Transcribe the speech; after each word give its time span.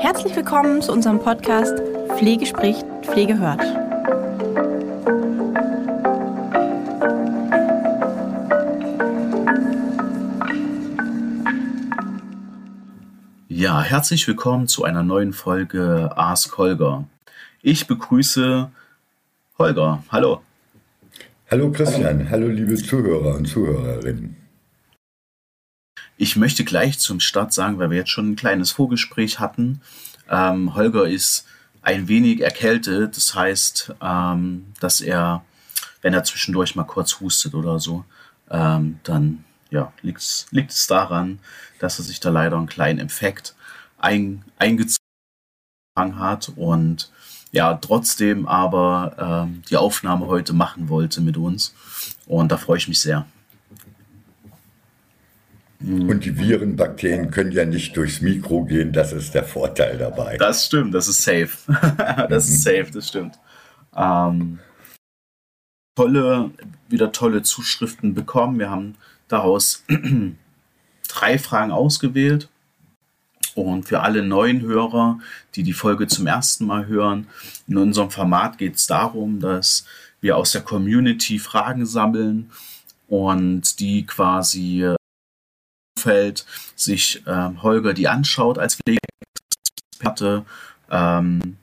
Herzlich 0.00 0.34
willkommen 0.34 0.80
zu 0.80 0.92
unserem 0.92 1.18
Podcast 1.18 1.78
Pflege 2.16 2.46
spricht, 2.46 2.86
Pflege 3.02 3.38
hört. 3.38 3.60
Ja, 13.48 13.82
herzlich 13.82 14.26
willkommen 14.26 14.68
zu 14.68 14.84
einer 14.84 15.02
neuen 15.02 15.34
Folge 15.34 16.10
Ask 16.16 16.56
Holger. 16.56 17.04
Ich 17.60 17.86
begrüße 17.86 18.70
Holger. 19.58 20.02
Hallo. 20.08 20.40
Hallo 21.50 21.70
Christian, 21.72 22.30
hallo 22.30 22.48
liebe 22.48 22.74
Zuhörer 22.76 23.34
und 23.34 23.44
Zuhörerinnen. 23.44 24.34
Ich 26.22 26.36
möchte 26.36 26.64
gleich 26.64 26.98
zum 26.98 27.18
Start 27.18 27.54
sagen, 27.54 27.78
weil 27.78 27.88
wir 27.88 27.96
jetzt 27.96 28.10
schon 28.10 28.32
ein 28.32 28.36
kleines 28.36 28.72
Vorgespräch 28.72 29.40
hatten. 29.40 29.80
Ähm, 30.28 30.74
Holger 30.74 31.08
ist 31.08 31.46
ein 31.80 32.08
wenig 32.08 32.42
erkältet. 32.42 33.16
Das 33.16 33.34
heißt, 33.34 33.94
ähm, 34.02 34.66
dass 34.80 35.00
er, 35.00 35.42
wenn 36.02 36.12
er 36.12 36.22
zwischendurch 36.22 36.76
mal 36.76 36.84
kurz 36.84 37.20
hustet 37.20 37.54
oder 37.54 37.80
so, 37.80 38.04
ähm, 38.50 39.00
dann 39.02 39.46
ja, 39.70 39.94
liegt 40.02 40.20
es 40.20 40.86
daran, 40.86 41.38
dass 41.78 41.98
er 41.98 42.04
sich 42.04 42.20
da 42.20 42.28
leider 42.28 42.58
einen 42.58 42.66
kleinen 42.66 42.98
Infekt 42.98 43.54
ein, 43.96 44.44
eingezogen 44.58 44.98
hat 45.96 46.52
und 46.54 47.10
ja, 47.50 47.72
trotzdem 47.72 48.46
aber 48.46 49.46
ähm, 49.46 49.62
die 49.70 49.78
Aufnahme 49.78 50.26
heute 50.26 50.52
machen 50.52 50.90
wollte 50.90 51.22
mit 51.22 51.38
uns. 51.38 51.74
Und 52.26 52.52
da 52.52 52.58
freue 52.58 52.76
ich 52.76 52.88
mich 52.88 53.00
sehr. 53.00 53.24
Und 55.82 56.26
die 56.26 56.38
Viren, 56.38 56.76
Bakterien 56.76 57.30
können 57.30 57.52
ja 57.52 57.64
nicht 57.64 57.96
durchs 57.96 58.20
Mikro 58.20 58.64
gehen, 58.64 58.92
das 58.92 59.12
ist 59.12 59.34
der 59.34 59.44
Vorteil 59.44 59.96
dabei. 59.96 60.36
Das 60.36 60.66
stimmt, 60.66 60.94
das 60.94 61.08
ist 61.08 61.22
safe. 61.22 61.50
das 62.28 62.48
ist 62.48 62.62
safe, 62.62 62.88
das 62.92 63.08
stimmt. 63.08 63.38
Ähm, 63.96 64.58
tolle, 65.96 66.50
wieder 66.88 67.12
tolle 67.12 67.42
Zuschriften 67.42 68.12
bekommen. 68.12 68.58
Wir 68.58 68.68
haben 68.68 68.96
daraus 69.28 69.84
drei 71.08 71.38
Fragen 71.38 71.72
ausgewählt. 71.72 72.48
Und 73.54 73.88
für 73.88 74.00
alle 74.00 74.22
neuen 74.22 74.60
Hörer, 74.60 75.18
die 75.54 75.62
die 75.62 75.72
Folge 75.72 76.06
zum 76.06 76.26
ersten 76.26 76.66
Mal 76.66 76.86
hören, 76.86 77.26
in 77.66 77.78
unserem 77.78 78.10
Format 78.10 78.58
geht 78.58 78.76
es 78.76 78.86
darum, 78.86 79.40
dass 79.40 79.84
wir 80.20 80.36
aus 80.36 80.52
der 80.52 80.60
Community 80.60 81.38
Fragen 81.38 81.86
sammeln 81.86 82.50
und 83.08 83.80
die 83.80 84.06
quasi 84.06 84.94
Umfeld 86.00 86.46
sich 86.76 87.22
ähm, 87.26 87.62
Holger 87.62 87.92
die 87.92 88.08
anschaut 88.08 88.58
als 88.58 88.76
Pflegeexperte, 88.76 90.44
ähm, 90.90 91.56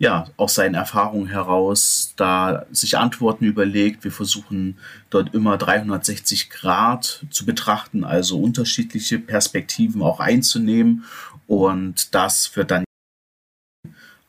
ja, 0.00 0.26
aus 0.36 0.54
seinen 0.54 0.74
Erfahrungen 0.74 1.26
heraus 1.26 2.12
da 2.16 2.66
sich 2.70 2.98
Antworten 2.98 3.44
überlegt. 3.44 4.04
Wir 4.04 4.12
versuchen 4.12 4.78
dort 5.10 5.34
immer 5.34 5.56
360 5.56 6.50
Grad 6.50 7.24
zu 7.30 7.46
betrachten, 7.46 8.04
also 8.04 8.38
unterschiedliche 8.40 9.18
Perspektiven 9.18 10.02
auch 10.02 10.20
einzunehmen 10.20 11.04
und 11.46 12.14
das 12.14 12.54
wird 12.54 12.70
dann 12.70 12.84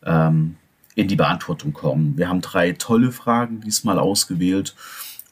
ähm, 0.03 0.55
in 0.95 1.07
die 1.07 1.17
Beantwortung 1.17 1.73
kommen. 1.73 2.17
Wir 2.17 2.29
haben 2.29 2.41
drei 2.41 2.71
tolle 2.71 3.11
Fragen 3.11 3.61
diesmal 3.61 3.99
ausgewählt 3.99 4.75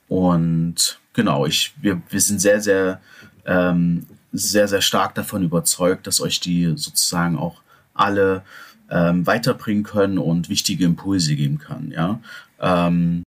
und 0.08 1.00
genau, 1.14 1.46
ich, 1.48 1.74
wir, 1.82 2.02
wir 2.10 2.22
sind 2.22 2.40
sehr, 2.40 2.62
sehr, 2.62 3.02
ähm, 3.46 4.06
sehr, 4.32 4.68
sehr 4.68 4.82
stark 4.82 5.16
davon 5.16 5.44
überzeugt, 5.44 6.08
dass 6.08 6.22
euch 6.22 6.40
die 6.40 6.74
sozusagen 6.76 7.38
auch 7.38 7.62
alle 7.94 8.44
ähm, 8.90 9.26
weiterbringen 9.26 9.84
können 9.84 10.18
und 10.18 10.50
wichtige 10.50 10.86
Impulse 10.86 11.36
geben 11.36 11.60
kann. 11.60 11.92
Ja? 11.92 12.20
Ähm, 12.60 13.24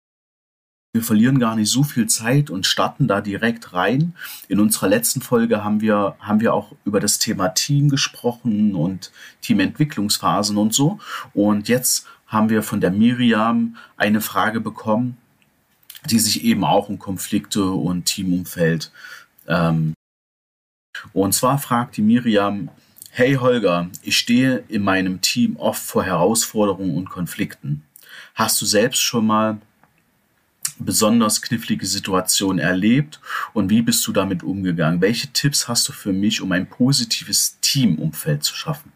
wir 0.94 1.02
verlieren 1.02 1.38
gar 1.38 1.55
nicht 1.55 1.70
so 1.70 1.84
viel 1.84 2.06
Zeit 2.06 2.50
und 2.50 2.67
starten 2.67 3.06
da 3.06 3.20
direkt 3.20 3.73
rein. 3.74 4.14
In 4.48 4.58
unserer 4.58 4.89
letzten 4.89 5.20
Folge 5.20 5.62
haben 5.62 5.80
wir, 5.80 6.17
haben 6.18 6.40
wir 6.40 6.55
auch 6.55 6.73
über 6.84 6.98
das 6.98 7.18
Thema 7.18 7.50
Team 7.50 7.89
gesprochen 7.89 8.74
und 8.74 9.12
Teamentwicklungsphasen 9.42 10.56
und 10.56 10.74
so. 10.74 10.98
Und 11.34 11.68
jetzt 11.68 12.06
haben 12.27 12.48
wir 12.48 12.62
von 12.62 12.80
der 12.80 12.90
Miriam 12.90 13.77
eine 13.96 14.20
Frage 14.20 14.61
bekommen, 14.61 15.18
die 16.08 16.18
sich 16.18 16.44
eben 16.44 16.64
auch 16.64 16.89
um 16.89 16.98
Konflikte 16.98 17.64
und 17.70 18.06
Teamumfeld. 18.06 18.90
Ähm, 19.46 19.94
und 21.13 21.33
zwar 21.33 21.59
fragt 21.59 21.97
die 21.97 22.03
Miriam, 22.03 22.70
Hey 23.11 23.35
Holger, 23.35 23.91
ich 24.03 24.17
stehe 24.17 24.64
in 24.69 24.83
meinem 24.83 25.20
Team 25.20 25.57
oft 25.57 25.83
vor 25.83 26.05
Herausforderungen 26.05 26.97
und 26.97 27.11
Konflikten. 27.11 27.83
Hast 28.35 28.61
du 28.61 28.67
selbst 28.67 29.01
schon 29.01 29.27
mal 29.27 29.59
besonders 30.79 31.42
knifflige 31.42 31.86
Situationen 31.86 32.61
erlebt 32.61 33.20
und 33.53 33.70
wie 33.70 33.83
bist 33.83 34.07
du 34.07 34.13
damit 34.13 34.42
umgegangen? 34.42 35.01
Welche 35.01 35.33
Tipps 35.33 35.67
hast 35.67 35.89
du 35.89 35.92
für 35.92 36.13
mich, 36.13 36.41
um 36.41 36.53
ein 36.53 36.69
positives 36.69 37.59
Teamumfeld 37.61 38.45
zu 38.45 38.55
schaffen? 38.55 38.92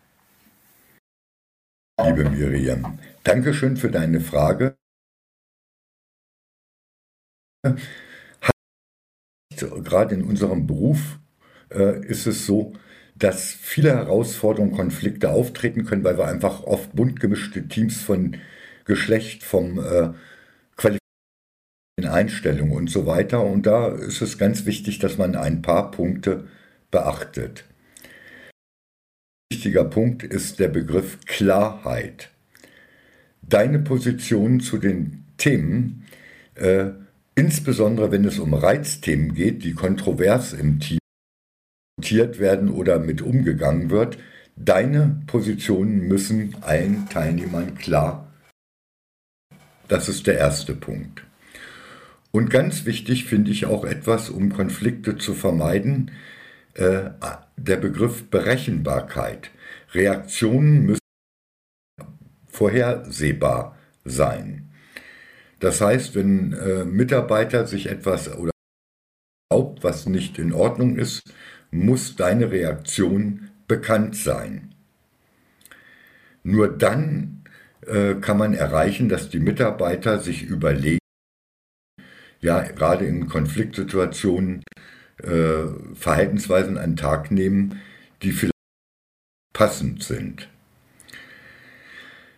Liebe 2.00 2.30
Miriam, 2.30 2.98
danke 3.24 3.52
schön 3.54 3.76
für 3.76 3.90
deine 3.90 4.20
Frage. 4.20 4.76
Gerade 9.56 10.14
in 10.14 10.24
unserem 10.24 10.66
Beruf 10.66 11.18
ist 11.72 12.26
es 12.26 12.46
so, 12.46 12.72
dass 13.14 13.52
viele 13.52 13.90
Herausforderungen, 13.90 14.72
Konflikte 14.72 15.30
auftreten 15.30 15.84
können, 15.84 16.04
weil 16.04 16.18
wir 16.18 16.26
einfach 16.26 16.64
oft 16.64 16.94
bunt 16.94 17.20
gemischte 17.20 17.68
Teams 17.68 18.00
von 18.00 18.36
Geschlecht, 18.84 19.42
vom 19.44 19.78
äh, 19.78 20.12
Einstellungen 22.12 22.72
und 22.72 22.90
so 22.90 23.06
weiter. 23.06 23.44
Und 23.44 23.66
da 23.66 23.88
ist 23.88 24.22
es 24.22 24.38
ganz 24.38 24.66
wichtig, 24.66 24.98
dass 24.98 25.18
man 25.18 25.36
ein 25.36 25.62
paar 25.62 25.90
Punkte 25.90 26.48
beachtet. 26.90 27.64
Ein 28.02 29.56
wichtiger 29.56 29.84
Punkt 29.84 30.22
ist 30.22 30.58
der 30.58 30.68
Begriff 30.68 31.18
Klarheit. 31.26 32.30
Deine 33.42 33.80
Position 33.80 34.60
zu 34.60 34.78
den 34.78 35.24
Themen, 35.36 36.04
äh, 36.54 36.90
insbesondere 37.34 38.12
wenn 38.12 38.24
es 38.24 38.38
um 38.38 38.54
Reizthemen 38.54 39.34
geht, 39.34 39.64
die 39.64 39.74
kontrovers 39.74 40.52
im 40.52 40.80
Team 40.80 40.98
diskutiert 42.02 42.40
werden 42.40 42.68
oder 42.68 42.98
mit 42.98 43.22
umgegangen 43.22 43.90
wird, 43.90 44.18
deine 44.56 45.22
Positionen 45.26 46.08
müssen 46.08 46.56
allen 46.60 47.08
Teilnehmern 47.08 47.76
klar. 47.76 48.28
Das 49.88 50.08
ist 50.08 50.26
der 50.26 50.38
erste 50.38 50.74
Punkt. 50.74 51.22
Und 52.32 52.50
ganz 52.50 52.86
wichtig 52.86 53.26
finde 53.26 53.50
ich 53.50 53.66
auch 53.66 53.84
etwas, 53.84 54.30
um 54.30 54.52
Konflikte 54.52 55.16
zu 55.16 55.34
vermeiden, 55.34 56.10
äh, 56.74 57.10
der 57.56 57.76
Begriff 57.76 58.28
Berechenbarkeit. 58.30 59.50
Reaktionen 59.92 60.86
müssen 60.86 60.98
vorhersehbar 62.48 63.76
sein. 64.04 64.70
Das 65.60 65.80
heißt, 65.80 66.14
wenn 66.16 66.54
äh, 66.54 66.84
Mitarbeiter 66.84 67.66
sich 67.66 67.86
etwas 67.86 68.34
oder 68.36 68.52
was 69.82 70.06
nicht 70.06 70.38
in 70.38 70.52
Ordnung 70.52 70.96
ist, 70.96 71.22
muss 71.72 72.14
deine 72.14 72.52
Reaktion 72.52 73.50
bekannt 73.66 74.14
sein. 74.14 74.74
Nur 76.44 76.68
dann 76.68 77.44
äh, 77.86 78.14
kann 78.14 78.38
man 78.38 78.54
erreichen, 78.54 79.08
dass 79.08 79.30
die 79.30 79.40
Mitarbeiter 79.40 80.20
sich 80.20 80.42
überlegen, 80.42 80.98
ja, 82.40 82.62
gerade 82.62 83.06
in 83.06 83.28
Konfliktsituationen 83.28 84.62
äh, 85.22 85.94
Verhaltensweisen 85.94 86.76
an 86.76 86.90
den 86.90 86.96
Tag 86.96 87.30
nehmen, 87.30 87.80
die 88.22 88.32
vielleicht 88.32 88.52
passend 89.54 90.02
sind. 90.02 90.48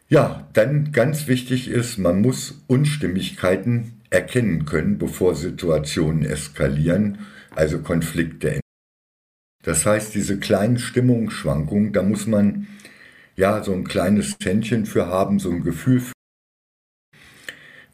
Ja, 0.08 0.46
dann 0.52 0.92
ganz 0.92 1.26
wichtig 1.26 1.68
ist, 1.68 1.98
man 1.98 2.20
muss 2.20 2.62
Unstimmigkeiten 2.66 4.02
erkennen 4.10 4.66
können, 4.66 4.98
bevor 4.98 5.34
Situationen 5.34 6.24
eskalieren, 6.24 7.18
also 7.50 7.80
Konflikte 7.80 8.60
das 9.64 9.84
heißt, 9.84 10.14
diese 10.14 10.38
kleinen 10.38 10.78
Stimmungsschwankungen, 10.78 11.92
da 11.92 12.02
muss 12.02 12.26
man 12.26 12.68
ja 13.36 13.62
so 13.62 13.72
ein 13.72 13.84
kleines 13.84 14.36
Händchen 14.42 14.86
für 14.86 15.06
haben, 15.06 15.38
so 15.38 15.50
ein 15.50 15.62
Gefühl, 15.62 16.00
für, 16.00 16.12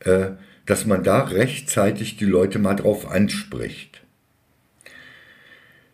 äh, 0.00 0.36
dass 0.66 0.86
man 0.86 1.02
da 1.02 1.22
rechtzeitig 1.22 2.16
die 2.16 2.26
Leute 2.26 2.58
mal 2.58 2.74
drauf 2.74 3.10
anspricht. 3.10 4.04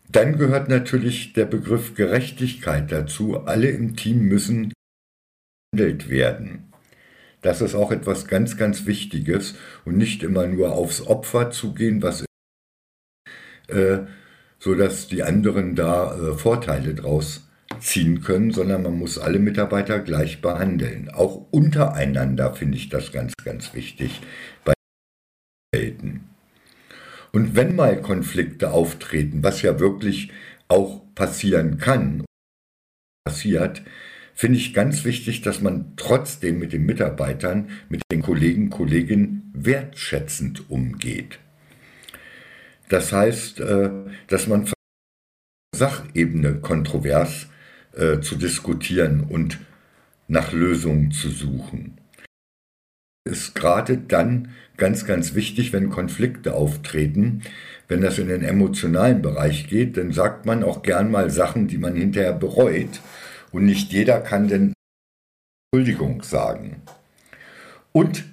Dann 0.09 0.37
gehört 0.37 0.69
natürlich 0.69 1.33
der 1.33 1.45
Begriff 1.45 1.95
Gerechtigkeit 1.95 2.91
dazu. 2.91 3.45
Alle 3.45 3.69
im 3.69 3.95
Team 3.95 4.21
müssen 4.21 4.71
behandelt 5.71 6.09
werden. 6.09 6.71
Das 7.41 7.61
ist 7.61 7.75
auch 7.75 7.91
etwas 7.91 8.27
ganz, 8.27 8.57
ganz 8.57 8.85
Wichtiges 8.85 9.55
und 9.85 9.97
nicht 9.97 10.23
immer 10.23 10.47
nur 10.47 10.73
aufs 10.73 11.05
Opfer 11.05 11.51
zu 11.51 11.73
gehen, 11.73 12.01
was 12.01 12.25
äh, 13.67 13.99
sodass 14.59 15.07
die 15.07 15.23
anderen 15.23 15.75
da 15.75 16.15
äh, 16.15 16.33
Vorteile 16.33 16.93
draus 16.93 17.47
ziehen 17.79 18.21
können, 18.21 18.51
sondern 18.51 18.83
man 18.83 18.97
muss 18.97 19.17
alle 19.17 19.39
Mitarbeiter 19.39 19.99
gleich 19.99 20.41
behandeln. 20.41 21.09
Auch 21.09 21.47
untereinander 21.51 22.53
finde 22.53 22.77
ich 22.77 22.89
das 22.89 23.11
ganz, 23.11 23.33
ganz 23.43 23.73
wichtig 23.73 24.21
bei 24.63 24.73
Welten. 25.73 26.29
Und 27.31 27.55
wenn 27.55 27.75
mal 27.75 28.01
Konflikte 28.01 28.71
auftreten, 28.71 29.43
was 29.43 29.61
ja 29.61 29.79
wirklich 29.79 30.31
auch 30.67 31.01
passieren 31.13 31.77
kann, 31.77 32.25
passiert, 33.25 33.83
finde 34.33 34.57
ich 34.57 34.73
ganz 34.73 35.03
wichtig, 35.03 35.41
dass 35.41 35.61
man 35.61 35.93
trotzdem 35.97 36.59
mit 36.59 36.73
den 36.73 36.85
Mitarbeitern, 36.85 37.69
mit 37.89 38.01
den 38.11 38.21
Kollegen, 38.21 38.69
Kolleginnen 38.69 39.51
wertschätzend 39.53 40.69
umgeht. 40.69 41.39
Das 42.89 43.11
heißt, 43.11 43.59
äh, 43.59 43.89
dass 44.27 44.47
man 44.47 44.69
Sachebene 45.75 46.55
kontrovers 46.55 47.47
äh, 47.95 48.19
zu 48.19 48.35
diskutieren 48.35 49.21
und 49.21 49.59
nach 50.27 50.51
Lösungen 50.51 51.11
zu 51.11 51.29
suchen. 51.29 51.97
Ist 53.25 53.55
gerade 53.55 53.97
dann 53.97 54.49
ganz, 54.77 55.05
ganz 55.05 55.35
wichtig, 55.35 55.73
wenn 55.73 55.89
Konflikte 55.89 56.53
auftreten, 56.53 57.43
wenn 57.87 58.01
das 58.01 58.17
in 58.17 58.27
den 58.27 58.43
emotionalen 58.43 59.21
Bereich 59.21 59.67
geht, 59.67 59.97
dann 59.97 60.11
sagt 60.11 60.45
man 60.45 60.63
auch 60.63 60.81
gern 60.81 61.11
mal 61.11 61.29
Sachen, 61.29 61.67
die 61.67 61.77
man 61.77 61.95
hinterher 61.95 62.33
bereut. 62.33 63.01
Und 63.51 63.65
nicht 63.65 63.91
jeder 63.91 64.19
kann 64.21 64.47
denn 64.47 64.73
Entschuldigung 65.71 66.23
sagen. 66.23 66.81
Und 67.91 68.25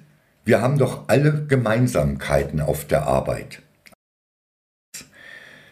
wir 0.45 0.61
haben 0.61 0.77
doch 0.77 1.07
alle 1.07 1.45
Gemeinsamkeiten 1.45 2.61
auf 2.61 2.85
der 2.85 3.07
Arbeit 3.07 3.61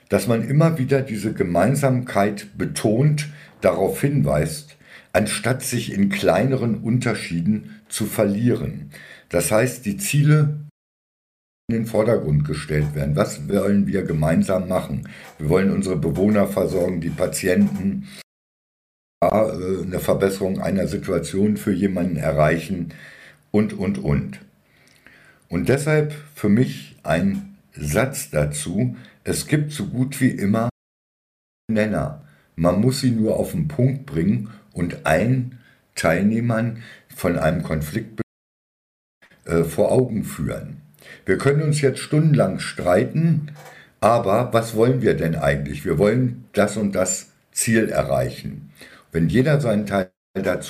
dass 0.10 0.28
man 0.28 0.48
immer 0.48 0.78
wieder 0.78 1.02
diese 1.02 1.34
Gemeinsamkeit 1.34 2.58
betont, 2.58 3.30
darauf 3.62 4.02
hinweist, 4.02 4.76
anstatt 5.14 5.62
sich 5.64 5.94
in 5.94 6.10
kleineren 6.10 6.78
Unterschieden 6.78 7.82
zu 7.88 8.06
verlieren. 8.06 8.90
Das 9.30 9.52
heißt, 9.52 9.86
die 9.86 9.98
Ziele 9.98 10.60
in 11.70 11.76
den 11.76 11.86
Vordergrund 11.86 12.46
gestellt 12.46 12.94
werden. 12.94 13.16
Was 13.16 13.48
wollen 13.48 13.88
wir 13.88 14.04
gemeinsam 14.04 14.68
machen? 14.68 15.08
Wir 15.38 15.50
wollen 15.50 15.72
unsere 15.72 15.96
Bewohner 15.96 16.48
versorgen, 16.48 17.00
die 17.00 17.10
Patienten, 17.10 18.08
äh, 19.22 19.28
eine 19.28 20.00
Verbesserung 20.00 20.60
einer 20.60 20.88
Situation 20.88 21.56
für 21.56 21.72
jemanden 21.72 22.18
erreichen 22.18 22.90
und, 23.52 23.74
und, 23.74 23.98
und. 23.98 24.40
Und 25.48 25.70
deshalb 25.70 26.14
für 26.36 26.50
mich 26.50 26.98
ein 27.04 27.58
Satz 27.72 28.30
dazu, 28.30 28.98
es 29.24 29.48
gibt 29.48 29.72
so 29.72 29.86
gut 29.86 30.20
wie 30.22 30.30
immer 30.30 30.70
Nenner. 31.72 32.26
Man 32.56 32.82
muss 32.82 33.02
sie 33.02 33.12
nur 33.12 33.38
auf 33.38 33.52
den 33.52 33.68
Punkt 33.68 34.06
bringen 34.06 34.52
und 34.74 35.06
allen 35.06 35.60
Teilnehmern 35.96 36.84
von 37.16 37.38
einem 37.40 37.64
Konflikt 37.64 38.22
äh, 39.46 39.64
vor 39.64 39.92
Augen 39.92 40.24
führen. 40.24 40.82
Wir 41.26 41.38
können 41.38 41.62
uns 41.62 41.82
jetzt 41.82 42.00
stundenlang 42.00 42.60
streiten, 42.60 43.52
aber 44.02 44.54
was 44.54 44.76
wollen 44.76 45.02
wir 45.02 45.16
denn 45.16 45.36
eigentlich? 45.36 45.86
Wir 45.86 45.98
wollen 45.98 46.46
das 46.54 46.78
und 46.78 46.94
das 46.94 47.32
Ziel 47.52 47.90
erreichen. 47.90 48.72
Wenn 49.12 49.30
jeder 49.30 49.62
seinen 49.62 49.86
Teil 49.86 50.12
dazu, 50.34 50.70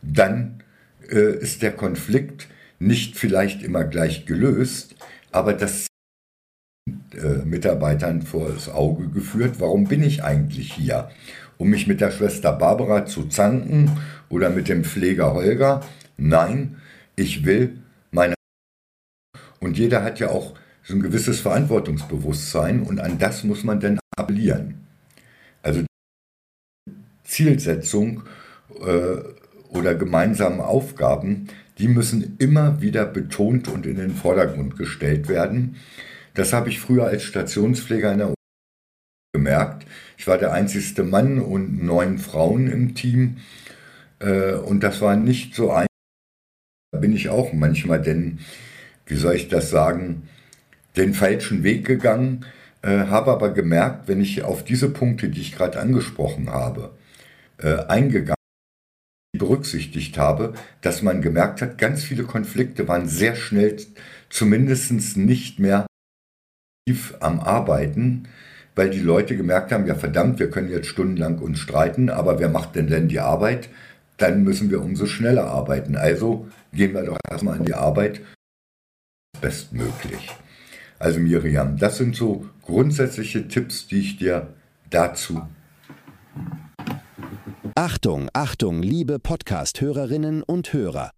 dann 0.00 0.62
äh, 1.10 1.36
ist 1.38 1.62
der 1.62 1.72
Konflikt 1.72 2.48
nicht 2.78 3.16
vielleicht 3.16 3.62
immer 3.62 3.84
gleich 3.84 4.26
gelöst, 4.26 4.94
aber 5.32 5.52
das 5.52 5.88
äh, 7.14 7.44
Mitarbeitern 7.44 8.22
vor 8.22 8.50
das 8.50 8.68
Auge 8.68 9.08
geführt, 9.08 9.56
warum 9.58 9.84
bin 9.84 10.02
ich 10.02 10.24
eigentlich 10.24 10.72
hier? 10.72 11.10
Um 11.56 11.70
mich 11.70 11.86
mit 11.86 12.00
der 12.00 12.10
Schwester 12.10 12.52
Barbara 12.52 13.06
zu 13.06 13.24
zanken 13.24 13.90
oder 14.28 14.50
mit 14.50 14.68
dem 14.68 14.84
Pfleger 14.84 15.34
Holger? 15.34 15.80
Nein, 16.16 16.76
ich 17.16 17.44
will 17.44 17.78
meine... 18.10 18.34
Und 19.60 19.76
jeder 19.76 20.04
hat 20.04 20.20
ja 20.20 20.28
auch 20.28 20.54
so 20.82 20.94
ein 20.94 21.02
gewisses 21.02 21.40
Verantwortungsbewusstsein 21.40 22.82
und 22.82 23.00
an 23.00 23.18
das 23.18 23.44
muss 23.44 23.64
man 23.64 23.80
dann 23.80 23.98
appellieren. 24.16 24.86
Also 25.62 25.84
Zielsetzung 27.24 28.22
äh, 28.80 29.76
oder 29.76 29.94
gemeinsame 29.94 30.64
Aufgaben, 30.64 31.48
die 31.78 31.88
müssen 31.88 32.36
immer 32.38 32.80
wieder 32.80 33.04
betont 33.04 33.68
und 33.68 33.86
in 33.86 33.96
den 33.96 34.14
Vordergrund 34.14 34.76
gestellt 34.76 35.28
werden. 35.28 35.76
Das 36.38 36.52
habe 36.52 36.68
ich 36.68 36.78
früher 36.78 37.04
als 37.04 37.24
Stationspfleger 37.24 38.12
in 38.12 38.18
der 38.18 38.34
gemerkt. 39.32 39.86
Ich 40.16 40.28
war 40.28 40.38
der 40.38 40.52
einzigste 40.52 41.02
Mann 41.02 41.40
und 41.40 41.82
neun 41.82 42.18
Frauen 42.18 42.70
im 42.70 42.94
Team. 42.94 43.38
Äh, 44.20 44.52
und 44.52 44.84
das 44.84 45.00
war 45.00 45.16
nicht 45.16 45.56
so 45.56 45.72
einfach. 45.72 45.88
Da 46.92 47.00
bin 47.00 47.12
ich 47.12 47.28
auch 47.28 47.52
manchmal, 47.52 48.00
denn, 48.00 48.38
wie 49.06 49.16
soll 49.16 49.34
ich 49.34 49.48
das 49.48 49.70
sagen, 49.70 50.28
den 50.96 51.12
falschen 51.12 51.64
Weg 51.64 51.84
gegangen, 51.84 52.46
äh, 52.82 53.06
habe 53.06 53.32
aber 53.32 53.52
gemerkt, 53.52 54.06
wenn 54.06 54.20
ich 54.20 54.44
auf 54.44 54.62
diese 54.62 54.90
Punkte, 54.90 55.30
die 55.30 55.40
ich 55.40 55.56
gerade 55.56 55.80
angesprochen 55.80 56.50
habe, 56.50 56.96
äh, 57.56 57.78
eingegangen 57.88 58.36
berücksichtigt 59.36 60.16
habe, 60.16 60.54
dass 60.82 61.02
man 61.02 61.20
gemerkt 61.20 61.62
hat, 61.62 61.78
ganz 61.78 62.04
viele 62.04 62.22
Konflikte 62.22 62.86
waren 62.86 63.08
sehr 63.08 63.34
schnell 63.34 63.76
zumindest 64.30 65.16
nicht 65.16 65.58
mehr 65.58 65.88
am 67.20 67.40
Arbeiten, 67.40 68.28
weil 68.74 68.90
die 68.90 69.00
Leute 69.00 69.36
gemerkt 69.36 69.72
haben, 69.72 69.86
ja 69.86 69.94
verdammt, 69.94 70.38
wir 70.38 70.50
können 70.50 70.70
jetzt 70.70 70.88
stundenlang 70.88 71.38
uns 71.38 71.58
streiten, 71.58 72.10
aber 72.10 72.38
wer 72.38 72.48
macht 72.48 72.76
denn 72.76 72.86
denn 72.86 73.08
die 73.08 73.20
Arbeit? 73.20 73.68
Dann 74.18 74.42
müssen 74.42 74.70
wir 74.70 74.82
umso 74.82 75.06
schneller 75.06 75.46
arbeiten. 75.46 75.96
Also 75.96 76.48
gehen 76.72 76.94
wir 76.94 77.02
doch 77.02 77.18
erstmal 77.30 77.58
an 77.58 77.64
die 77.64 77.74
Arbeit 77.74 78.20
bestmöglich. 79.40 80.30
Also 80.98 81.20
Miriam, 81.20 81.76
das 81.76 81.98
sind 81.98 82.16
so 82.16 82.46
grundsätzliche 82.62 83.46
Tipps, 83.46 83.86
die 83.86 84.00
ich 84.00 84.16
dir 84.16 84.48
dazu. 84.90 85.42
Achtung, 87.76 88.28
Achtung, 88.32 88.82
liebe 88.82 89.20
Podcast-Hörerinnen 89.20 90.42
und 90.42 90.72
Hörer. 90.72 91.12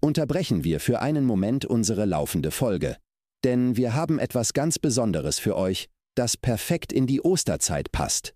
Unterbrechen 0.00 0.62
wir 0.62 0.78
für 0.78 1.00
einen 1.00 1.24
Moment 1.24 1.64
unsere 1.64 2.04
laufende 2.04 2.50
Folge. 2.50 2.96
Denn 3.44 3.76
wir 3.76 3.94
haben 3.94 4.18
etwas 4.18 4.54
ganz 4.54 4.78
Besonderes 4.78 5.38
für 5.38 5.56
euch, 5.56 5.88
das 6.16 6.36
perfekt 6.36 6.92
in 6.92 7.06
die 7.06 7.20
Osterzeit 7.20 7.92
passt. 7.92 8.34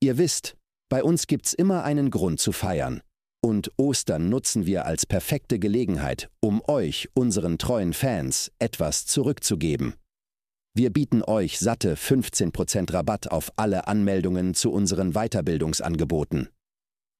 Ihr 0.00 0.16
wisst, 0.16 0.56
bei 0.88 1.02
uns 1.02 1.26
gibt's 1.26 1.52
immer 1.52 1.82
einen 1.82 2.10
Grund 2.10 2.38
zu 2.38 2.52
feiern. 2.52 3.00
Und 3.42 3.72
Ostern 3.76 4.28
nutzen 4.28 4.64
wir 4.64 4.86
als 4.86 5.06
perfekte 5.06 5.58
Gelegenheit, 5.58 6.30
um 6.40 6.62
euch, 6.66 7.08
unseren 7.14 7.58
treuen 7.58 7.92
Fans, 7.92 8.52
etwas 8.58 9.06
zurückzugeben. 9.06 9.94
Wir 10.76 10.90
bieten 10.90 11.22
euch 11.22 11.58
satte 11.58 11.94
15% 11.94 12.92
Rabatt 12.92 13.30
auf 13.30 13.52
alle 13.56 13.86
Anmeldungen 13.86 14.54
zu 14.54 14.72
unseren 14.72 15.12
Weiterbildungsangeboten. 15.12 16.48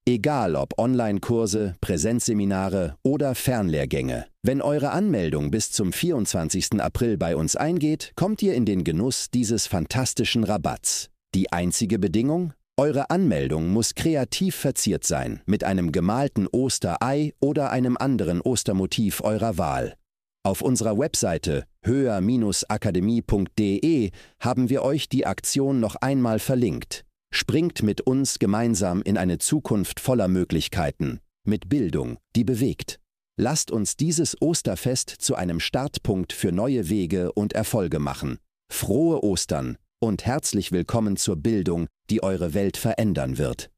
Egal 0.06 0.54
ob 0.54 0.78
Online-Kurse, 0.78 1.76
Präsenzseminare 1.80 2.98
oder 3.02 3.34
Fernlehrgänge. 3.34 4.26
Wenn 4.42 4.60
eure 4.60 4.90
Anmeldung 4.90 5.50
bis 5.50 5.72
zum 5.72 5.94
24. 5.94 6.78
April 6.78 7.16
bei 7.16 7.34
uns 7.34 7.56
eingeht, 7.56 8.12
kommt 8.14 8.42
ihr 8.42 8.52
in 8.52 8.66
den 8.66 8.84
Genuss 8.84 9.30
dieses 9.30 9.66
fantastischen 9.66 10.44
Rabatts. 10.44 11.08
Die 11.34 11.52
einzige 11.52 11.98
Bedingung? 11.98 12.52
Eure 12.76 13.08
Anmeldung 13.08 13.70
muss 13.70 13.94
kreativ 13.94 14.56
verziert 14.56 15.04
sein, 15.04 15.40
mit 15.46 15.64
einem 15.64 15.90
gemalten 15.90 16.48
Osterei 16.48 17.32
oder 17.40 17.70
einem 17.70 17.96
anderen 17.96 18.42
Ostermotiv 18.42 19.22
eurer 19.22 19.56
Wahl. 19.56 19.94
Auf 20.42 20.60
unserer 20.60 20.98
Webseite 20.98 21.64
höher-akademie.de 21.82 24.10
haben 24.38 24.68
wir 24.68 24.82
euch 24.82 25.08
die 25.08 25.24
Aktion 25.24 25.80
noch 25.80 25.96
einmal 25.96 26.40
verlinkt. 26.40 27.06
Springt 27.36 27.82
mit 27.82 28.00
uns 28.00 28.38
gemeinsam 28.38 29.02
in 29.02 29.18
eine 29.18 29.38
Zukunft 29.38 29.98
voller 29.98 30.28
Möglichkeiten, 30.28 31.18
mit 31.44 31.68
Bildung, 31.68 32.16
die 32.36 32.44
bewegt. 32.44 33.00
Lasst 33.36 33.72
uns 33.72 33.96
dieses 33.96 34.40
Osterfest 34.40 35.10
zu 35.10 35.34
einem 35.34 35.58
Startpunkt 35.58 36.32
für 36.32 36.52
neue 36.52 36.88
Wege 36.88 37.32
und 37.32 37.52
Erfolge 37.52 37.98
machen. 37.98 38.38
Frohe 38.72 39.24
Ostern 39.24 39.78
und 39.98 40.24
herzlich 40.24 40.70
willkommen 40.70 41.16
zur 41.16 41.34
Bildung, 41.34 41.88
die 42.08 42.22
eure 42.22 42.54
Welt 42.54 42.76
verändern 42.76 43.36
wird. 43.36 43.68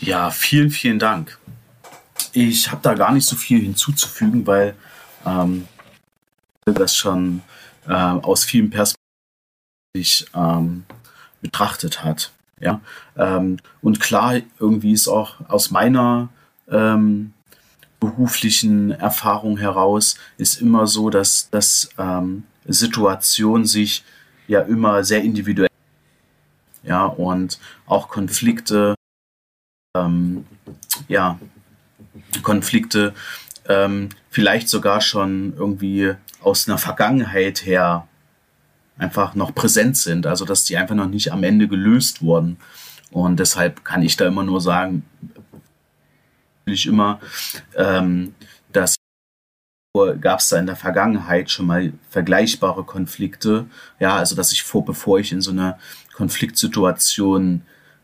Ja, 0.00 0.30
vielen, 0.30 0.70
vielen 0.70 0.98
Dank. 0.98 1.38
Ich 2.32 2.70
habe 2.70 2.80
da 2.80 2.94
gar 2.94 3.12
nicht 3.12 3.26
so 3.26 3.36
viel 3.36 3.60
hinzuzufügen, 3.60 4.46
weil 4.46 4.74
ähm, 5.26 5.68
das 6.64 6.96
schon 6.96 7.42
äh, 7.86 7.92
aus 7.92 8.44
vielen 8.44 8.70
Perspektiven 8.70 8.96
ähm, 10.34 10.86
betrachtet 11.46 12.04
hat. 12.04 12.32
Ja, 12.58 12.80
ähm, 13.16 13.58
und 13.82 14.00
klar, 14.00 14.40
irgendwie 14.58 14.92
ist 14.92 15.08
auch 15.08 15.34
aus 15.48 15.70
meiner 15.70 16.28
ähm, 16.70 17.34
beruflichen 18.00 18.90
Erfahrung 18.92 19.58
heraus 19.58 20.16
ist 20.38 20.60
immer 20.60 20.86
so, 20.86 21.10
dass, 21.10 21.50
dass 21.50 21.90
ähm, 21.98 22.44
Situation 22.66 23.66
sich 23.66 24.04
ja 24.48 24.60
immer 24.60 25.04
sehr 25.04 25.22
individuell 25.22 25.68
ja, 26.82 27.04
und 27.04 27.58
auch 27.86 28.08
Konflikte, 28.08 28.94
ähm, 29.96 30.46
ja, 31.08 31.38
Konflikte 32.42 33.12
ähm, 33.68 34.08
vielleicht 34.30 34.68
sogar 34.68 35.00
schon 35.00 35.54
irgendwie 35.56 36.14
aus 36.40 36.68
einer 36.68 36.78
Vergangenheit 36.78 37.66
her 37.66 38.06
einfach 38.98 39.34
noch 39.34 39.54
präsent 39.54 39.96
sind, 39.96 40.26
also 40.26 40.44
dass 40.44 40.64
die 40.64 40.76
einfach 40.76 40.94
noch 40.94 41.08
nicht 41.08 41.32
am 41.32 41.42
Ende 41.42 41.68
gelöst 41.68 42.22
wurden. 42.22 42.56
Und 43.10 43.38
deshalb 43.38 43.84
kann 43.84 44.02
ich 44.02 44.16
da 44.16 44.26
immer 44.26 44.42
nur 44.42 44.60
sagen, 44.60 45.04
natürlich 46.66 46.86
immer, 46.86 47.20
ähm, 47.76 48.34
dass 48.72 48.96
gab 50.20 50.40
es 50.40 50.50
da 50.50 50.58
in 50.58 50.66
der 50.66 50.76
Vergangenheit 50.76 51.50
schon 51.50 51.66
mal 51.66 51.92
vergleichbare 52.10 52.84
Konflikte. 52.84 53.66
Ja, 53.98 54.16
also 54.16 54.36
dass 54.36 54.52
ich 54.52 54.62
vor, 54.62 54.84
bevor 54.84 55.18
ich 55.18 55.32
in 55.32 55.40
so 55.40 55.52
eine 55.52 55.78
Konfliktsituation 56.14 57.62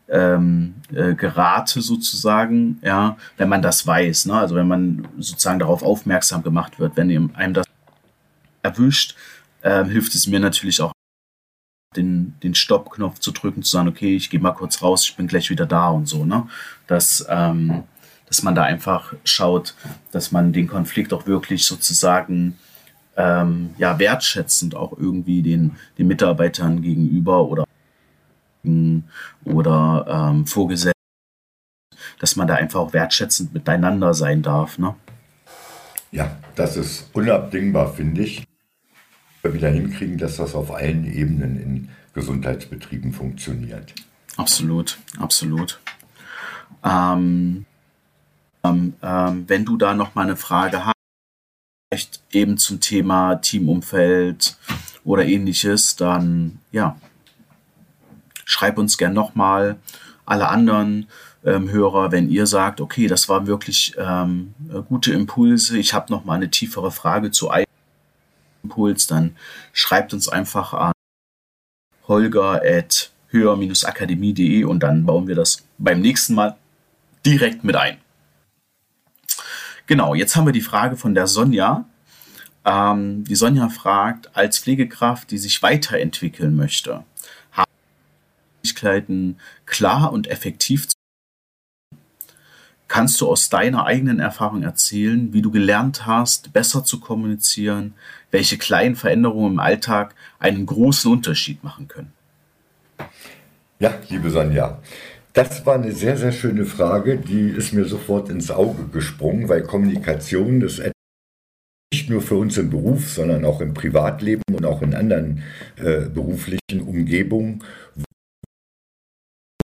ähm, 0.09 0.75
äh, 0.93 1.13
gerate 1.13 1.81
sozusagen, 1.81 2.79
ja, 2.81 3.17
wenn 3.37 3.49
man 3.49 3.61
das 3.61 3.85
weiß, 3.85 4.25
ne? 4.25 4.33
also 4.33 4.55
wenn 4.55 4.67
man 4.67 5.07
sozusagen 5.17 5.59
darauf 5.59 5.83
aufmerksam 5.83 6.43
gemacht 6.43 6.79
wird, 6.79 6.97
wenn 6.97 7.31
einem 7.35 7.53
das 7.53 7.65
erwischt, 8.63 9.15
äh, 9.63 9.83
hilft 9.85 10.13
es 10.13 10.27
mir 10.27 10.39
natürlich 10.39 10.81
auch 10.81 10.91
den, 11.95 12.35
den 12.43 12.55
Stoppknopf 12.55 13.19
zu 13.19 13.31
drücken, 13.31 13.63
zu 13.63 13.71
sagen, 13.71 13.87
okay, 13.87 14.15
ich 14.15 14.29
gehe 14.29 14.39
mal 14.39 14.51
kurz 14.51 14.81
raus, 14.81 15.07
ich 15.07 15.15
bin 15.15 15.27
gleich 15.27 15.49
wieder 15.49 15.65
da 15.65 15.89
und 15.89 16.07
so, 16.07 16.25
ne? 16.25 16.47
Dass, 16.87 17.25
ähm, 17.29 17.83
dass 18.27 18.43
man 18.43 18.55
da 18.55 18.63
einfach 18.63 19.13
schaut, 19.23 19.75
dass 20.11 20.31
man 20.31 20.53
den 20.53 20.67
Konflikt 20.67 21.13
auch 21.13 21.27
wirklich 21.27 21.65
sozusagen 21.65 22.57
ähm, 23.15 23.75
ja, 23.77 23.99
wertschätzend 23.99 24.75
auch 24.75 24.97
irgendwie 24.97 25.41
den, 25.41 25.75
den 25.97 26.07
Mitarbeitern 26.07 26.81
gegenüber 26.81 27.47
oder, 27.47 27.65
oder 29.45 30.31
ähm, 30.31 30.47
Vorgesetzten, 30.47 30.99
dass 32.19 32.35
man 32.35 32.47
da 32.47 32.55
einfach 32.55 32.79
auch 32.79 32.93
wertschätzend 32.93 33.53
miteinander 33.53 34.13
sein 34.13 34.41
darf. 34.41 34.79
Ne? 34.79 34.95
Ja, 36.11 36.37
das 36.55 36.75
ist 36.75 37.09
unabdingbar, 37.13 37.93
finde 37.93 38.23
ich. 38.23 38.45
Wieder 39.51 39.69
hinkriegen, 39.69 40.17
dass 40.17 40.37
das 40.37 40.55
auf 40.55 40.71
allen 40.71 41.05
Ebenen 41.05 41.61
in 41.61 41.89
Gesundheitsbetrieben 42.13 43.11
funktioniert. 43.11 43.93
Absolut, 44.37 44.97
absolut. 45.19 45.81
Ähm, 46.83 47.65
ähm, 48.63 48.93
ähm, 49.01 49.43
wenn 49.47 49.65
du 49.65 49.75
da 49.75 49.93
noch 49.93 50.15
mal 50.15 50.23
eine 50.23 50.37
Frage 50.37 50.85
hast, 50.85 50.93
vielleicht 51.91 52.23
eben 52.31 52.57
zum 52.57 52.79
Thema 52.79 53.35
Teamumfeld 53.35 54.57
oder 55.03 55.25
ähnliches, 55.25 55.95
dann 55.97 56.59
ja, 56.71 56.97
schreib 58.45 58.77
uns 58.77 58.97
gern 58.97 59.13
nochmal. 59.13 59.77
Alle 60.25 60.47
anderen 60.47 61.07
ähm, 61.43 61.69
Hörer, 61.69 62.11
wenn 62.13 62.29
ihr 62.29 62.47
sagt, 62.47 62.79
okay, 62.79 63.07
das 63.07 63.27
waren 63.27 63.45
wirklich 63.45 63.93
ähm, 63.97 64.53
gute 64.87 65.11
Impulse, 65.11 65.77
ich 65.77 65.93
habe 65.93 66.11
noch 66.11 66.23
mal 66.23 66.35
eine 66.35 66.49
tiefere 66.49 66.91
Frage 66.91 67.31
zu 67.31 67.49
einem 67.49 67.67
Impuls, 68.63 69.07
dann 69.07 69.35
schreibt 69.71 70.13
uns 70.13 70.27
einfach 70.27 70.73
an 70.73 70.93
holger 72.07 72.61
at 72.63 73.11
höher-akademie.de 73.29 74.63
und 74.63 74.81
dann 74.81 75.05
bauen 75.05 75.27
wir 75.27 75.35
das 75.35 75.63
beim 75.77 76.01
nächsten 76.01 76.35
Mal 76.35 76.57
direkt 77.25 77.63
mit 77.63 77.75
ein. 77.75 77.97
Genau, 79.87 80.15
jetzt 80.15 80.35
haben 80.35 80.45
wir 80.45 80.53
die 80.53 80.61
Frage 80.61 80.95
von 80.95 81.13
der 81.13 81.27
Sonja. 81.27 81.85
Ähm, 82.65 83.23
die 83.25 83.35
Sonja 83.35 83.69
fragt, 83.69 84.35
als 84.35 84.59
Pflegekraft, 84.59 85.31
die 85.31 85.37
sich 85.37 85.61
weiterentwickeln 85.61 86.55
möchte, 86.55 87.03
haben 87.51 87.71
Möglichkeiten 88.57 89.37
klar 89.65 90.13
und 90.13 90.27
effektiv 90.27 90.87
zu 90.87 90.95
Kannst 92.87 93.19
du 93.21 93.27
aus 93.27 93.49
deiner 93.49 93.85
eigenen 93.85 94.19
Erfahrung 94.19 94.63
erzählen, 94.63 95.33
wie 95.33 95.41
du 95.41 95.51
gelernt 95.51 96.05
hast, 96.05 96.53
besser 96.53 96.83
zu 96.83 96.99
kommunizieren, 96.99 97.93
welche 98.29 98.57
kleinen 98.57 98.95
Veränderungen 98.95 99.53
im 99.53 99.59
Alltag 99.59 100.13
einen 100.39 100.65
großen 100.65 101.11
Unterschied 101.11 101.63
machen 101.63 101.87
können? 101.87 102.13
Ja, 103.79 103.93
liebe 104.09 104.29
Sonja, 104.29 104.79
das 105.33 105.65
war 105.65 105.75
eine 105.75 105.91
sehr, 105.91 106.17
sehr 106.17 106.31
schöne 106.31 106.65
Frage, 106.65 107.17
die 107.17 107.49
ist 107.49 107.73
mir 107.73 107.85
sofort 107.85 108.29
ins 108.29 108.51
Auge 108.51 108.87
gesprungen, 108.87 109.49
weil 109.49 109.63
Kommunikation 109.63 110.61
ist 110.61 110.79
nicht 111.91 112.09
nur 112.09 112.21
für 112.21 112.35
uns 112.35 112.57
im 112.57 112.69
Beruf, 112.69 113.09
sondern 113.09 113.45
auch 113.45 113.61
im 113.61 113.73
Privatleben 113.73 114.43
und 114.51 114.65
auch 114.65 114.81
in 114.81 114.93
anderen 114.93 115.43
äh, 115.77 116.01
beruflichen 116.01 116.81
Umgebungen, 116.85 117.63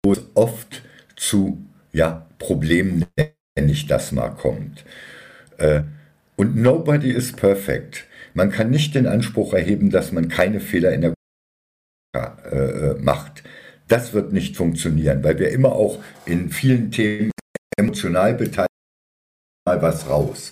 wo 0.05 0.13
es 0.13 0.23
oft 0.33 0.81
zu 1.15 1.65
ja, 1.95 2.27
Problemen, 2.39 3.05
nenne 3.17 3.71
ich 3.71 3.87
das 3.87 4.11
mal, 4.11 4.29
kommt. 4.29 4.83
Äh, 5.57 5.83
und 6.35 6.57
nobody 6.57 7.09
is 7.09 7.31
perfect. 7.31 8.05
Man 8.33 8.51
kann 8.51 8.69
nicht 8.69 8.95
den 8.95 9.07
Anspruch 9.07 9.53
erheben, 9.53 9.89
dass 9.89 10.11
man 10.11 10.27
keine 10.27 10.59
Fehler 10.59 10.91
in 10.91 11.01
der 11.01 11.13
äh, 12.13 12.57
äh 12.57 12.95
macht. 12.99 13.43
Das 13.87 14.13
wird 14.13 14.33
nicht 14.33 14.57
funktionieren, 14.57 15.23
weil 15.23 15.39
wir 15.39 15.51
immer 15.51 15.71
auch 15.71 16.03
in 16.25 16.49
vielen 16.49 16.91
Themen 16.91 17.31
emotional 17.77 18.33
beteiligt 18.33 18.69
mal 19.65 19.81
was 19.81 20.09
raus. 20.09 20.51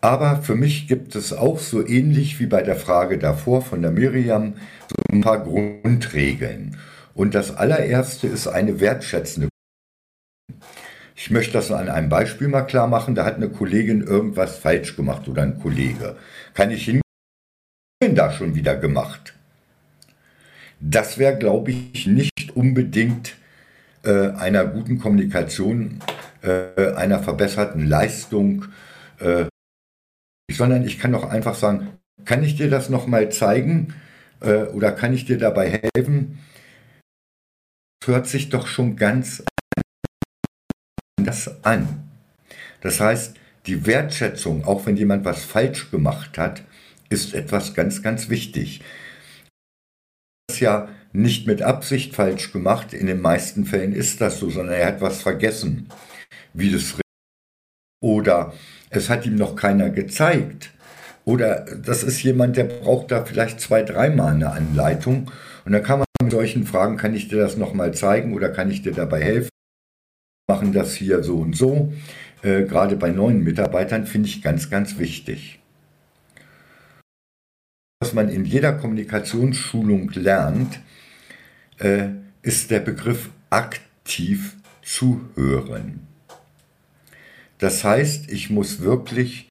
Aber 0.00 0.42
für 0.42 0.54
mich 0.54 0.86
gibt 0.86 1.16
es 1.16 1.32
auch 1.32 1.58
so 1.58 1.84
ähnlich 1.84 2.38
wie 2.38 2.46
bei 2.46 2.62
der 2.62 2.76
Frage 2.76 3.18
davor 3.18 3.62
von 3.62 3.82
der 3.82 3.90
Miriam 3.90 4.54
so 4.88 4.96
ein 5.12 5.22
paar 5.22 5.42
Grundregeln. 5.42 6.78
Und 7.14 7.34
das 7.34 7.56
allererste 7.56 8.28
ist 8.28 8.46
eine 8.46 8.80
wertschätzende. 8.80 9.50
Ich 11.22 11.30
möchte 11.30 11.52
das 11.52 11.70
an 11.70 11.90
einem 11.90 12.08
Beispiel 12.08 12.48
mal 12.48 12.62
klar 12.62 12.86
machen. 12.86 13.14
Da 13.14 13.26
hat 13.26 13.36
eine 13.36 13.50
Kollegin 13.50 14.00
irgendwas 14.00 14.56
falsch 14.56 14.96
gemacht 14.96 15.28
oder 15.28 15.42
ein 15.42 15.60
Kollege. 15.60 16.16
Kann 16.54 16.70
ich 16.70 16.86
hingehen, 16.86 17.02
da 18.14 18.32
schon 18.32 18.54
wieder 18.54 18.74
gemacht? 18.74 19.34
Das 20.80 21.18
wäre, 21.18 21.36
glaube 21.36 21.72
ich, 21.72 22.06
nicht 22.06 22.56
unbedingt 22.56 23.34
äh, 24.02 24.30
einer 24.30 24.64
guten 24.64 24.98
Kommunikation, 24.98 26.00
äh, 26.40 26.94
einer 26.94 27.18
verbesserten 27.18 27.86
Leistung, 27.86 28.64
äh, 29.18 29.44
sondern 30.50 30.86
ich 30.86 30.98
kann 30.98 31.12
doch 31.12 31.28
einfach 31.28 31.54
sagen, 31.54 31.98
kann 32.24 32.42
ich 32.42 32.56
dir 32.56 32.70
das 32.70 32.88
nochmal 32.88 33.30
zeigen 33.30 33.92
äh, 34.40 34.62
oder 34.62 34.90
kann 34.90 35.12
ich 35.12 35.26
dir 35.26 35.36
dabei 35.36 35.82
helfen? 35.94 36.38
Das 38.00 38.08
hört 38.08 38.26
sich 38.26 38.48
doch 38.48 38.66
schon 38.66 38.96
ganz 38.96 39.44
anders 41.30 41.64
an. 41.64 42.10
Das 42.80 43.00
heißt, 43.00 43.36
die 43.66 43.86
Wertschätzung, 43.86 44.64
auch 44.64 44.86
wenn 44.86 44.96
jemand 44.96 45.24
was 45.24 45.44
falsch 45.44 45.90
gemacht 45.90 46.38
hat, 46.38 46.62
ist 47.08 47.34
etwas 47.34 47.74
ganz, 47.74 48.02
ganz 48.02 48.28
wichtig 48.28 48.80
ja 50.58 50.88
nicht 51.12 51.46
mit 51.46 51.62
Absicht 51.62 52.14
falsch 52.14 52.52
gemacht. 52.52 52.92
In 52.92 53.06
den 53.06 53.20
meisten 53.20 53.64
Fällen 53.64 53.92
ist 53.92 54.20
das 54.20 54.38
so, 54.38 54.50
sondern 54.50 54.74
er 54.74 54.86
hat 54.86 55.00
was 55.00 55.22
vergessen, 55.22 55.88
wie 56.52 56.70
das 56.70 56.96
oder 58.02 58.52
es 58.90 59.08
hat 59.08 59.26
ihm 59.26 59.36
noch 59.36 59.56
keiner 59.56 59.90
gezeigt. 59.90 60.72
Oder 61.24 61.66
das 61.76 62.02
ist 62.02 62.22
jemand, 62.22 62.56
der 62.56 62.64
braucht 62.64 63.10
da 63.10 63.24
vielleicht 63.24 63.60
zwei, 63.60 63.82
dreimal 63.82 64.34
eine 64.34 64.50
Anleitung. 64.50 65.30
Und 65.64 65.72
dann 65.72 65.82
kann 65.82 65.98
man 65.98 66.06
mit 66.22 66.32
solchen 66.32 66.66
Fragen, 66.66 66.96
kann 66.96 67.14
ich 67.14 67.28
dir 67.28 67.38
das 67.38 67.56
nochmal 67.56 67.92
zeigen 67.94 68.34
oder 68.34 68.48
kann 68.48 68.70
ich 68.70 68.82
dir 68.82 68.92
dabei 68.92 69.22
helfen? 69.22 69.50
Machen 70.50 70.72
das 70.72 70.94
hier 70.94 71.22
so 71.22 71.36
und 71.38 71.54
so. 71.56 71.92
Äh, 72.42 72.64
gerade 72.64 72.96
bei 72.96 73.10
neuen 73.10 73.44
Mitarbeitern 73.44 74.06
finde 74.06 74.28
ich 74.28 74.42
ganz, 74.42 74.68
ganz 74.68 74.98
wichtig 74.98 75.60
was 78.00 78.14
man 78.14 78.30
in 78.30 78.46
jeder 78.46 78.72
Kommunikationsschulung 78.72 80.10
lernt, 80.14 80.80
äh, 81.78 82.08
ist 82.40 82.70
der 82.70 82.80
Begriff 82.80 83.28
aktiv 83.50 84.56
zuhören. 84.82 86.06
Das 87.58 87.84
heißt, 87.84 88.30
ich 88.32 88.48
muss 88.48 88.80
wirklich 88.80 89.48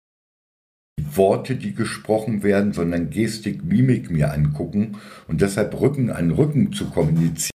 die 0.99 1.15
Worte, 1.15 1.55
die 1.55 1.75
gesprochen 1.75 2.41
werden, 2.41 2.73
sondern 2.73 3.11
Gestik, 3.11 3.63
Mimik 3.63 4.09
mir 4.09 4.33
angucken 4.33 4.97
und 5.27 5.41
deshalb 5.41 5.79
Rücken 5.79 6.09
an 6.09 6.31
Rücken 6.31 6.73
zu 6.73 6.89
kommunizieren 6.89 7.51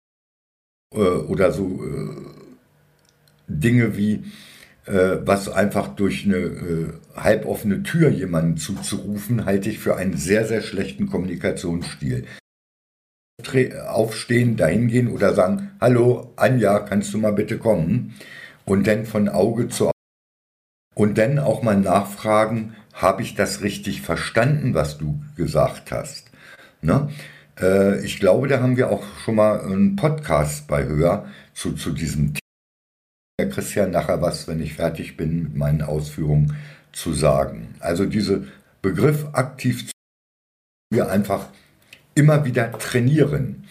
äh, 0.92 0.98
oder 0.98 1.52
so 1.52 1.84
äh, 1.84 2.39
Dinge 3.50 3.96
wie 3.96 4.24
äh, 4.86 5.18
was 5.24 5.48
einfach 5.48 5.88
durch 5.88 6.24
eine 6.24 6.36
äh, 6.36 6.92
halboffene 7.14 7.82
Tür 7.82 8.08
jemanden 8.10 8.56
zuzurufen, 8.56 9.44
halte 9.44 9.70
ich 9.70 9.78
für 9.78 9.96
einen 9.96 10.16
sehr, 10.16 10.46
sehr 10.46 10.62
schlechten 10.62 11.08
Kommunikationsstil. 11.08 12.26
Aufstehen, 13.88 14.56
dahin 14.56 14.88
gehen 14.88 15.08
oder 15.08 15.34
sagen, 15.34 15.70
hallo 15.80 16.32
Anja, 16.36 16.80
kannst 16.80 17.14
du 17.14 17.18
mal 17.18 17.32
bitte 17.32 17.58
kommen? 17.58 18.14
Und 18.66 18.86
dann 18.86 19.06
von 19.06 19.28
Auge 19.28 19.68
zu 19.68 19.86
Auge. 19.86 19.92
Und 20.94 21.16
dann 21.18 21.38
auch 21.38 21.62
mal 21.62 21.76
nachfragen, 21.76 22.76
habe 22.92 23.22
ich 23.22 23.34
das 23.34 23.62
richtig 23.62 24.02
verstanden, 24.02 24.74
was 24.74 24.98
du 24.98 25.22
gesagt 25.36 25.90
hast? 25.90 26.30
Ne? 26.82 27.08
Äh, 27.58 28.04
ich 28.04 28.20
glaube, 28.20 28.48
da 28.48 28.60
haben 28.60 28.76
wir 28.76 28.90
auch 28.90 29.04
schon 29.24 29.36
mal 29.36 29.60
einen 29.60 29.96
Podcast 29.96 30.66
bei 30.66 30.84
Höher 30.84 31.26
zu, 31.54 31.72
zu 31.72 31.92
diesem 31.92 32.34
Thema. 32.34 32.49
Christian 33.48 33.90
nachher 33.90 34.20
was, 34.20 34.48
wenn 34.48 34.60
ich 34.60 34.74
fertig 34.74 35.16
bin 35.16 35.42
mit 35.44 35.56
meinen 35.56 35.82
Ausführungen, 35.82 36.56
zu 36.92 37.12
sagen. 37.12 37.74
Also 37.78 38.04
diese 38.04 38.44
Begriff 38.82 39.26
aktiv 39.32 39.86
zu 39.86 39.92
wir 40.92 41.08
einfach 41.08 41.48
immer 42.14 42.44
wieder 42.44 42.72
trainieren. 42.72 43.64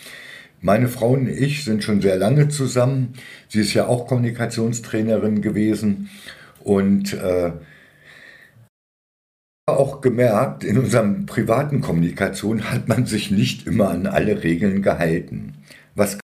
Meine 0.61 0.87
Frau 0.87 1.11
und 1.11 1.27
ich 1.27 1.63
sind 1.65 1.83
schon 1.83 2.01
sehr 2.01 2.17
lange 2.17 2.47
zusammen. 2.47 3.13
Sie 3.49 3.59
ist 3.59 3.73
ja 3.73 3.87
auch 3.87 4.07
Kommunikationstrainerin 4.07 5.41
gewesen 5.41 6.09
und 6.61 7.13
äh, 7.13 7.51
auch 9.67 10.01
gemerkt, 10.01 10.63
in 10.63 10.77
unserer 10.77 11.07
privaten 11.25 11.81
Kommunikation 11.81 12.71
hat 12.71 12.87
man 12.87 13.05
sich 13.05 13.31
nicht 13.31 13.67
immer 13.67 13.89
an 13.89 14.07
alle 14.07 14.43
Regeln 14.43 14.81
gehalten. 14.81 15.53
Was 15.95 16.13
kann 16.13 16.21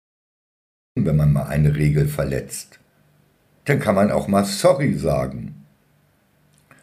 man, 0.95 1.05
wenn 1.05 1.17
man 1.17 1.33
mal 1.33 1.47
eine 1.47 1.75
Regel 1.75 2.07
verletzt? 2.07 2.79
Dann 3.65 3.79
kann 3.79 3.95
man 3.95 4.11
auch 4.11 4.27
mal 4.27 4.45
sorry 4.45 4.93
sagen. 4.93 5.65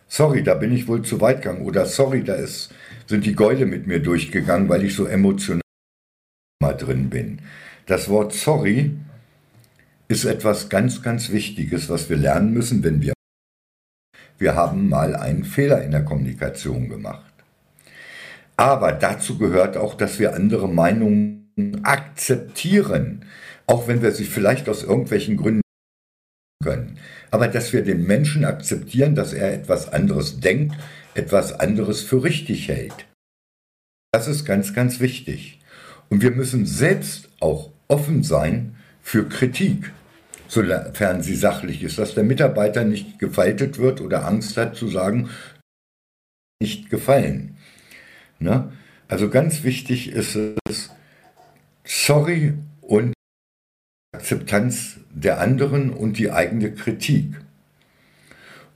Sorry, 0.08 0.42
da 0.42 0.54
bin 0.54 0.72
ich 0.72 0.88
wohl 0.88 1.02
zu 1.02 1.20
weit 1.20 1.42
gegangen. 1.42 1.62
Oder 1.62 1.86
sorry, 1.86 2.22
da 2.22 2.34
ist, 2.34 2.74
sind 3.06 3.24
die 3.24 3.34
Gäule 3.34 3.66
mit 3.66 3.86
mir 3.86 4.00
durchgegangen, 4.00 4.68
weil 4.68 4.84
ich 4.84 4.94
so 4.94 5.06
emotional 5.06 5.62
mal 6.60 6.76
drin 6.76 7.08
bin. 7.08 7.40
Das 7.86 8.08
Wort 8.08 8.34
sorry 8.34 8.96
ist 10.08 10.24
etwas 10.24 10.68
ganz, 10.68 11.02
ganz 11.02 11.30
Wichtiges, 11.30 11.88
was 11.88 12.10
wir 12.10 12.16
lernen 12.16 12.52
müssen, 12.52 12.84
wenn 12.84 13.00
wir 13.00 13.14
wir 14.42 14.56
haben 14.56 14.88
mal 14.88 15.14
einen 15.14 15.44
Fehler 15.44 15.84
in 15.84 15.92
der 15.92 16.04
Kommunikation 16.04 16.88
gemacht. 16.88 17.32
Aber 18.56 18.90
dazu 18.90 19.38
gehört 19.38 19.76
auch, 19.76 19.94
dass 19.94 20.18
wir 20.18 20.34
andere 20.34 20.68
Meinungen 20.68 21.80
akzeptieren, 21.84 23.24
auch 23.66 23.86
wenn 23.86 24.02
wir 24.02 24.10
sie 24.10 24.24
vielleicht 24.24 24.68
aus 24.68 24.82
irgendwelchen 24.82 25.36
Gründen 25.36 25.62
können. 26.62 26.98
Aber 27.30 27.48
dass 27.48 27.72
wir 27.72 27.82
den 27.82 28.06
Menschen 28.06 28.44
akzeptieren, 28.44 29.14
dass 29.14 29.32
er 29.32 29.52
etwas 29.52 29.92
anderes 29.92 30.40
denkt, 30.40 30.76
etwas 31.14 31.52
anderes 31.52 32.00
für 32.00 32.24
richtig 32.24 32.68
hält. 32.68 33.06
Das 34.12 34.28
ist 34.28 34.44
ganz, 34.44 34.72
ganz 34.72 35.00
wichtig. 35.00 35.60
Und 36.08 36.22
wir 36.22 36.30
müssen 36.30 36.64
selbst 36.64 37.28
auch 37.40 37.70
offen 37.88 38.22
sein 38.22 38.76
für 39.02 39.28
Kritik 39.28 39.92
sofern 40.52 41.22
sie 41.22 41.34
sachlich 41.34 41.82
ist, 41.82 41.98
dass 41.98 42.14
der 42.14 42.24
Mitarbeiter 42.24 42.84
nicht 42.84 43.18
gefaltet 43.18 43.78
wird 43.78 44.02
oder 44.02 44.26
Angst 44.26 44.58
hat 44.58 44.76
zu 44.76 44.86
sagen, 44.88 45.30
nicht 46.60 46.90
gefallen. 46.90 47.56
Ne? 48.38 48.70
Also 49.08 49.30
ganz 49.30 49.64
wichtig 49.64 50.12
ist 50.12 50.36
es, 50.68 50.90
sorry 51.84 52.52
und 52.82 53.14
Akzeptanz 54.12 55.00
der 55.10 55.40
anderen 55.40 55.90
und 55.90 56.18
die 56.18 56.30
eigene 56.30 56.72
Kritik. 56.72 57.40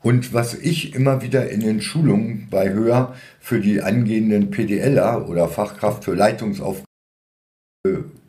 Und 0.02 0.32
was 0.32 0.54
ich 0.54 0.94
immer 0.94 1.22
wieder 1.22 1.50
in 1.50 1.60
den 1.60 1.80
Schulungen 1.80 2.48
bei 2.50 2.72
Höher 2.72 3.14
für 3.40 3.60
die 3.60 3.82
angehenden 3.82 4.50
PDLer 4.50 5.28
oder 5.28 5.48
Fachkraft 5.48 6.04
für 6.04 6.14
Leitungsaufgaben 6.14 6.86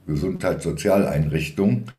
Gesundheitssozialeinrichtungen 0.07 1.91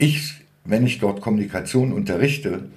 ich, 0.00 0.34
wenn 0.64 0.86
ich 0.86 0.98
dort 0.98 1.20
Kommunikation 1.20 1.92
unterrichte, 1.92 2.70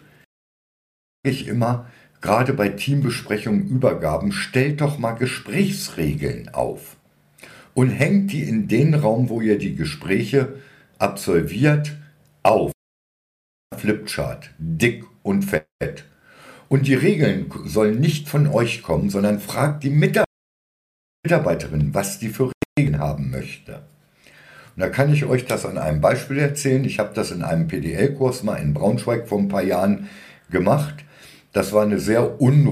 sage 1.23 1.35
ich 1.35 1.47
immer, 1.47 1.89
gerade 2.21 2.53
bei 2.53 2.69
Teambesprechungen, 2.69 3.67
Übergaben, 3.67 4.31
stellt 4.31 4.81
doch 4.81 4.97
mal 4.97 5.13
Gesprächsregeln 5.13 6.49
auf 6.49 6.97
und 7.73 7.89
hängt 7.89 8.31
die 8.33 8.43
in 8.43 8.67
den 8.67 8.93
Raum, 8.93 9.29
wo 9.29 9.39
ihr 9.41 9.57
die 9.57 9.75
Gespräche 9.75 10.59
absolviert, 11.03 11.91
auf. 12.43 12.71
Flipchart, 13.75 14.51
dick 14.57 15.03
und 15.21 15.43
fett. 15.43 16.05
Und 16.69 16.87
die 16.87 16.93
Regeln 16.93 17.51
sollen 17.65 17.99
nicht 17.99 18.29
von 18.29 18.47
euch 18.47 18.81
kommen, 18.81 19.09
sondern 19.09 19.39
fragt 19.39 19.83
die 19.83 19.89
Mitarbeiterin, 21.25 21.93
was 21.93 22.19
die 22.19 22.29
für 22.29 22.53
Regeln 22.79 22.99
haben 22.99 23.31
möchte. 23.31 23.83
Und 24.75 24.79
da 24.81 24.89
kann 24.89 25.11
ich 25.13 25.25
euch 25.25 25.45
das 25.45 25.65
an 25.65 25.77
einem 25.77 25.99
Beispiel 25.99 26.39
erzählen. 26.39 26.85
Ich 26.85 26.99
habe 26.99 27.13
das 27.13 27.31
in 27.31 27.43
einem 27.43 27.67
PDL-Kurs 27.67 28.43
mal 28.43 28.55
in 28.55 28.73
Braunschweig 28.73 29.27
vor 29.27 29.39
ein 29.39 29.49
paar 29.49 29.63
Jahren 29.63 30.09
gemacht. 30.49 31.03
Das 31.51 31.73
war 31.73 31.83
eine 31.83 31.99
sehr 31.99 32.39
unruhige, 32.39 32.71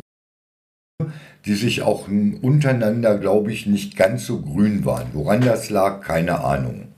die 1.46 1.56
sich 1.56 1.82
auch 1.82 2.08
untereinander, 2.08 3.18
glaube 3.18 3.52
ich, 3.52 3.68
nicht 3.68 3.98
ganz 3.98 4.26
so 4.26 4.42
grün 4.42 4.86
waren. 4.86 5.10
Woran 5.14 5.42
das 5.42 5.70
lag, 5.70 6.00
keine 6.02 6.40
Ahnung. 6.44 6.91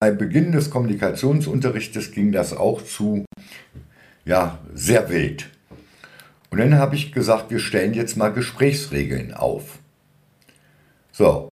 Bei 0.00 0.10
Beginn 0.10 0.52
des 0.52 0.70
Kommunikationsunterrichtes 0.70 2.12
ging 2.12 2.32
das 2.32 2.56
auch 2.56 2.82
zu, 2.82 3.24
ja, 4.24 4.58
sehr 4.74 5.10
wild. 5.10 5.50
Und 6.50 6.58
dann 6.58 6.74
habe 6.74 6.96
ich 6.96 7.12
gesagt, 7.12 7.50
wir 7.50 7.60
stellen 7.60 7.94
jetzt 7.94 8.16
mal 8.16 8.32
Gesprächsregeln 8.32 9.34
auf. 9.34 9.78
So, 11.12 11.50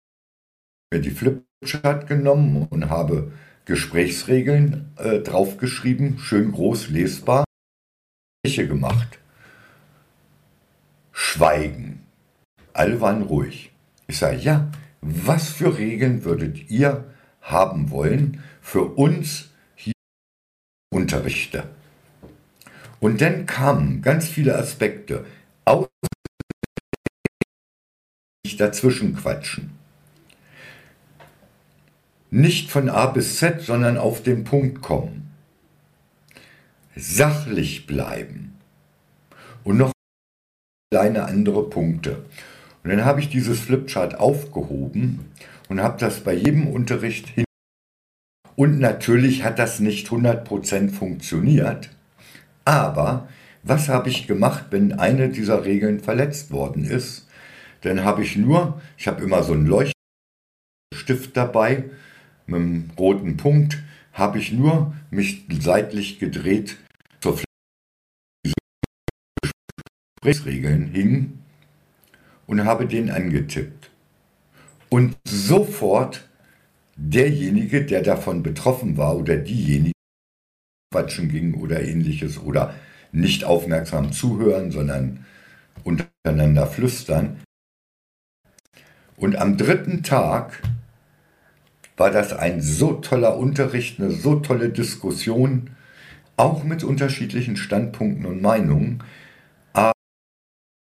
mir 0.91 1.01
die 1.01 1.11
Flip 1.11 1.43
Flipchart 1.63 2.07
genommen 2.07 2.67
und 2.69 2.89
habe 2.89 3.31
Gesprächsregeln 3.65 4.91
äh, 4.97 5.19
draufgeschrieben, 5.19 6.19
schön 6.19 6.51
groß 6.51 6.89
lesbar, 6.89 7.45
gemacht. 8.45 9.19
Schweigen. 11.13 12.05
Alle 12.73 12.99
waren 12.99 13.21
ruhig. 13.21 13.71
Ich 14.07 14.17
sage, 14.17 14.37
ja, 14.37 14.69
was 14.99 15.47
für 15.49 15.77
Regeln 15.77 16.25
würdet 16.25 16.69
ihr 16.69 17.05
haben 17.43 17.91
wollen 17.91 18.43
für 18.61 18.83
uns 18.83 19.51
hier 19.75 19.93
Unterrichte? 20.91 21.69
Und 22.99 23.21
dann 23.21 23.45
kamen 23.45 24.01
ganz 24.01 24.27
viele 24.27 24.55
Aspekte, 24.55 25.25
aus 25.65 25.87
dazwischen 28.57 29.15
quatschen 29.15 29.83
nicht 32.33 32.71
von 32.71 32.89
A 32.89 33.05
bis 33.05 33.37
Z, 33.37 33.61
sondern 33.61 33.97
auf 33.97 34.23
den 34.23 34.43
Punkt 34.43 34.81
kommen. 34.81 35.31
Sachlich 36.95 37.85
bleiben. 37.85 38.57
Und 39.63 39.77
noch 39.77 39.91
kleine 40.91 41.25
andere 41.25 41.69
Punkte. 41.69 42.25
Und 42.83 42.89
dann 42.89 43.05
habe 43.05 43.19
ich 43.19 43.29
dieses 43.29 43.59
Flipchart 43.59 44.19
aufgehoben 44.19 45.31
und 45.73 45.81
habe 45.81 45.97
das 45.99 46.19
bei 46.19 46.35
jedem 46.35 46.67
Unterricht 46.67 47.29
hin. 47.29 47.45
Und 48.55 48.77
natürlich 48.77 49.43
hat 49.43 49.57
das 49.57 49.79
nicht 49.79 50.07
100% 50.07 50.91
funktioniert. 50.91 51.89
Aber 52.63 53.27
was 53.63 53.89
habe 53.89 54.09
ich 54.09 54.27
gemacht, 54.27 54.65
wenn 54.69 54.93
eine 54.93 55.29
dieser 55.29 55.65
Regeln 55.65 55.99
verletzt 55.99 56.51
worden 56.51 56.85
ist? 56.85 57.27
Dann 57.81 58.03
habe 58.03 58.21
ich 58.21 58.35
nur, 58.35 58.79
ich 58.99 59.07
habe 59.07 59.23
immer 59.23 59.41
so 59.41 59.53
einen 59.53 59.65
Leuchtstift 59.65 61.35
dabei, 61.35 61.85
mit 62.45 62.59
dem 62.59 62.91
roten 62.95 63.35
Punkt 63.35 63.81
habe 64.11 64.37
ich 64.37 64.51
nur 64.51 64.93
mich 65.09 65.47
seitlich 65.59 66.19
gedreht 66.19 66.77
zur 67.19 67.39
Gesprächsregeln 70.21 70.89
hing 70.89 71.39
und 72.45 72.63
habe 72.63 72.85
den 72.85 73.09
angetippt. 73.09 73.89
Und 74.93 75.17
sofort 75.27 76.29
derjenige, 76.95 77.83
der 77.83 78.03
davon 78.03 78.43
betroffen 78.43 78.95
war 78.95 79.17
oder 79.17 79.37
diejenige, 79.37 79.93
quatschen 80.93 81.29
ging 81.29 81.55
oder 81.55 81.81
ähnliches 81.81 82.37
oder 82.37 82.75
nicht 83.11 83.43
aufmerksam 83.43 84.11
zuhören, 84.11 84.69
sondern 84.69 85.25
untereinander 85.83 86.67
flüstern. 86.67 87.41
Und 89.17 89.35
am 89.35 89.57
dritten 89.57 90.03
Tag 90.03 90.61
war 91.97 92.11
das 92.11 92.31
ein 92.31 92.61
so 92.61 92.93
toller 92.93 93.35
Unterricht, 93.35 93.99
eine 93.99 94.11
so 94.11 94.41
tolle 94.41 94.69
Diskussion, 94.69 95.71
auch 96.37 96.63
mit 96.63 96.83
unterschiedlichen 96.83 97.57
Standpunkten 97.57 98.27
und 98.27 98.43
Meinungen. 98.43 99.03
Aber 99.73 99.93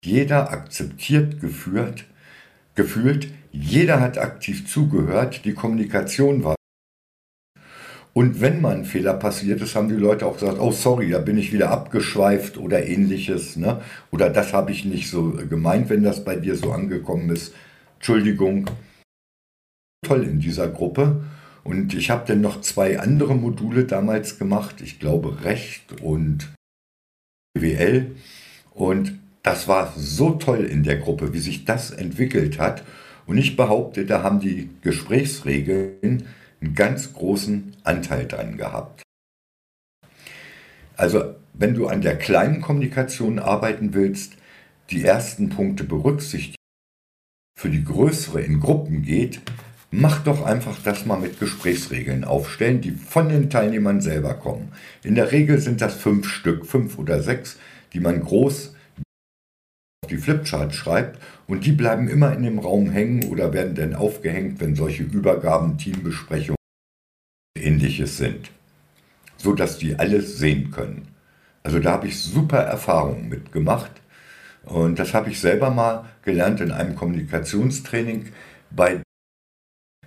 jeder 0.04 0.50
akzeptiert 0.50 1.40
geführt, 1.40 2.04
gefühlt, 2.74 3.28
jeder 3.52 4.00
hat 4.00 4.18
aktiv 4.18 4.68
zugehört, 4.68 5.44
die 5.44 5.54
Kommunikation 5.54 6.44
war. 6.44 6.56
Und 8.12 8.40
wenn 8.40 8.60
mal 8.60 8.76
ein 8.76 8.84
Fehler 8.84 9.14
passiert 9.14 9.60
ist, 9.60 9.74
haben 9.74 9.88
die 9.88 9.94
Leute 9.94 10.26
auch 10.26 10.38
gesagt, 10.38 10.60
oh 10.60 10.70
sorry, 10.70 11.10
da 11.10 11.18
bin 11.18 11.36
ich 11.36 11.52
wieder 11.52 11.70
abgeschweift 11.70 12.58
oder 12.58 12.86
ähnliches. 12.86 13.56
Ne? 13.56 13.80
Oder 14.12 14.30
das 14.30 14.52
habe 14.52 14.70
ich 14.70 14.84
nicht 14.84 15.10
so 15.10 15.32
gemeint, 15.32 15.88
wenn 15.88 16.04
das 16.04 16.24
bei 16.24 16.36
dir 16.36 16.54
so 16.54 16.72
angekommen 16.72 17.30
ist. 17.30 17.54
Entschuldigung 17.96 18.70
toll 20.04 20.22
in 20.22 20.38
dieser 20.38 20.68
Gruppe. 20.68 21.24
Und 21.64 21.94
ich 21.94 22.10
habe 22.10 22.26
dann 22.26 22.40
noch 22.40 22.60
zwei 22.60 23.00
andere 23.00 23.34
Module 23.34 23.84
damals 23.84 24.38
gemacht, 24.38 24.80
ich 24.82 25.00
glaube 25.00 25.44
Recht 25.44 26.00
und 26.02 26.52
BWL. 27.54 28.14
Und 28.74 29.18
das 29.44 29.68
war 29.68 29.92
so 29.96 30.30
toll 30.30 30.64
in 30.64 30.82
der 30.82 30.96
Gruppe, 30.96 31.32
wie 31.34 31.38
sich 31.38 31.64
das 31.64 31.90
entwickelt 31.90 32.58
hat. 32.58 32.82
Und 33.26 33.38
ich 33.38 33.56
behaupte, 33.56 34.06
da 34.06 34.22
haben 34.22 34.40
die 34.40 34.70
Gesprächsregeln 34.80 36.26
einen 36.60 36.74
ganz 36.74 37.12
großen 37.12 37.76
Anteil 37.84 38.26
dran 38.26 38.56
gehabt. 38.56 39.02
Also 40.96 41.36
wenn 41.52 41.74
du 41.74 41.86
an 41.86 42.00
der 42.00 42.16
kleinen 42.16 42.62
Kommunikation 42.62 43.38
arbeiten 43.38 43.92
willst, 43.92 44.32
die 44.90 45.04
ersten 45.04 45.50
Punkte 45.50 45.84
berücksichtigen, 45.84 46.56
für 47.56 47.70
die 47.70 47.84
größere 47.84 48.40
in 48.40 48.60
Gruppen 48.60 49.02
geht, 49.02 49.40
mach 49.90 50.24
doch 50.24 50.42
einfach 50.42 50.78
das 50.82 51.04
mal 51.04 51.20
mit 51.20 51.38
Gesprächsregeln 51.38 52.24
aufstellen, 52.24 52.80
die 52.80 52.92
von 52.92 53.28
den 53.28 53.50
Teilnehmern 53.50 54.00
selber 54.00 54.34
kommen. 54.34 54.72
In 55.02 55.14
der 55.14 55.32
Regel 55.32 55.58
sind 55.58 55.82
das 55.82 55.94
fünf 55.94 56.28
Stück, 56.28 56.66
fünf 56.66 56.98
oder 56.98 57.22
sechs, 57.22 57.58
die 57.92 58.00
man 58.00 58.20
groß 58.20 58.73
die 60.06 60.18
Flipchart 60.18 60.74
schreibt 60.74 61.20
und 61.46 61.64
die 61.64 61.72
bleiben 61.72 62.08
immer 62.08 62.32
in 62.32 62.42
dem 62.42 62.58
Raum 62.58 62.90
hängen 62.90 63.24
oder 63.24 63.52
werden 63.52 63.74
dann 63.74 63.94
aufgehängt, 63.94 64.60
wenn 64.60 64.74
solche 64.74 65.02
Übergaben, 65.02 65.78
Teambesprechungen 65.78 66.56
ähnliches 67.56 68.16
sind, 68.16 68.50
so 69.36 69.52
dass 69.52 69.78
die 69.78 69.98
alles 69.98 70.38
sehen 70.38 70.70
können. 70.70 71.08
Also 71.62 71.78
da 71.78 71.92
habe 71.92 72.08
ich 72.08 72.20
super 72.20 72.58
Erfahrungen 72.58 73.28
mitgemacht 73.28 73.92
und 74.64 74.98
das 74.98 75.14
habe 75.14 75.30
ich 75.30 75.40
selber 75.40 75.70
mal 75.70 76.06
gelernt 76.22 76.60
in 76.60 76.72
einem 76.72 76.94
Kommunikationstraining 76.94 78.32
bei 78.70 79.00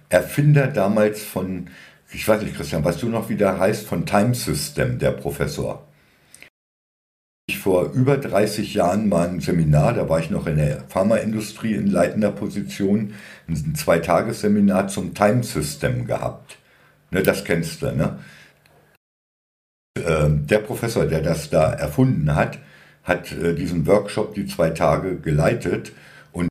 Erfinder 0.10 0.68
damals 0.68 1.22
von, 1.22 1.70
ich 2.12 2.28
weiß 2.28 2.42
nicht, 2.42 2.56
Christian, 2.56 2.84
weißt 2.84 3.02
du 3.02 3.10
noch, 3.10 3.30
wie 3.30 3.36
der 3.36 3.60
heißt, 3.60 3.86
von 3.86 4.06
Time 4.06 4.34
System, 4.34 5.00
der 5.00 5.12
Professor. 5.12 5.87
Ich 7.50 7.60
vor 7.60 7.94
über 7.94 8.18
30 8.18 8.74
Jahren 8.74 9.08
mal 9.08 9.30
ein 9.30 9.40
Seminar, 9.40 9.94
da 9.94 10.10
war 10.10 10.20
ich 10.20 10.30
noch 10.30 10.48
in 10.48 10.58
der 10.58 10.82
Pharmaindustrie 10.90 11.76
in 11.76 11.88
leitender 11.88 12.32
Position, 12.32 13.14
ein 13.48 13.74
Zweitagesseminar 13.74 14.90
zum 14.90 15.14
Time 15.14 15.44
System 15.44 16.06
gehabt. 16.06 16.58
Ne, 17.10 17.24
das 17.24 17.46
kennst 17.46 17.82
du, 17.82 17.94
ne? 17.94 18.20
Ähm, 20.06 20.46
der 20.46 20.60
Professor, 20.60 21.06
der 21.06 21.22
das 21.22 21.50
da 21.50 21.72
erfunden 21.72 22.36
hat, 22.36 22.60
hat 23.04 23.32
äh, 23.32 23.56
diesen 23.56 23.88
Workshop 23.88 24.36
die 24.36 24.46
zwei 24.46 24.72
Tage 24.72 25.18
geleitet 25.18 25.94
und 26.34 26.50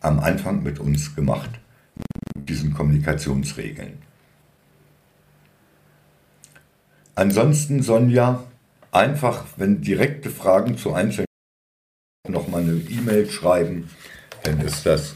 am 0.00 0.20
Anfang 0.20 0.62
mit 0.62 0.80
uns 0.80 1.14
gemacht, 1.14 1.50
mit 2.34 2.48
diesen 2.48 2.72
Kommunikationsregeln. 2.72 3.98
Ansonsten, 7.14 7.82
Sonja, 7.82 8.42
einfach, 8.96 9.44
wenn 9.56 9.82
direkte 9.82 10.30
Fragen 10.30 10.78
zu 10.78 10.92
einzelnen 10.94 11.26
noch 12.28 12.48
mal 12.48 12.62
eine 12.62 12.72
E-Mail 12.72 13.30
schreiben, 13.30 13.90
dann 14.42 14.60
ist 14.60 14.84
das 14.84 15.14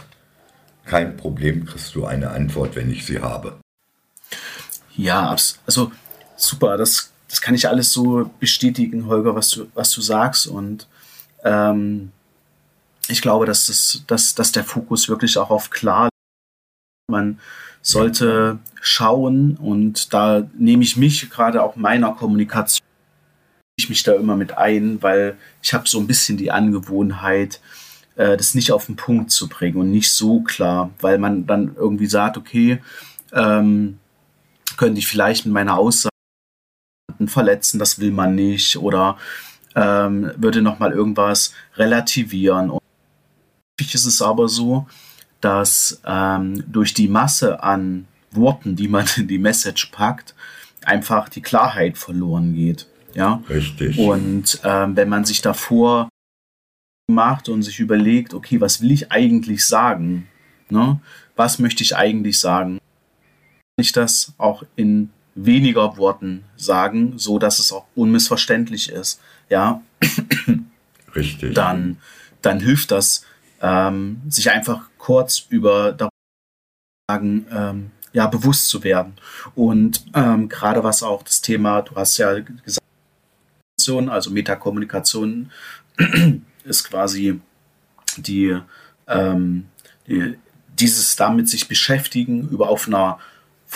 kein 0.84 1.16
Problem, 1.16 1.64
kriegst 1.64 1.94
du 1.94 2.06
eine 2.06 2.30
Antwort, 2.30 2.76
wenn 2.76 2.90
ich 2.90 3.04
sie 3.04 3.20
habe. 3.20 3.58
Ja, 4.96 5.36
also 5.66 5.92
super, 6.36 6.76
das, 6.76 7.12
das 7.28 7.40
kann 7.40 7.54
ich 7.54 7.68
alles 7.68 7.92
so 7.92 8.30
bestätigen, 8.38 9.06
Holger, 9.06 9.34
was 9.34 9.50
du, 9.50 9.66
was 9.74 9.90
du 9.92 10.00
sagst. 10.00 10.46
Und 10.46 10.86
ähm, 11.44 12.12
ich 13.08 13.22
glaube, 13.22 13.46
dass, 13.46 13.66
das, 13.66 14.04
dass, 14.06 14.34
dass 14.34 14.52
der 14.52 14.64
Fokus 14.64 15.08
wirklich 15.08 15.36
auch 15.38 15.50
auf 15.50 15.70
klar 15.70 16.08
man 17.08 17.40
sollte 17.82 18.58
schauen 18.80 19.56
und 19.56 20.12
da 20.12 20.48
nehme 20.56 20.82
ich 20.82 20.96
mich 20.96 21.28
gerade 21.28 21.62
auch 21.62 21.76
meiner 21.76 22.12
Kommunikation 22.12 22.86
ich 23.80 23.88
mich 23.88 24.02
da 24.02 24.14
immer 24.14 24.36
mit 24.36 24.56
ein, 24.56 25.02
weil 25.02 25.36
ich 25.62 25.74
habe 25.74 25.88
so 25.88 25.98
ein 25.98 26.06
bisschen 26.06 26.36
die 26.36 26.50
Angewohnheit, 26.50 27.60
äh, 28.16 28.36
das 28.36 28.54
nicht 28.54 28.72
auf 28.72 28.86
den 28.86 28.96
Punkt 28.96 29.30
zu 29.30 29.48
bringen 29.48 29.78
und 29.78 29.90
nicht 29.90 30.12
so 30.12 30.40
klar, 30.40 30.90
weil 31.00 31.18
man 31.18 31.46
dann 31.46 31.74
irgendwie 31.76 32.06
sagt, 32.06 32.36
okay, 32.36 32.80
ähm, 33.32 33.98
könnte 34.76 34.98
ich 34.98 35.06
vielleicht 35.06 35.44
mit 35.44 35.54
meiner 35.54 35.76
Aussage 35.76 36.10
verletzen, 37.26 37.78
das 37.78 37.98
will 37.98 38.12
man 38.12 38.34
nicht 38.34 38.76
oder 38.76 39.18
ähm, 39.74 40.32
würde 40.36 40.62
nochmal 40.62 40.92
irgendwas 40.92 41.52
relativieren. 41.76 42.70
Und 42.70 42.80
häufig 43.78 43.94
ist 43.94 44.06
es 44.06 44.22
aber 44.22 44.48
so, 44.48 44.86
dass 45.40 46.00
ähm, 46.04 46.64
durch 46.70 46.94
die 46.94 47.08
Masse 47.08 47.62
an 47.62 48.06
Worten, 48.32 48.76
die 48.76 48.88
man 48.88 49.06
in 49.16 49.28
die 49.28 49.38
Message 49.38 49.86
packt, 49.86 50.34
einfach 50.84 51.28
die 51.28 51.42
Klarheit 51.42 51.98
verloren 51.98 52.54
geht. 52.54 52.86
Ja, 53.14 53.42
richtig. 53.48 53.98
Und 53.98 54.60
ähm, 54.64 54.96
wenn 54.96 55.08
man 55.08 55.24
sich 55.24 55.42
davor 55.42 56.08
macht 57.08 57.48
und 57.48 57.62
sich 57.62 57.80
überlegt, 57.80 58.34
okay, 58.34 58.60
was 58.60 58.80
will 58.80 58.92
ich 58.92 59.10
eigentlich 59.10 59.66
sagen? 59.66 60.28
Ne? 60.68 61.00
Was 61.36 61.58
möchte 61.58 61.82
ich 61.82 61.96
eigentlich 61.96 62.38
sagen? 62.38 62.78
Kann 62.78 63.84
ich 63.84 63.92
das 63.92 64.32
auch 64.38 64.62
in 64.76 65.10
weniger 65.34 65.96
Worten 65.96 66.44
sagen, 66.56 67.14
so 67.18 67.38
dass 67.38 67.58
es 67.58 67.72
auch 67.72 67.86
unmissverständlich 67.94 68.90
ist? 68.90 69.20
Ja, 69.48 69.82
richtig. 71.14 71.54
Dann, 71.54 71.98
dann 72.42 72.60
hilft 72.60 72.90
das, 72.90 73.24
ähm, 73.60 74.22
sich 74.28 74.50
einfach 74.50 74.88
kurz 74.98 75.46
über 75.48 75.96
sagen, 77.10 77.46
ähm, 77.50 77.90
ja, 78.12 78.26
bewusst 78.26 78.68
zu 78.68 78.82
werden. 78.82 79.14
Und 79.54 80.04
ähm, 80.14 80.48
gerade 80.48 80.82
was 80.82 81.02
auch 81.02 81.22
das 81.22 81.40
Thema, 81.40 81.82
du 81.82 81.94
hast 81.94 82.18
ja 82.18 82.38
gesagt, 82.38 82.86
also 83.88 84.30
Metakommunikation 84.30 85.50
ist 86.64 86.84
quasi 86.88 87.40
die, 88.16 88.56
ähm, 89.06 89.66
die, 90.06 90.36
dieses 90.78 91.16
damit 91.16 91.48
sich 91.48 91.68
beschäftigen 91.68 92.48
über 92.48 92.68
auf 92.68 92.86
einer 92.86 93.18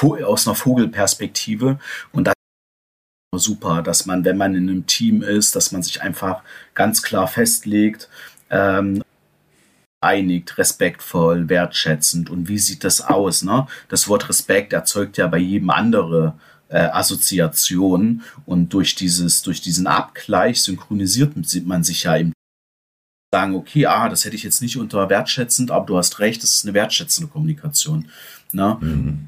aus 0.02 0.48
einer 0.48 0.56
Vogelperspektive 0.56 1.78
und 2.10 2.24
das 2.24 2.34
ist 3.36 3.44
super, 3.44 3.80
dass 3.80 4.06
man, 4.06 4.24
wenn 4.24 4.36
man 4.36 4.56
in 4.56 4.68
einem 4.68 4.86
Team 4.86 5.22
ist, 5.22 5.54
dass 5.54 5.70
man 5.70 5.84
sich 5.84 6.02
einfach 6.02 6.42
ganz 6.74 7.02
klar 7.02 7.28
festlegt, 7.28 8.08
ähm, 8.50 9.04
einigt, 10.00 10.58
respektvoll, 10.58 11.48
wertschätzend 11.48 12.28
und 12.28 12.48
wie 12.48 12.58
sieht 12.58 12.84
das 12.84 13.00
aus? 13.00 13.42
Ne? 13.42 13.66
Das 13.88 14.08
Wort 14.08 14.28
Respekt 14.28 14.72
erzeugt 14.72 15.16
ja 15.16 15.26
bei 15.26 15.38
jedem 15.38 15.70
andere 15.70 16.34
äh, 16.74 16.88
Assoziation 16.90 18.22
und 18.46 18.72
durch 18.72 18.96
dieses, 18.96 19.42
durch 19.42 19.60
diesen 19.60 19.86
Abgleich 19.86 20.60
synchronisiert 20.60 21.36
man 21.66 21.84
sich 21.84 22.02
ja 22.02 22.16
im 22.16 22.32
sagen, 23.32 23.54
okay, 23.54 23.86
ah, 23.86 24.08
das 24.08 24.24
hätte 24.24 24.34
ich 24.34 24.42
jetzt 24.42 24.60
nicht 24.60 24.76
unter 24.76 25.08
wertschätzend, 25.08 25.70
aber 25.70 25.86
du 25.86 25.96
hast 25.96 26.18
recht, 26.18 26.42
das 26.42 26.54
ist 26.54 26.64
eine 26.64 26.74
wertschätzende 26.74 27.30
Kommunikation. 27.30 28.08
Ne? 28.52 28.76
Mhm. 28.80 29.26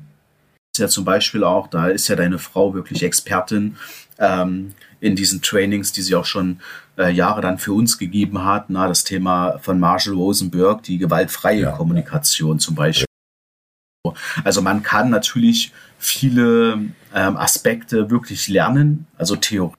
Ist 0.74 0.80
ja 0.80 0.88
zum 0.88 1.04
Beispiel 1.04 1.44
auch, 1.44 1.68
da 1.68 1.88
ist 1.88 2.08
ja 2.08 2.16
deine 2.16 2.38
Frau 2.38 2.74
wirklich 2.74 3.04
Expertin 3.04 3.76
ähm, 4.18 4.74
in 5.00 5.14
diesen 5.14 5.40
Trainings, 5.40 5.92
die 5.92 6.02
sie 6.02 6.16
auch 6.16 6.24
schon 6.24 6.60
äh, 6.98 7.12
Jahre 7.12 7.42
dann 7.42 7.58
für 7.58 7.72
uns 7.72 7.96
gegeben 7.98 8.44
hat. 8.44 8.70
Na, 8.70 8.88
das 8.88 9.04
Thema 9.04 9.58
von 9.58 9.78
Marshall 9.78 10.14
Rosenberg, 10.14 10.82
die 10.82 10.98
gewaltfreie 10.98 11.62
ja. 11.62 11.72
Kommunikation 11.72 12.58
zum 12.58 12.74
Beispiel. 12.74 13.06
Also 14.44 14.62
man 14.62 14.82
kann 14.82 15.10
natürlich 15.10 15.72
viele 15.98 16.90
ähm, 17.14 17.36
Aspekte 17.36 18.10
wirklich 18.10 18.48
lernen, 18.48 19.06
also 19.16 19.36
Theorie. 19.36 19.74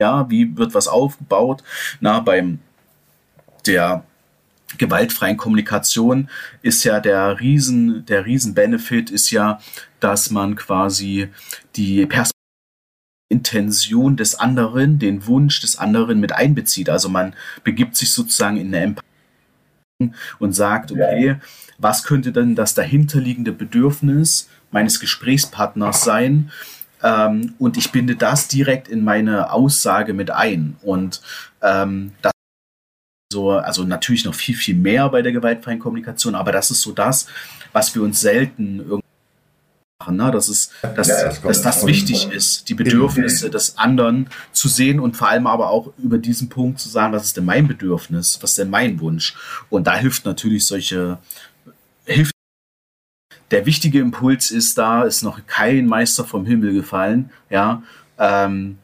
Ja, 0.00 0.28
wie 0.28 0.56
wird 0.56 0.74
was 0.74 0.88
aufgebaut? 0.88 1.62
Na, 2.00 2.20
beim 2.20 2.58
der 3.66 4.04
gewaltfreien 4.78 5.36
Kommunikation 5.36 6.28
ist 6.62 6.82
ja 6.84 6.98
der 6.98 7.38
Riesen, 7.40 8.04
der 8.06 8.26
Riesen-Benefit 8.26 9.10
ist 9.10 9.30
ja, 9.30 9.60
dass 10.00 10.30
man 10.30 10.56
quasi 10.56 11.28
die 11.76 12.06
Perspektive 12.06 12.32
Intention 13.32 14.16
des 14.16 14.34
anderen, 14.34 14.98
den 14.98 15.26
Wunsch 15.26 15.60
des 15.60 15.76
anderen 15.76 16.20
mit 16.20 16.32
einbezieht. 16.32 16.90
Also 16.90 17.08
man 17.08 17.34
begibt 17.64 17.96
sich 17.96 18.12
sozusagen 18.12 18.58
in 18.58 18.68
eine 18.68 18.84
Empathie 18.84 20.12
und 20.38 20.52
sagt, 20.52 20.92
okay, 20.92 21.36
was 21.78 22.04
könnte 22.04 22.30
denn 22.30 22.54
das 22.54 22.74
dahinterliegende 22.74 23.52
Bedürfnis 23.52 24.48
meines 24.72 25.00
Gesprächspartners 25.00 26.04
sein? 26.04 26.50
Ähm, 27.02 27.54
und 27.58 27.76
ich 27.76 27.92
binde 27.92 28.16
das 28.16 28.48
direkt 28.48 28.88
in 28.88 29.04
meine 29.04 29.52
Aussage 29.52 30.14
mit 30.14 30.30
ein. 30.30 30.76
Und 30.82 31.20
ähm, 31.62 32.12
das 32.22 32.32
so, 33.32 33.50
also 33.50 33.84
natürlich 33.84 34.24
noch 34.24 34.34
viel, 34.34 34.54
viel 34.54 34.76
mehr 34.76 35.08
bei 35.08 35.22
der 35.22 35.32
gewaltfreien 35.32 35.78
Kommunikation, 35.78 36.34
aber 36.34 36.52
das 36.52 36.70
ist 36.70 36.82
so 36.82 36.92
das, 36.92 37.26
was 37.72 37.94
wir 37.94 38.02
uns 38.02 38.20
selten 38.20 38.78
irgendwie 38.80 39.02
machen, 39.98 40.16
ne? 40.16 40.30
dass, 40.30 40.48
es, 40.48 40.70
dass, 40.94 41.08
ja, 41.08 41.24
das, 41.24 41.40
dass 41.40 41.62
das 41.62 41.86
wichtig 41.86 42.30
ist, 42.30 42.68
die 42.68 42.74
Bedürfnisse 42.74 43.50
des 43.50 43.78
anderen 43.78 44.28
zu 44.52 44.68
sehen 44.68 45.00
und 45.00 45.16
vor 45.16 45.28
allem 45.28 45.46
aber 45.46 45.70
auch 45.70 45.92
über 45.98 46.18
diesen 46.18 46.48
Punkt 46.48 46.78
zu 46.78 46.88
sagen, 46.88 47.12
was 47.12 47.24
ist 47.24 47.36
denn 47.36 47.44
mein 47.44 47.66
Bedürfnis, 47.66 48.38
was 48.42 48.50
ist 48.50 48.58
denn 48.58 48.70
mein 48.70 49.00
Wunsch. 49.00 49.34
Und 49.70 49.86
da 49.86 49.96
hilft 49.96 50.24
natürlich 50.24 50.66
solche, 50.66 51.18
hilft 52.04 52.32
der 53.52 53.66
wichtige 53.66 54.00
Impuls 54.00 54.50
ist 54.50 54.78
da, 54.78 55.02
ist 55.02 55.22
noch 55.22 55.46
kein 55.46 55.86
Meister 55.86 56.24
vom 56.24 56.46
Himmel 56.46 56.72
gefallen, 56.72 57.30
ja, 57.50 57.82
ähm, 58.18 58.78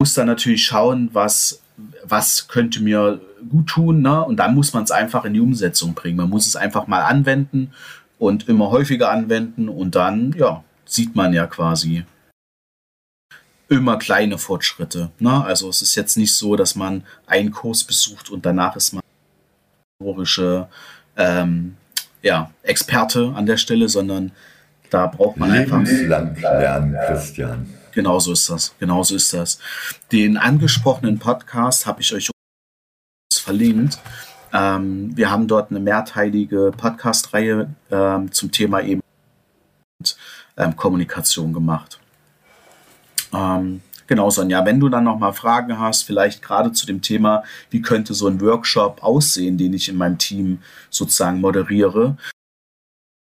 muss 0.00 0.14
dann 0.14 0.26
natürlich 0.26 0.64
schauen, 0.64 1.10
was, 1.12 1.62
was 2.02 2.48
könnte 2.48 2.82
mir 2.82 3.20
gut 3.48 3.68
tun. 3.68 4.02
Ne? 4.02 4.24
Und 4.24 4.36
dann 4.38 4.54
muss 4.54 4.72
man 4.72 4.82
es 4.82 4.90
einfach 4.90 5.24
in 5.24 5.34
die 5.34 5.40
Umsetzung 5.40 5.94
bringen. 5.94 6.16
Man 6.16 6.30
muss 6.30 6.46
es 6.46 6.56
einfach 6.56 6.86
mal 6.88 7.02
anwenden 7.02 7.72
und 8.18 8.48
immer 8.48 8.70
häufiger 8.70 9.10
anwenden 9.10 9.68
und 9.68 9.94
dann, 9.94 10.32
ja, 10.36 10.64
sieht 10.84 11.14
man 11.14 11.32
ja 11.32 11.46
quasi 11.46 12.04
immer 13.68 13.96
kleine 13.96 14.38
Fortschritte. 14.38 15.10
Ne? 15.18 15.44
Also 15.44 15.68
es 15.68 15.82
ist 15.82 15.94
jetzt 15.94 16.16
nicht 16.16 16.34
so, 16.34 16.56
dass 16.56 16.74
man 16.74 17.04
einen 17.26 17.52
Kurs 17.52 17.84
besucht 17.84 18.30
und 18.30 18.44
danach 18.44 18.76
ist 18.76 18.92
man 18.92 19.02
historische 20.00 20.68
ähm, 21.16 21.76
ja, 22.22 22.50
Experte 22.62 23.32
an 23.34 23.46
der 23.46 23.56
Stelle, 23.56 23.88
sondern 23.88 24.32
da 24.90 25.06
braucht 25.06 25.36
man 25.36 25.50
einfach. 25.50 25.82
lernen, 25.84 26.96
Christian. 27.06 27.74
Genau 27.92 28.18
so 28.18 28.32
ist 28.32 28.48
das. 28.48 28.74
Genau 28.78 29.02
so 29.02 29.16
ist 29.16 29.32
das. 29.32 29.58
Den 30.10 30.36
angesprochenen 30.36 31.18
Podcast 31.18 31.86
habe 31.86 32.00
ich 32.00 32.14
euch 32.14 32.30
verlinkt. 33.34 33.98
Ähm, 34.52 35.16
wir 35.16 35.30
haben 35.30 35.48
dort 35.48 35.70
eine 35.70 35.80
mehrteilige 35.80 36.72
Podcast-Reihe 36.76 37.68
ähm, 37.90 38.32
zum 38.32 38.50
Thema 38.50 38.82
eben 38.82 39.00
ähm, 40.56 40.76
Kommunikation 40.76 41.52
gemacht. 41.52 41.98
Ähm, 43.32 43.82
genau, 44.06 44.30
Sonja, 44.30 44.64
wenn 44.64 44.80
du 44.80 44.88
dann 44.88 45.04
nochmal 45.04 45.32
Fragen 45.32 45.78
hast, 45.78 46.02
vielleicht 46.02 46.42
gerade 46.42 46.72
zu 46.72 46.86
dem 46.86 47.02
Thema, 47.02 47.42
wie 47.70 47.82
könnte 47.82 48.14
so 48.14 48.28
ein 48.28 48.40
Workshop 48.40 49.02
aussehen, 49.02 49.58
den 49.58 49.74
ich 49.74 49.88
in 49.88 49.96
meinem 49.96 50.18
Team 50.18 50.58
sozusagen 50.90 51.40
moderiere, 51.40 52.16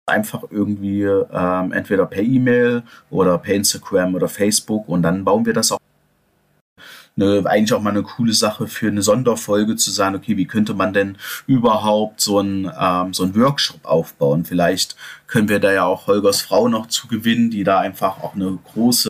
einfach 0.10 0.44
irgendwie 0.50 1.04
ähm, 1.04 1.72
entweder 1.72 2.06
per 2.06 2.24
E-Mail 2.24 2.84
oder 3.10 3.38
per 3.38 3.56
Instagram 3.56 4.16
oder 4.16 4.28
Facebook 4.28 4.90
und 4.90 5.04
dann 5.04 5.24
bauen 5.24 5.46
wir 5.46 5.54
das 5.54 5.72
auch. 5.72 5.80
Eine, 7.16 7.44
eigentlich 7.46 7.74
auch 7.74 7.82
mal 7.82 7.90
eine 7.90 8.04
coole 8.04 8.32
Sache 8.34 8.68
für 8.68 8.88
eine 8.88 9.02
Sonderfolge 9.02 9.76
zu 9.76 9.92
sagen, 9.92 10.16
okay, 10.16 10.38
wie 10.38 10.46
könnte 10.46 10.74
man 10.74 10.94
denn 10.94 11.18
überhaupt 11.48 12.22
so 12.22 12.40
ein 12.40 12.72
ähm, 12.80 13.14
so 13.14 13.24
ein 13.24 13.36
Workshop 13.36 13.84
aufbauen? 13.84 14.46
Vielleicht 14.46 14.96
können 15.28 15.50
wir 15.50 15.60
da 15.60 15.74
ja 15.74 15.84
auch 15.84 16.08
Holgers 16.08 16.42
Frau 16.42 16.70
noch 16.70 16.88
zu 16.88 17.08
gewinnen, 17.08 17.52
die 17.52 17.66
da 17.66 17.80
einfach 17.80 18.24
auch 18.24 18.36
eine 18.36 18.58
große 18.74 19.10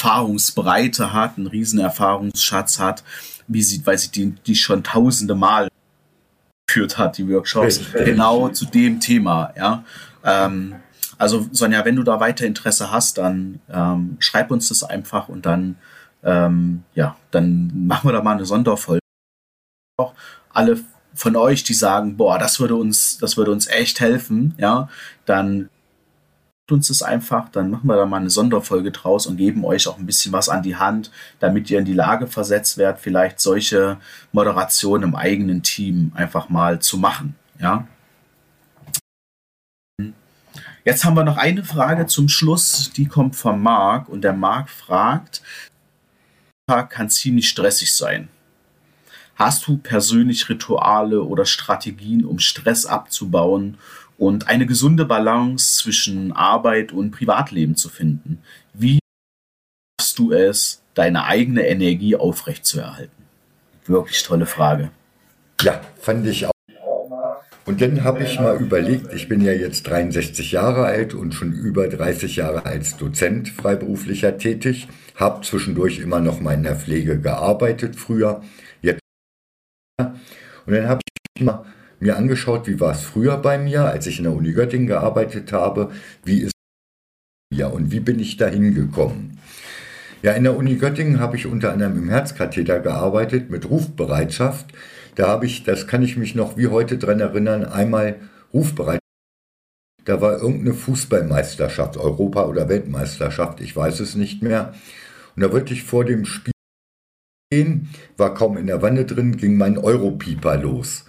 Erfahrungsbreite 0.00 1.12
hat, 1.12 1.36
einen 1.36 1.46
riesen 1.46 1.78
Erfahrungsschatz 1.78 2.78
hat, 2.78 3.04
wie 3.46 3.62
sie, 3.62 3.84
weil 3.86 3.98
sie 3.98 4.10
die, 4.10 4.30
die 4.46 4.54
schon 4.54 4.82
tausende 4.82 5.34
Mal 5.34 5.68
geführt 6.66 6.96
hat, 6.96 7.18
die 7.18 7.28
Workshops, 7.28 7.80
genau 7.92 8.48
zu 8.48 8.64
dem 8.64 9.00
Thema, 9.00 9.52
ja. 9.56 9.84
Ähm, 10.24 10.76
also 11.18 11.46
Sonja, 11.52 11.84
wenn 11.84 11.96
du 11.96 12.02
da 12.02 12.18
weiter 12.18 12.46
Interesse 12.46 12.90
hast, 12.90 13.18
dann 13.18 13.60
ähm, 13.70 14.16
schreib 14.20 14.50
uns 14.50 14.68
das 14.68 14.84
einfach 14.84 15.28
und 15.28 15.44
dann, 15.44 15.76
ähm, 16.22 16.84
ja, 16.94 17.16
dann 17.30 17.70
machen 17.86 18.08
wir 18.08 18.12
da 18.12 18.22
mal 18.22 18.36
eine 18.36 18.46
Sonderfolge. 18.46 19.00
Auch 19.98 20.14
alle 20.50 20.80
von 21.14 21.36
euch, 21.36 21.62
die 21.62 21.74
sagen, 21.74 22.16
boah, 22.16 22.38
das 22.38 22.58
würde 22.58 22.76
uns, 22.76 23.18
das 23.18 23.36
würde 23.36 23.50
uns 23.50 23.66
echt 23.66 24.00
helfen, 24.00 24.54
ja, 24.56 24.88
dann 25.26 25.68
uns 26.72 26.88
das 26.88 27.02
einfach, 27.02 27.48
dann 27.48 27.70
machen 27.70 27.86
wir 27.86 27.96
da 27.96 28.06
mal 28.06 28.18
eine 28.18 28.30
Sonderfolge 28.30 28.90
draus 28.90 29.26
und 29.26 29.36
geben 29.36 29.64
euch 29.64 29.88
auch 29.88 29.98
ein 29.98 30.06
bisschen 30.06 30.32
was 30.32 30.48
an 30.48 30.62
die 30.62 30.76
Hand, 30.76 31.10
damit 31.38 31.70
ihr 31.70 31.78
in 31.78 31.84
die 31.84 31.94
Lage 31.94 32.26
versetzt 32.26 32.78
werdet, 32.78 33.00
vielleicht 33.00 33.40
solche 33.40 33.98
Moderationen 34.32 35.10
im 35.10 35.16
eigenen 35.16 35.62
Team 35.62 36.12
einfach 36.14 36.48
mal 36.48 36.80
zu 36.80 36.98
machen. 36.98 37.34
Ja. 37.58 37.86
Jetzt 40.84 41.04
haben 41.04 41.14
wir 41.14 41.24
noch 41.24 41.36
eine 41.36 41.62
Frage 41.62 42.06
zum 42.06 42.28
Schluss, 42.28 42.90
die 42.96 43.06
kommt 43.06 43.36
von 43.36 43.60
Marc 43.62 44.08
und 44.08 44.22
der 44.22 44.32
Marc 44.32 44.70
fragt, 44.70 45.42
kann 46.66 47.10
ziemlich 47.10 47.48
stressig 47.48 47.94
sein. 47.94 48.28
Hast 49.34 49.66
du 49.66 49.78
persönlich 49.78 50.48
Rituale 50.48 51.22
oder 51.22 51.46
Strategien, 51.46 52.24
um 52.24 52.38
Stress 52.38 52.86
abzubauen 52.86 53.78
und 54.20 54.48
eine 54.48 54.66
gesunde 54.66 55.06
Balance 55.06 55.78
zwischen 55.78 56.32
Arbeit 56.32 56.92
und 56.92 57.10
Privatleben 57.10 57.74
zu 57.74 57.88
finden. 57.88 58.42
Wie 58.74 58.98
schaffst 59.98 60.18
du 60.18 60.32
es, 60.32 60.82
deine 60.92 61.24
eigene 61.24 61.66
Energie 61.66 62.16
aufrechtzuerhalten? 62.16 63.24
Wirklich 63.86 64.22
tolle 64.22 64.44
Frage. 64.44 64.90
Ja, 65.62 65.80
fand 65.98 66.26
ich 66.26 66.44
auch. 66.44 66.50
Und 67.64 67.80
dann 67.80 68.04
habe 68.04 68.22
ich 68.22 68.38
mal 68.38 68.60
überlegt, 68.60 69.10
ich 69.14 69.26
bin 69.26 69.40
ja 69.40 69.52
jetzt 69.52 69.84
63 69.84 70.52
Jahre 70.52 70.84
alt 70.84 71.14
und 71.14 71.32
schon 71.32 71.52
über 71.52 71.88
30 71.88 72.36
Jahre 72.36 72.66
als 72.66 72.98
Dozent 72.98 73.48
freiberuflicher 73.48 74.36
tätig, 74.36 74.86
habe 75.14 75.46
zwischendurch 75.46 75.98
immer 75.98 76.20
noch 76.20 76.40
mal 76.40 76.52
in 76.52 76.64
der 76.64 76.76
Pflege 76.76 77.18
gearbeitet 77.18 77.96
früher. 77.96 78.42
Jetzt 78.82 79.00
und 79.98 80.74
dann 80.74 80.88
habe 80.88 81.00
ich 81.36 81.42
mal 81.42 81.64
mir 82.00 82.16
angeschaut, 82.16 82.66
wie 82.66 82.80
war 82.80 82.92
es 82.92 83.02
früher 83.02 83.36
bei 83.36 83.58
mir, 83.58 83.84
als 83.84 84.06
ich 84.06 84.18
in 84.18 84.24
der 84.24 84.32
Uni 84.32 84.52
Göttingen 84.52 84.86
gearbeitet 84.86 85.52
habe, 85.52 85.92
wie 86.24 86.40
ist 86.40 86.52
ja 87.54 87.66
und 87.66 87.92
wie 87.92 88.00
bin 88.00 88.18
ich 88.18 88.36
da 88.36 88.46
hingekommen? 88.46 89.38
Ja, 90.22 90.32
in 90.32 90.44
der 90.44 90.56
Uni 90.56 90.76
Göttingen 90.76 91.20
habe 91.20 91.36
ich 91.36 91.46
unter 91.46 91.72
anderem 91.72 91.96
im 91.96 92.08
Herzkatheter 92.08 92.80
gearbeitet 92.80 93.50
mit 93.50 93.68
Rufbereitschaft. 93.68 94.66
Da 95.14 95.28
habe 95.28 95.46
ich, 95.46 95.62
das 95.64 95.86
kann 95.86 96.02
ich 96.02 96.16
mich 96.16 96.34
noch 96.34 96.56
wie 96.56 96.68
heute 96.68 96.98
dran 96.98 97.20
erinnern, 97.20 97.64
einmal 97.64 98.16
Rufbereitschaft. 98.52 99.00
Da 100.04 100.20
war 100.20 100.40
irgendeine 100.40 100.74
Fußballmeisterschaft, 100.74 101.96
Europa- 101.96 102.46
oder 102.46 102.68
Weltmeisterschaft, 102.68 103.60
ich 103.60 103.76
weiß 103.76 104.00
es 104.00 104.14
nicht 104.14 104.42
mehr. 104.42 104.74
Und 105.36 105.42
da 105.42 105.52
wollte 105.52 105.74
ich 105.74 105.84
vor 105.84 106.04
dem 106.04 106.24
Spiel 106.24 106.52
gehen, 107.50 107.90
war 108.16 108.34
kaum 108.34 108.56
in 108.56 108.66
der 108.66 108.82
Wanne 108.82 109.04
drin, 109.04 109.36
ging 109.36 109.56
mein 109.56 109.78
Europieper 109.78 110.56
los. 110.56 111.04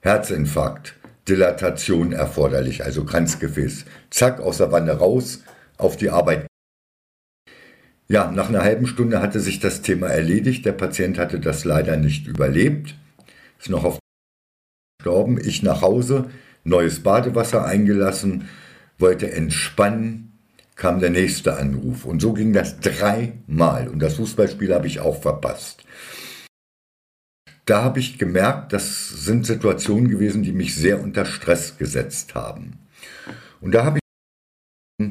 Herzinfarkt, 0.00 0.94
Dilatation 1.28 2.12
erforderlich, 2.12 2.84
also 2.84 3.04
Kranzgefäß. 3.04 3.84
Zack, 4.10 4.40
aus 4.40 4.58
der 4.58 4.70
Wanne 4.70 4.92
raus, 4.92 5.42
auf 5.76 5.96
die 5.96 6.10
Arbeit. 6.10 6.46
Ja, 8.08 8.30
nach 8.30 8.48
einer 8.48 8.62
halben 8.62 8.86
Stunde 8.86 9.20
hatte 9.20 9.40
sich 9.40 9.60
das 9.60 9.82
Thema 9.82 10.06
erledigt. 10.06 10.64
Der 10.64 10.72
Patient 10.72 11.18
hatte 11.18 11.40
das 11.40 11.64
leider 11.64 11.96
nicht 11.96 12.26
überlebt. 12.26 12.94
Ist 13.58 13.68
noch 13.68 13.84
auf 13.84 13.98
gestorben. 14.98 15.38
Ich 15.38 15.62
nach 15.62 15.82
Hause, 15.82 16.30
neues 16.64 17.02
Badewasser 17.02 17.64
eingelassen, 17.64 18.48
wollte 18.98 19.30
entspannen, 19.30 20.38
kam 20.76 21.00
der 21.00 21.10
nächste 21.10 21.58
Anruf. 21.58 22.04
Und 22.04 22.22
so 22.22 22.32
ging 22.32 22.52
das 22.52 22.80
dreimal. 22.80 23.88
Und 23.88 23.98
das 23.98 24.14
Fußballspiel 24.14 24.72
habe 24.72 24.86
ich 24.86 25.00
auch 25.00 25.20
verpasst 25.20 25.84
da 27.68 27.82
habe 27.82 28.00
ich 28.00 28.18
gemerkt, 28.18 28.72
das 28.72 29.08
sind 29.08 29.46
Situationen 29.46 30.08
gewesen, 30.08 30.42
die 30.42 30.52
mich 30.52 30.74
sehr 30.74 31.02
unter 31.02 31.24
Stress 31.24 31.76
gesetzt 31.76 32.34
haben. 32.34 32.78
Und 33.60 33.72
da 33.72 33.84
habe 33.84 33.98
ich 33.98 35.08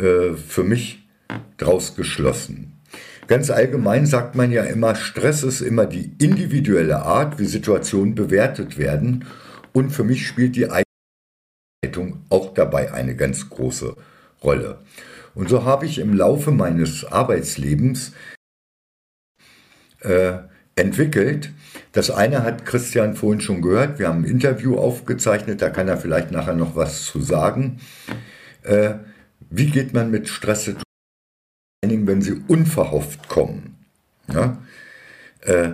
äh, 0.00 0.34
für 0.34 0.64
mich 0.64 1.08
draus 1.56 1.96
geschlossen. 1.96 2.80
Ganz 3.26 3.50
allgemein 3.50 4.04
sagt 4.04 4.34
man 4.34 4.52
ja 4.52 4.64
immer, 4.64 4.94
Stress 4.94 5.42
ist 5.44 5.62
immer 5.62 5.86
die 5.86 6.12
individuelle 6.18 7.02
Art, 7.02 7.38
wie 7.38 7.46
Situationen 7.46 8.14
bewertet 8.14 8.76
werden. 8.76 9.24
Und 9.72 9.90
für 9.90 10.04
mich 10.04 10.26
spielt 10.26 10.56
die 10.56 10.68
Eigenleitung 10.70 12.22
auch 12.28 12.52
dabei 12.52 12.92
eine 12.92 13.16
ganz 13.16 13.48
große 13.48 13.96
Rolle. 14.42 14.80
Und 15.34 15.48
so 15.48 15.64
habe 15.64 15.86
ich 15.86 15.98
im 15.98 16.12
Laufe 16.12 16.50
meines 16.50 17.04
Arbeitslebens 17.04 18.12
äh, 20.00 20.38
entwickelt. 20.76 21.50
Das 21.94 22.10
eine 22.10 22.42
hat 22.42 22.66
Christian 22.66 23.14
vorhin 23.14 23.40
schon 23.40 23.62
gehört. 23.62 24.00
Wir 24.00 24.08
haben 24.08 24.24
ein 24.24 24.28
Interview 24.28 24.76
aufgezeichnet, 24.76 25.62
da 25.62 25.70
kann 25.70 25.86
er 25.86 25.96
vielleicht 25.96 26.32
nachher 26.32 26.54
noch 26.54 26.74
was 26.74 27.04
zu 27.04 27.20
sagen. 27.20 27.80
Äh, 28.62 28.94
wie 29.48 29.70
geht 29.70 29.94
man 29.94 30.10
mit 30.10 30.28
Stresssituationen, 30.28 30.84
wenn 31.84 32.20
sie 32.20 32.42
unverhofft 32.48 33.28
kommen? 33.28 33.86
Ja? 34.26 34.58
Äh, 35.42 35.70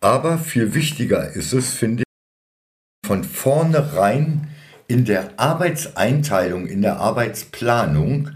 aber 0.00 0.38
viel 0.38 0.74
wichtiger 0.74 1.30
ist 1.30 1.52
es, 1.52 1.70
finde 1.70 2.02
ich, 2.02 3.06
von 3.06 3.22
vornherein 3.22 4.48
in 4.88 5.04
der 5.04 5.38
Arbeitseinteilung, 5.38 6.66
in 6.66 6.82
der 6.82 6.96
Arbeitsplanung 6.96 8.30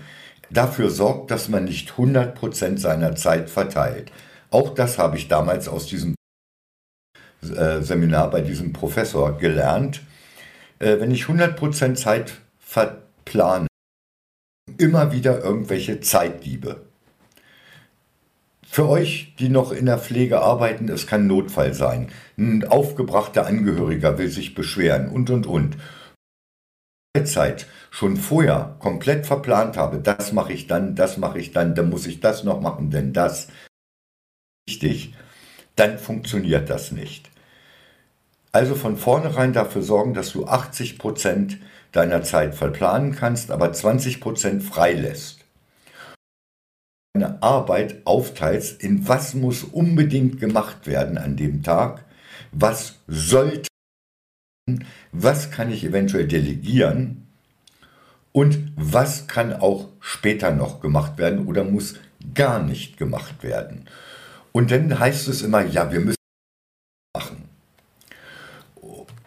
dafür 0.50 0.90
sorgt, 0.90 1.32
dass 1.32 1.48
man 1.48 1.64
nicht 1.64 1.90
100% 1.90 2.78
seiner 2.78 3.16
Zeit 3.16 3.50
verteilt. 3.50 4.12
Auch 4.50 4.74
das 4.74 4.96
habe 4.96 5.16
ich 5.16 5.26
damals 5.26 5.66
aus 5.66 5.86
diesem 5.86 6.14
Seminar 7.40 8.30
bei 8.30 8.40
diesem 8.40 8.72
Professor 8.72 9.36
gelernt. 9.38 10.02
Äh, 10.78 11.00
wenn 11.00 11.10
ich 11.10 11.24
100% 11.24 11.94
Zeit 11.94 12.34
verplane, 12.58 13.66
immer 14.78 15.12
wieder 15.12 15.42
irgendwelche 15.42 16.00
Zeitdiebe. 16.00 16.82
Für 18.68 18.88
euch, 18.88 19.34
die 19.38 19.48
noch 19.48 19.72
in 19.72 19.86
der 19.86 19.98
Pflege 19.98 20.40
arbeiten, 20.40 20.88
es 20.88 21.06
kann 21.06 21.26
Notfall 21.26 21.72
sein. 21.72 22.10
Ein 22.36 22.64
aufgebrachter 22.64 23.46
Angehöriger 23.46 24.18
will 24.18 24.28
sich 24.28 24.54
beschweren 24.54 25.08
und 25.08 25.30
und 25.30 25.46
und. 25.46 25.76
Zeit 27.24 27.66
schon 27.90 28.18
vorher 28.18 28.76
komplett 28.78 29.26
verplant 29.26 29.78
habe, 29.78 29.98
das 29.98 30.32
mache 30.32 30.52
ich 30.52 30.66
dann, 30.66 30.94
das 30.94 31.16
mache 31.16 31.38
ich 31.38 31.52
dann, 31.52 31.74
dann 31.74 31.88
muss 31.88 32.06
ich 32.06 32.20
das 32.20 32.44
noch 32.44 32.60
machen, 32.60 32.90
denn 32.90 33.14
das 33.14 33.48
wichtig, 34.68 35.14
dann 35.76 35.98
funktioniert 35.98 36.68
das 36.68 36.90
nicht. 36.90 37.30
Also 38.52 38.74
von 38.74 38.96
vornherein 38.96 39.52
dafür 39.52 39.82
sorgen, 39.82 40.14
dass 40.14 40.32
du 40.32 40.46
80 40.46 40.98
Prozent 40.98 41.58
deiner 41.92 42.22
Zeit 42.22 42.54
verplanen 42.54 43.14
kannst, 43.14 43.50
aber 43.50 43.72
20 43.72 44.20
Prozent 44.20 44.62
freilässt. 44.62 45.44
Deine 47.14 47.42
Arbeit 47.42 48.06
aufteilst, 48.06 48.82
in 48.82 49.06
was 49.08 49.34
muss 49.34 49.62
unbedingt 49.62 50.40
gemacht 50.40 50.86
werden 50.86 51.18
an 51.18 51.36
dem 51.36 51.62
Tag, 51.62 52.04
was 52.52 52.98
sollte, 53.06 53.68
was 55.12 55.50
kann 55.50 55.70
ich 55.70 55.84
eventuell 55.84 56.26
delegieren 56.26 57.26
und 58.32 58.72
was 58.76 59.26
kann 59.26 59.52
auch 59.52 59.88
später 60.00 60.50
noch 60.50 60.80
gemacht 60.80 61.18
werden 61.18 61.46
oder 61.46 61.64
muss 61.64 61.94
gar 62.34 62.62
nicht 62.62 62.96
gemacht 62.96 63.42
werden. 63.42 63.86
Und 64.56 64.70
dann 64.70 64.98
heißt 64.98 65.28
es 65.28 65.42
immer, 65.42 65.66
ja, 65.66 65.92
wir 65.92 66.00
müssen 66.00 66.16
machen. 67.14 67.50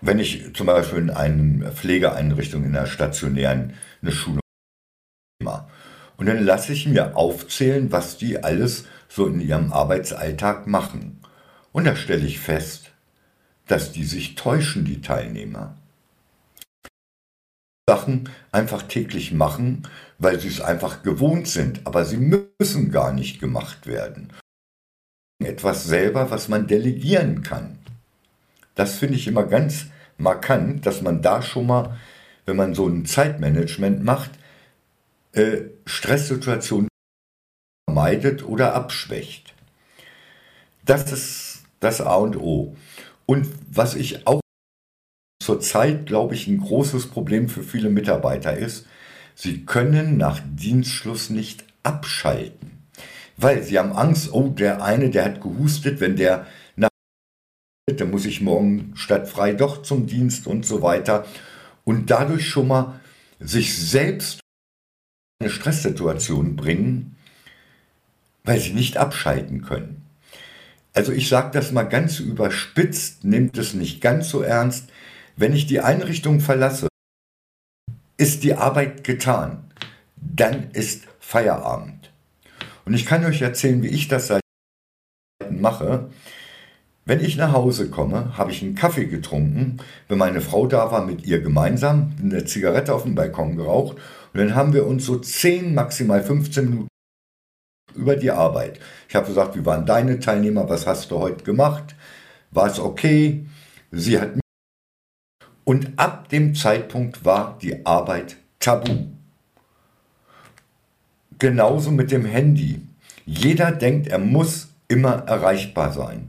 Wenn 0.01 0.17
ich 0.17 0.55
zum 0.55 0.65
Beispiel 0.65 0.97
in 0.97 1.11
einer 1.11 1.71
Pflegeeinrichtung 1.71 2.63
in 2.63 2.75
einer 2.75 2.87
stationären 2.87 3.75
eine 4.01 4.11
Schulung 4.11 4.39
mache, 5.43 5.69
und 6.17 6.25
dann 6.25 6.43
lasse 6.43 6.73
ich 6.73 6.87
mir 6.87 7.15
aufzählen, 7.15 7.91
was 7.91 8.17
die 8.17 8.43
alles 8.43 8.87
so 9.07 9.27
in 9.27 9.39
ihrem 9.39 9.71
Arbeitsalltag 9.71 10.65
machen. 10.65 11.21
Und 11.73 11.83
da 11.83 11.95
stelle 11.95 12.25
ich 12.25 12.39
fest, 12.39 12.89
dass 13.67 13.91
die 13.91 14.05
sich 14.05 14.33
täuschen, 14.33 14.83
die 14.83 15.01
Teilnehmer. 15.01 15.77
Sachen 17.87 18.31
einfach 18.51 18.81
täglich 18.81 19.31
machen, 19.31 19.87
weil 20.17 20.39
sie 20.39 20.47
es 20.47 20.59
einfach 20.59 21.03
gewohnt 21.03 21.47
sind, 21.47 21.85
aber 21.85 22.03
sie 22.03 22.17
müssen 22.17 22.91
gar 22.91 23.13
nicht 23.13 23.39
gemacht 23.39 23.85
werden. 23.85 24.33
Etwas 25.39 25.85
selber, 25.85 26.31
was 26.31 26.49
man 26.49 26.67
delegieren 26.67 27.43
kann. 27.43 27.79
Das 28.75 28.97
finde 28.97 29.15
ich 29.15 29.27
immer 29.27 29.45
ganz 29.45 29.87
markant, 30.17 30.85
dass 30.85 31.01
man 31.01 31.21
da 31.21 31.41
schon 31.41 31.67
mal, 31.67 31.97
wenn 32.45 32.57
man 32.57 32.73
so 32.73 32.87
ein 32.87 33.05
Zeitmanagement 33.05 34.03
macht, 34.03 34.31
äh, 35.31 35.61
Stresssituationen 35.85 36.89
vermeidet 37.87 38.43
oder 38.43 38.75
abschwächt. 38.75 39.53
Das 40.85 41.11
ist 41.11 41.63
das 41.79 42.01
A 42.01 42.15
und 42.15 42.35
O. 42.37 42.75
Und 43.25 43.47
was 43.69 43.95
ich 43.95 44.27
auch 44.27 44.41
zurzeit, 45.41 46.05
glaube 46.05 46.35
ich, 46.35 46.47
ein 46.47 46.59
großes 46.59 47.07
Problem 47.07 47.47
für 47.47 47.63
viele 47.63 47.89
Mitarbeiter 47.89 48.57
ist, 48.57 48.87
sie 49.35 49.65
können 49.65 50.17
nach 50.17 50.41
Dienstschluss 50.43 51.29
nicht 51.29 51.63
abschalten. 51.83 52.78
Weil 53.41 53.63
sie 53.63 53.79
haben 53.79 53.93
Angst, 53.93 54.33
oh, 54.33 54.49
der 54.49 54.83
eine, 54.83 55.09
der 55.09 55.23
hat 55.23 55.39
gehustet, 55.39 56.01
wenn 56.01 56.17
der 56.17 56.45
nach 56.75 56.89
dann 57.87 58.11
muss 58.11 58.25
ich 58.25 58.41
morgen 58.41 58.91
statt 58.95 59.29
frei 59.29 59.53
doch 59.53 59.81
zum 59.81 60.07
Dienst 60.07 60.45
und 60.45 60.65
so 60.65 60.81
weiter. 60.81 61.25
Und 61.85 62.11
dadurch 62.11 62.49
schon 62.49 62.67
mal 62.67 62.99
sich 63.39 63.77
selbst 63.77 64.41
in 65.39 65.45
eine 65.45 65.49
Stresssituation 65.49 66.57
bringen, 66.57 67.15
weil 68.43 68.59
sie 68.59 68.73
nicht 68.73 68.97
abschalten 68.97 69.61
können. 69.61 70.05
Also 70.93 71.13
ich 71.13 71.29
sage 71.29 71.51
das 71.53 71.71
mal 71.71 71.83
ganz 71.83 72.19
überspitzt, 72.19 73.23
nimmt 73.23 73.57
es 73.57 73.73
nicht 73.73 74.01
ganz 74.01 74.29
so 74.29 74.41
ernst. 74.41 74.89
Wenn 75.37 75.53
ich 75.53 75.65
die 75.65 75.79
Einrichtung 75.79 76.41
verlasse, 76.41 76.89
ist 78.17 78.43
die 78.43 78.55
Arbeit 78.55 79.05
getan. 79.05 79.71
Dann 80.17 80.71
ist 80.71 81.07
Feierabend. 81.21 81.98
Und 82.89 82.95
ich 82.95 83.05
kann 83.05 83.23
euch 83.23 83.43
erzählen, 83.43 83.83
wie 83.83 83.89
ich 83.89 84.07
das 84.07 84.25
seit 84.25 84.41
mache. 85.51 86.09
Wenn 87.05 87.23
ich 87.23 87.37
nach 87.37 87.53
Hause 87.53 87.91
komme, 87.91 88.35
habe 88.35 88.49
ich 88.49 88.63
einen 88.63 88.73
Kaffee 88.73 89.05
getrunken. 89.05 89.77
Wenn 90.07 90.17
meine 90.17 90.41
Frau 90.41 90.65
da 90.65 90.91
war, 90.91 91.05
mit 91.05 91.23
ihr 91.23 91.39
gemeinsam 91.39 92.13
eine 92.19 92.45
Zigarette 92.45 92.95
auf 92.95 93.03
dem 93.03 93.13
Balkon 93.13 93.57
geraucht. 93.57 93.97
Und 94.33 94.39
dann 94.39 94.55
haben 94.55 94.73
wir 94.73 94.87
uns 94.87 95.05
so 95.05 95.19
10, 95.19 95.75
maximal 95.75 96.23
15 96.23 96.67
Minuten 96.67 96.87
über 97.93 98.15
die 98.15 98.31
Arbeit. 98.31 98.79
Ich 99.07 99.15
habe 99.15 99.27
gesagt, 99.27 99.55
wie 99.55 99.67
waren 99.67 99.85
deine 99.85 100.19
Teilnehmer? 100.19 100.67
Was 100.67 100.87
hast 100.87 101.11
du 101.11 101.19
heute 101.19 101.43
gemacht? 101.43 101.95
War 102.49 102.71
es 102.71 102.79
okay? 102.79 103.45
Sie 103.91 104.19
hat 104.19 104.31
und 105.63 105.93
ab 105.97 106.29
dem 106.29 106.55
Zeitpunkt 106.55 107.23
war 107.23 107.55
die 107.61 107.85
Arbeit 107.85 108.37
tabu. 108.57 109.18
Genauso 111.39 111.91
mit 111.91 112.11
dem 112.11 112.25
Handy. 112.25 112.81
Jeder 113.25 113.71
denkt, 113.71 114.07
er 114.07 114.19
muss 114.19 114.73
immer 114.89 115.23
erreichbar 115.25 115.93
sein. 115.93 116.27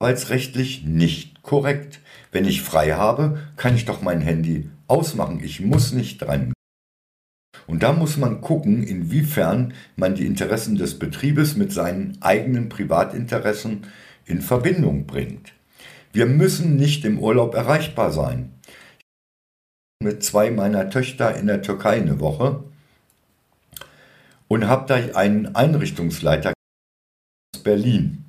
Arbeitsrechtlich 0.00 0.84
nicht 0.84 1.42
korrekt. 1.42 2.00
Wenn 2.32 2.46
ich 2.46 2.62
frei 2.62 2.92
habe, 2.92 3.42
kann 3.56 3.76
ich 3.76 3.84
doch 3.84 4.00
mein 4.00 4.22
Handy 4.22 4.70
ausmachen. 4.88 5.40
Ich 5.44 5.60
muss 5.60 5.92
nicht 5.92 6.22
dran. 6.22 6.54
Und 7.66 7.82
da 7.82 7.92
muss 7.92 8.16
man 8.16 8.40
gucken, 8.40 8.82
inwiefern 8.82 9.74
man 9.96 10.14
die 10.14 10.26
Interessen 10.26 10.76
des 10.76 10.98
Betriebes 10.98 11.54
mit 11.54 11.72
seinen 11.72 12.16
eigenen 12.22 12.70
Privatinteressen 12.70 13.86
in 14.24 14.40
Verbindung 14.40 15.06
bringt. 15.06 15.52
Wir 16.12 16.26
müssen 16.26 16.76
nicht 16.76 17.04
im 17.04 17.18
Urlaub 17.18 17.54
erreichbar 17.54 18.12
sein. 18.12 18.54
Mit 20.02 20.24
zwei 20.24 20.50
meiner 20.50 20.88
Töchter 20.88 21.36
in 21.36 21.46
der 21.46 21.62
Türkei 21.62 21.96
eine 21.96 22.18
Woche 22.18 22.64
und 24.52 24.68
habe 24.68 24.86
da 24.86 25.16
einen 25.16 25.54
Einrichtungsleiter 25.54 26.52
aus 27.54 27.62
Berlin. 27.62 28.22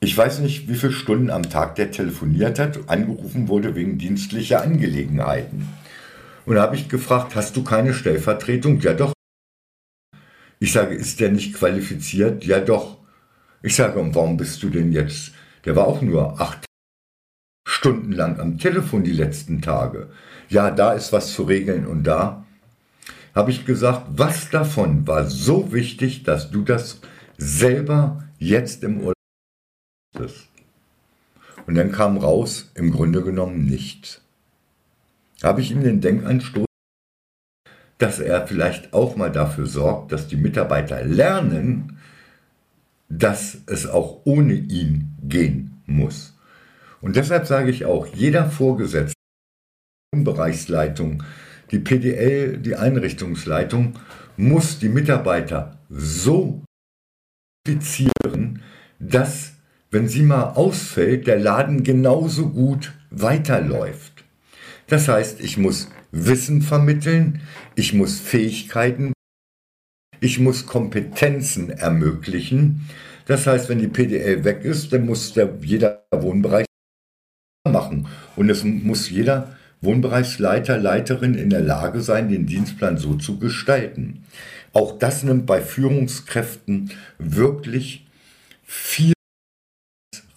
Ich 0.00 0.16
weiß 0.16 0.38
nicht, 0.38 0.68
wie 0.68 0.74
viele 0.74 0.92
Stunden 0.92 1.28
am 1.28 1.50
Tag 1.50 1.74
der 1.74 1.90
telefoniert 1.90 2.58
hat, 2.58 2.88
angerufen 2.88 3.48
wurde 3.48 3.74
wegen 3.74 3.98
dienstlicher 3.98 4.62
Angelegenheiten. 4.62 5.68
Und 6.46 6.54
da 6.54 6.62
habe 6.62 6.76
ich 6.76 6.88
gefragt, 6.88 7.36
hast 7.36 7.56
du 7.56 7.62
keine 7.62 7.92
Stellvertretung? 7.92 8.80
Ja 8.80 8.94
doch. 8.94 9.12
Ich 10.60 10.72
sage, 10.72 10.94
ist 10.94 11.20
der 11.20 11.30
nicht 11.30 11.52
qualifiziert? 11.52 12.46
Ja 12.46 12.60
doch. 12.60 12.96
Ich 13.62 13.76
sage, 13.76 13.98
und 13.98 14.14
warum 14.14 14.38
bist 14.38 14.62
du 14.62 14.70
denn 14.70 14.92
jetzt 14.92 15.32
der 15.66 15.76
war 15.76 15.86
auch 15.86 16.00
nur 16.00 16.40
acht 16.40 16.64
Stunden 17.66 18.12
lang 18.12 18.40
am 18.40 18.56
Telefon 18.56 19.04
die 19.04 19.12
letzten 19.12 19.60
Tage. 19.60 20.08
Ja, 20.48 20.70
da 20.70 20.92
ist 20.92 21.12
was 21.12 21.34
zu 21.34 21.42
regeln 21.42 21.86
und 21.86 22.04
da 22.04 22.43
habe 23.34 23.50
ich 23.50 23.64
gesagt, 23.64 24.06
was 24.10 24.50
davon 24.50 25.06
war 25.06 25.26
so 25.26 25.72
wichtig, 25.72 26.22
dass 26.22 26.50
du 26.50 26.62
das 26.62 27.00
selber 27.36 28.24
jetzt 28.38 28.84
im 28.84 29.00
Urlaub 29.00 29.14
bist. 30.16 30.48
Und 31.66 31.74
dann 31.74 31.92
kam 31.92 32.18
raus, 32.18 32.70
im 32.74 32.90
Grunde 32.92 33.22
genommen 33.22 33.64
nichts. 33.64 34.20
Habe 35.42 35.60
ich 35.60 35.70
ihm 35.70 35.82
den 35.82 36.00
Denkanstoß, 36.00 36.66
dass 37.98 38.20
er 38.20 38.46
vielleicht 38.46 38.92
auch 38.92 39.16
mal 39.16 39.32
dafür 39.32 39.66
sorgt, 39.66 40.12
dass 40.12 40.28
die 40.28 40.36
Mitarbeiter 40.36 41.02
lernen, 41.04 41.98
dass 43.08 43.58
es 43.66 43.86
auch 43.86 44.20
ohne 44.24 44.54
ihn 44.54 45.16
gehen 45.22 45.82
muss. 45.86 46.36
Und 47.00 47.16
deshalb 47.16 47.46
sage 47.46 47.70
ich 47.70 47.84
auch, 47.84 48.06
jeder 48.06 48.48
Vorgesetzte, 48.50 49.14
Bereichsleitung, 50.12 51.22
die 51.74 51.80
PDL, 51.80 52.58
die 52.58 52.76
Einrichtungsleitung, 52.76 53.98
muss 54.36 54.78
die 54.78 54.88
Mitarbeiter 54.88 55.78
so 55.90 56.62
qualifizieren, 57.64 58.62
dass, 58.98 59.52
wenn 59.90 60.08
sie 60.08 60.22
mal 60.22 60.54
ausfällt, 60.54 61.26
der 61.26 61.38
Laden 61.38 61.82
genauso 61.82 62.48
gut 62.48 62.92
weiterläuft. 63.10 64.24
Das 64.86 65.08
heißt, 65.08 65.40
ich 65.40 65.56
muss 65.58 65.88
Wissen 66.12 66.62
vermitteln, 66.62 67.40
ich 67.74 67.92
muss 67.92 68.20
Fähigkeiten 68.20 69.14
ich 70.24 70.40
muss 70.40 70.64
Kompetenzen 70.64 71.68
ermöglichen. 71.68 72.88
Das 73.26 73.46
heißt, 73.46 73.68
wenn 73.68 73.78
die 73.78 73.88
PDL 73.88 74.44
weg 74.44 74.64
ist, 74.64 74.92
dann 74.92 75.04
muss 75.04 75.34
der, 75.34 75.58
jeder 75.60 76.06
Wohnbereich 76.10 76.64
machen. 77.68 78.06
Und 78.34 78.48
es 78.48 78.64
muss 78.64 79.10
jeder 79.10 79.56
Wohnbereichsleiter, 79.84 80.78
Leiterin 80.78 81.34
in 81.34 81.50
der 81.50 81.60
Lage 81.60 82.00
sein, 82.00 82.28
den 82.28 82.46
Dienstplan 82.46 82.98
so 82.98 83.14
zu 83.14 83.38
gestalten. 83.38 84.24
Auch 84.72 84.98
das 84.98 85.22
nimmt 85.22 85.46
bei 85.46 85.60
Führungskräften 85.60 86.90
wirklich 87.18 88.06
viel 88.64 89.12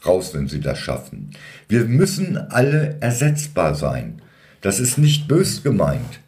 raus, 0.06 0.34
wenn 0.34 0.48
sie 0.48 0.62
das 0.62 0.80
schaffen. 0.80 1.32
Wir 1.68 1.86
müssen 1.86 2.38
alle 2.38 2.98
ersetzbar 3.00 3.76
sein. 3.76 4.22
Das 4.62 4.80
ist 4.80 4.98
nicht 4.98 5.28
bös 5.28 5.64
gemeint. 5.64 6.22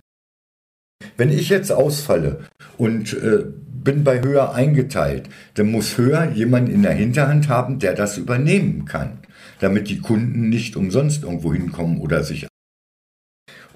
Wenn 1.18 1.30
ich 1.30 1.50
jetzt 1.50 1.72
ausfalle 1.72 2.46
und 2.78 3.14
äh, 3.14 3.46
bin 3.84 4.04
bei 4.04 4.22
höher 4.22 4.54
eingeteilt, 4.54 5.30
dann 5.56 5.72
muss 5.72 5.98
höher 5.98 6.32
jemand 6.32 6.70
in 6.70 6.84
der 6.84 6.94
Hinterhand 6.94 7.50
haben, 7.50 7.80
der 7.80 7.94
das 7.94 8.18
übernehmen 8.18 8.86
kann, 8.86 9.20
damit 9.60 9.90
die 9.90 10.00
Kunden 10.00 10.50
nicht 10.50 10.76
umsonst 10.76 11.24
irgendwo 11.24 11.54
hinkommen 11.54 12.00
oder 12.00 12.24
sich. 12.24 12.48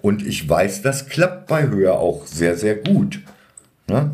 Und 0.03 0.21
ich 0.27 0.47
weiß, 0.49 0.81
das 0.81 1.07
klappt 1.07 1.47
bei 1.47 1.69
höher 1.69 1.93
auch 1.93 2.27
sehr, 2.27 2.57
sehr 2.57 2.75
gut. 2.75 3.21
Ne? 3.87 4.11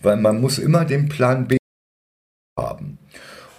Weil 0.00 0.16
man 0.16 0.40
muss 0.40 0.58
immer 0.58 0.86
den 0.86 1.10
Plan 1.10 1.46
B 1.46 1.58
haben. 2.58 2.96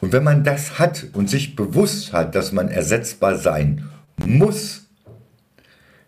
Und 0.02 0.12
wenn 0.12 0.24
man 0.24 0.44
das 0.44 0.80
hat 0.80 1.06
und 1.14 1.30
sich 1.30 1.56
bewusst 1.56 2.14
hat, 2.14 2.34
dass 2.34 2.52
man 2.52 2.70
ersetzbar 2.70 3.38
sein 3.38 3.88
muss, 4.26 4.88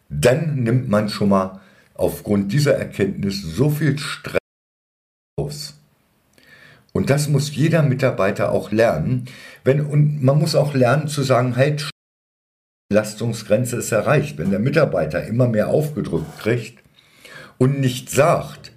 dann 0.10 0.64
nimmt 0.64 0.90
man 0.90 1.08
schon 1.08 1.30
mal 1.30 1.62
aufgrund 1.94 2.52
dieser 2.52 2.74
Erkenntnis 2.74 3.40
so 3.44 3.70
viel 3.70 4.00
Stress 4.00 4.40
aus. 5.40 5.76
Und 6.94 7.12
das 7.12 7.30
muss 7.30 7.56
jeder 7.56 7.84
Mitarbeiter 7.84 8.52
auch 8.52 8.72
lernen. 8.72 9.26
Wenn, 9.64 9.82
und 9.82 10.24
man 10.24 10.40
muss 10.40 10.56
auch 10.56 10.74
lernen 10.74 11.08
zu 11.08 11.22
sagen, 11.22 11.56
halt, 11.56 11.92
Belastungsgrenze 12.90 13.78
ist 13.78 13.92
erreicht. 13.92 14.38
Wenn 14.40 14.50
der 14.50 14.60
Mitarbeiter 14.60 15.24
immer 15.24 15.48
mehr 15.48 15.68
aufgedrückt 15.68 16.40
kriegt 16.40 16.84
und 17.60 17.80
nicht 17.80 18.10
sagt, 18.10 18.72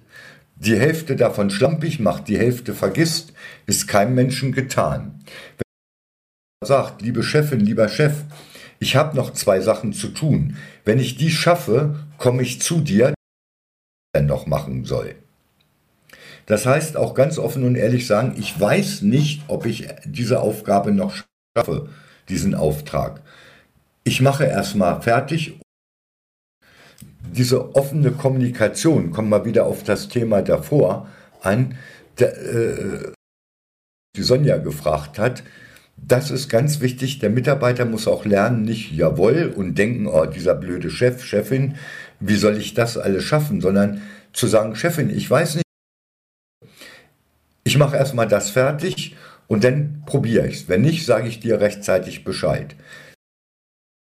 die 0.55 0.77
Hälfte 0.77 1.15
davon 1.15 1.49
schlampig 1.49 1.99
macht, 1.99 2.27
die 2.27 2.37
Hälfte 2.37 2.75
vergisst, 2.75 3.33
ist 3.65 3.87
keinem 3.87 4.13
Menschen 4.13 4.51
getan. 4.51 5.23
Wenn 5.57 5.63
er 6.61 6.67
sagt, 6.67 7.01
liebe 7.01 7.23
Chefin, 7.23 7.59
lieber 7.59 7.89
Chef, 7.89 8.13
ich 8.79 8.95
habe 8.95 9.15
noch 9.15 9.33
zwei 9.33 9.61
Sachen 9.61 9.93
zu 9.93 10.09
tun. 10.09 10.57
Wenn 10.85 10.99
ich 10.99 11.15
die 11.15 11.31
schaffe, 11.31 12.05
komme 12.17 12.43
ich 12.43 12.61
zu 12.61 12.81
dir, 12.81 13.13
der 14.15 14.21
noch 14.21 14.45
machen 14.45 14.85
soll. 14.85 15.15
Das 16.45 16.65
heißt 16.65 16.97
auch 16.97 17.15
ganz 17.15 17.39
offen 17.39 17.63
und 17.63 17.75
ehrlich 17.75 18.05
sagen, 18.05 18.35
ich 18.37 18.59
weiß 18.59 19.01
nicht, 19.01 19.43
ob 19.47 19.65
ich 19.65 19.87
diese 20.05 20.41
Aufgabe 20.41 20.91
noch 20.91 21.15
schaffe, 21.57 21.89
diesen 22.29 22.53
Auftrag. 22.53 23.21
Ich 24.03 24.21
mache 24.21 24.45
erstmal 24.45 25.01
fertig. 25.01 25.59
Diese 27.31 27.75
offene 27.75 28.11
Kommunikation, 28.11 29.11
kommen 29.11 29.29
wir 29.29 29.45
wieder 29.45 29.65
auf 29.65 29.83
das 29.83 30.07
Thema 30.07 30.41
davor 30.41 31.09
an, 31.41 31.77
der, 32.19 32.37
äh, 32.37 33.13
die 34.15 34.23
Sonja 34.23 34.57
gefragt 34.57 35.17
hat, 35.17 35.43
das 35.97 36.31
ist 36.31 36.49
ganz 36.49 36.81
wichtig. 36.81 37.19
Der 37.19 37.29
Mitarbeiter 37.29 37.85
muss 37.85 38.07
auch 38.07 38.25
lernen, 38.25 38.63
nicht 38.63 38.91
jawohl 38.91 39.53
und 39.55 39.77
denken, 39.77 40.07
oh, 40.07 40.25
dieser 40.25 40.55
blöde 40.55 40.89
Chef, 40.89 41.23
Chefin, 41.23 41.75
wie 42.19 42.35
soll 42.35 42.57
ich 42.57 42.73
das 42.73 42.97
alles 42.97 43.23
schaffen, 43.23 43.61
sondern 43.61 44.01
zu 44.33 44.47
sagen, 44.47 44.75
Chefin, 44.75 45.09
ich 45.09 45.29
weiß 45.29 45.55
nicht, 45.55 45.63
ich 47.63 47.77
mache 47.77 47.95
erstmal 47.95 48.27
das 48.27 48.49
fertig 48.49 49.15
und 49.47 49.63
dann 49.63 50.03
probiere 50.05 50.47
ich 50.47 50.55
es. 50.55 50.69
Wenn 50.69 50.81
nicht, 50.81 51.05
sage 51.05 51.27
ich 51.27 51.39
dir 51.39 51.61
rechtzeitig 51.61 52.23
Bescheid. 52.23 52.75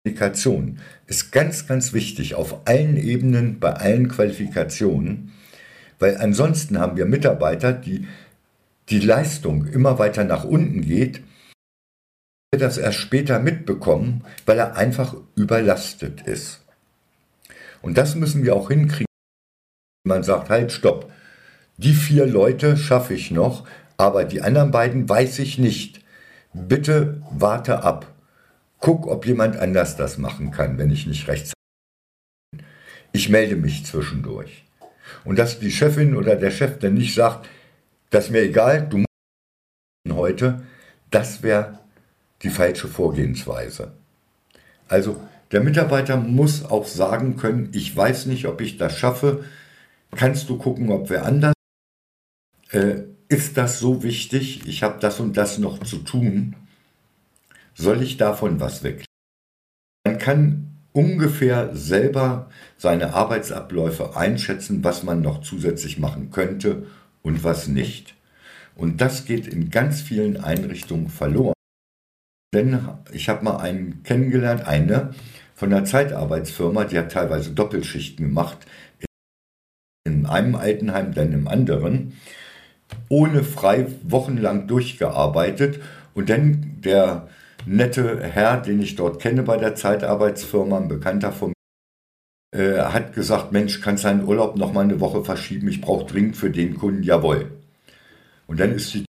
Kommunikation 0.05 0.81
ist 1.07 1.33
ganz, 1.33 1.67
ganz 1.67 1.95
wichtig 1.95 2.35
auf 2.35 2.69
allen 2.69 2.99
Ebenen, 2.99 3.59
bei 3.59 3.73
allen 3.73 4.09
Qualifikationen, 4.09 5.33
weil 5.99 6.19
ansonsten 6.19 6.79
haben 6.79 6.99
wir 6.99 7.07
Mitarbeiter, 7.07 7.73
die 7.73 8.07
die 8.91 9.01
Leistung 9.01 9.67
immer 9.67 9.99
weiter 9.99 10.25
nach 10.25 10.45
unten 10.45 10.83
geht, 10.83 11.23
das 12.51 12.77
erst 12.77 12.99
später 12.99 13.39
mitbekommen, 13.39 14.27
weil 14.45 14.59
er 14.59 14.77
einfach 14.77 15.17
überlastet 15.37 16.21
ist. 16.27 16.61
Und 17.81 17.97
das 17.97 18.15
müssen 18.15 18.45
wir 18.45 18.55
auch 18.55 18.69
hinkriegen. 18.69 19.07
Man 20.07 20.23
sagt, 20.23 20.51
halt, 20.51 20.71
stopp. 20.71 21.11
Die 21.79 21.95
vier 21.95 22.27
Leute 22.27 22.77
schaffe 22.77 23.15
ich 23.15 23.31
noch, 23.31 23.67
aber 23.97 24.25
die 24.25 24.43
anderen 24.43 24.71
beiden 24.71 25.09
weiß 25.09 25.39
ich 25.39 25.59
nicht. 25.59 26.05
Bitte 26.53 27.23
warte 27.31 27.83
ab. 27.83 28.14
Guck, 28.85 29.07
ob 29.07 29.25
jemand 29.25 29.57
anders 29.57 29.97
das 29.97 30.19
machen 30.19 30.51
kann, 30.51 30.77
wenn 30.77 30.91
ich 30.91 31.07
nicht 31.07 31.27
rechtzeitig 31.27 31.55
bin. 32.53 32.67
Ich 33.13 33.31
melde 33.31 33.57
mich 33.57 33.87
zwischendurch. 33.87 34.67
Und 35.25 35.39
dass 35.39 35.59
die 35.59 35.71
Chefin 35.71 36.15
oder 36.15 36.37
der 36.37 36.51
Chef 36.51 36.81
dann 36.81 36.93
nicht 36.93 37.15
sagt, 37.15 37.49
das 38.11 38.27
ist 38.27 38.31
mir 38.31 38.43
egal, 38.43 38.87
du 38.87 38.99
musst 38.99 39.09
heute, 40.11 40.67
das 41.11 41.43
wäre 41.43 41.79
die 42.43 42.51
falsche 42.51 42.87
Vorgehensweise. 42.87 43.93
Also 44.87 45.19
der 45.51 45.63
Mitarbeiter 45.63 46.19
muss 46.19 46.63
auch 46.63 46.87
sagen 46.87 47.39
können, 47.39 47.71
ich 47.73 47.97
weiß 47.97 48.27
nicht, 48.27 48.45
ob 48.45 48.61
ich 48.61 48.77
das 48.77 48.99
schaffe. 48.99 49.47
Kannst 50.15 50.51
du 50.51 50.59
gucken, 50.59 50.91
ob 50.91 51.09
wer 51.09 51.25
anders 51.25 51.55
äh, 52.69 53.05
ist 53.29 53.57
das 53.57 53.79
so 53.79 54.03
wichtig, 54.03 54.69
ich 54.69 54.83
habe 54.83 55.01
das 55.01 55.21
und 55.21 55.39
das 55.39 55.57
noch 55.57 55.83
zu 55.85 55.97
tun, 56.01 56.55
soll 57.75 58.03
ich 58.03 58.17
davon 58.17 58.61
was 58.61 58.83
weg? 58.83 59.05
Man 60.07 60.19
kann 60.19 60.75
ungefähr 60.93 61.75
selber 61.75 62.49
seine 62.77 63.15
Arbeitsabläufe 63.15 64.17
einschätzen, 64.17 64.85
was 64.85 65.03
man 65.03 65.21
noch 65.21 65.43
zusätzlich 65.43 65.99
machen 65.99 66.31
könnte 66.31 66.87
und 67.23 67.43
was 67.43 67.69
nicht. 67.69 68.15
Und 68.77 69.01
das 69.01 69.25
geht 69.25 69.47
in 69.47 69.71
ganz 69.71 70.01
vielen 70.01 70.37
Einrichtungen 70.37 71.09
verloren. 71.09 71.55
Denn 72.55 72.89
ich 73.13 73.29
habe 73.29 73.45
mal 73.45 73.57
einen 73.57 74.03
kennengelernt, 74.05 74.67
eine 74.67 75.15
von 75.55 75.73
einer 75.73 75.85
Zeitarbeitsfirma, 75.85 76.85
die 76.85 76.99
hat 76.99 77.13
teilweise 77.13 77.51
Doppelschichten 77.51 78.27
gemacht, 78.27 78.59
in 80.07 80.27
einem 80.27 80.55
Altenheim, 80.55 81.15
dann 81.15 81.33
im 81.33 81.49
anderen 81.49 82.15
ohne 83.09 83.43
frei 83.43 83.87
wochenlang 84.03 84.67
durchgearbeitet 84.67 85.81
und 86.15 86.29
dann 86.29 86.81
der 86.83 87.29
nette 87.67 88.21
Herr, 88.23 88.61
den 88.61 88.81
ich 88.81 88.97
dort 88.97 89.21
kenne 89.21 89.43
bei 89.43 89.57
der 89.57 89.75
Zeitarbeitsfirma, 89.75 90.79
ein 90.79 90.89
Bekannter 90.89 91.33
von 91.33 91.53
mir, 92.53 92.61
äh, 92.61 92.83
hat 92.83 93.13
gesagt, 93.13 93.53
Mensch, 93.53 93.81
kannst 93.81 94.05
deinen 94.05 94.25
Urlaub 94.25 94.57
noch 94.57 94.73
mal 94.73 94.85
eine 94.85 95.01
Woche 95.01 95.25
verschieben, 95.25 95.69
ich 95.69 95.81
brauche 95.81 96.07
dringend 96.07 96.37
für 96.37 96.51
den 96.51 96.77
Kunden, 96.77 97.03
jawohl. 97.03 97.51
Und 98.47 98.61
dann 98.61 98.73
ist 98.73 98.95
die 98.95 99.05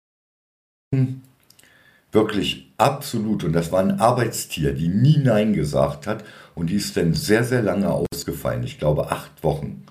wirklich 2.12 2.74
absolut, 2.78 3.43
und 3.43 3.54
das 3.54 3.72
war 3.72 3.80
ein 3.80 3.99
Arbeitstier, 3.99 4.74
die 4.74 4.89
nie 4.89 5.18
Nein 5.18 5.54
gesagt 5.54 6.08
hat, 6.08 6.24
und 6.56 6.70
die 6.70 6.76
ist 6.76 6.97
dann 6.97 7.14
sehr, 7.14 7.43
sehr 7.43 7.62
lange 7.62 7.89
ausgefallen. 7.89 8.64
Ich 8.64 8.78
glaube, 8.78 9.12
acht 9.12 9.43
Wochen 9.43 9.86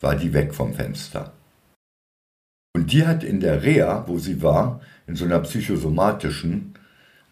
war 0.00 0.16
die 0.16 0.32
weg 0.32 0.54
vom 0.54 0.74
Fenster. 0.74 1.32
Und 2.74 2.92
die 2.92 3.06
hat 3.06 3.24
in 3.24 3.40
der 3.40 3.62
Reha, 3.62 4.04
wo 4.06 4.18
sie 4.18 4.42
war, 4.42 4.80
in 5.06 5.16
so 5.16 5.24
einer 5.24 5.38
psychosomatischen, 5.40 6.74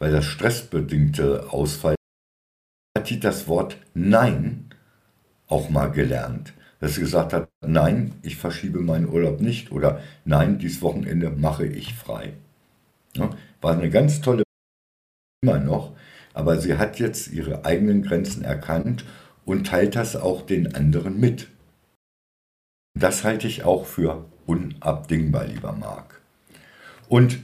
weil 0.05 0.13
das 0.13 0.27
stressbedingte 0.27 1.51
Ausfall, 1.51 1.95
hat 2.95 3.09
die 3.09 3.19
das 3.19 3.49
Wort 3.49 3.79
Nein 3.95 4.69
auch 5.47 5.71
mal 5.71 5.87
gelernt. 5.87 6.53
Dass 6.79 6.97
sie 6.97 7.01
gesagt 7.01 7.33
hat, 7.33 7.49
nein, 7.67 8.13
ich 8.21 8.37
verschiebe 8.37 8.81
meinen 8.81 9.09
Urlaub 9.09 9.41
nicht 9.41 9.73
oder 9.73 10.03
nein, 10.27 10.59
dieses 10.59 10.83
Wochenende 10.83 11.31
mache 11.31 11.65
ich 11.65 11.95
frei. 11.95 12.35
Ja, 13.17 13.31
war 13.63 13.73
eine 13.73 13.89
ganz 13.89 14.21
tolle 14.21 14.43
immer 15.43 15.59
noch, 15.59 15.97
aber 16.35 16.61
sie 16.61 16.77
hat 16.77 16.99
jetzt 16.99 17.33
ihre 17.33 17.65
eigenen 17.65 18.03
Grenzen 18.03 18.45
erkannt 18.45 19.07
und 19.47 19.69
teilt 19.69 19.97
das 19.97 20.17
auch 20.17 20.43
den 20.43 20.75
anderen 20.75 21.19
mit. 21.19 21.49
Das 22.93 23.25
halte 23.25 23.47
ich 23.47 23.65
auch 23.65 23.87
für 23.87 24.27
unabdingbar, 24.45 25.47
lieber 25.47 25.73
Marc. 25.73 26.21
Und 27.09 27.39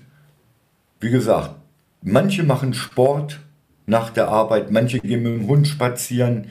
wie 1.00 1.10
gesagt, 1.10 1.59
manche 2.02 2.42
machen 2.42 2.74
Sport 2.74 3.40
nach 3.86 4.10
der 4.10 4.28
Arbeit, 4.28 4.70
manche 4.70 5.00
gehen 5.00 5.22
mit 5.22 5.32
dem 5.32 5.48
Hund 5.48 5.66
spazieren, 5.66 6.50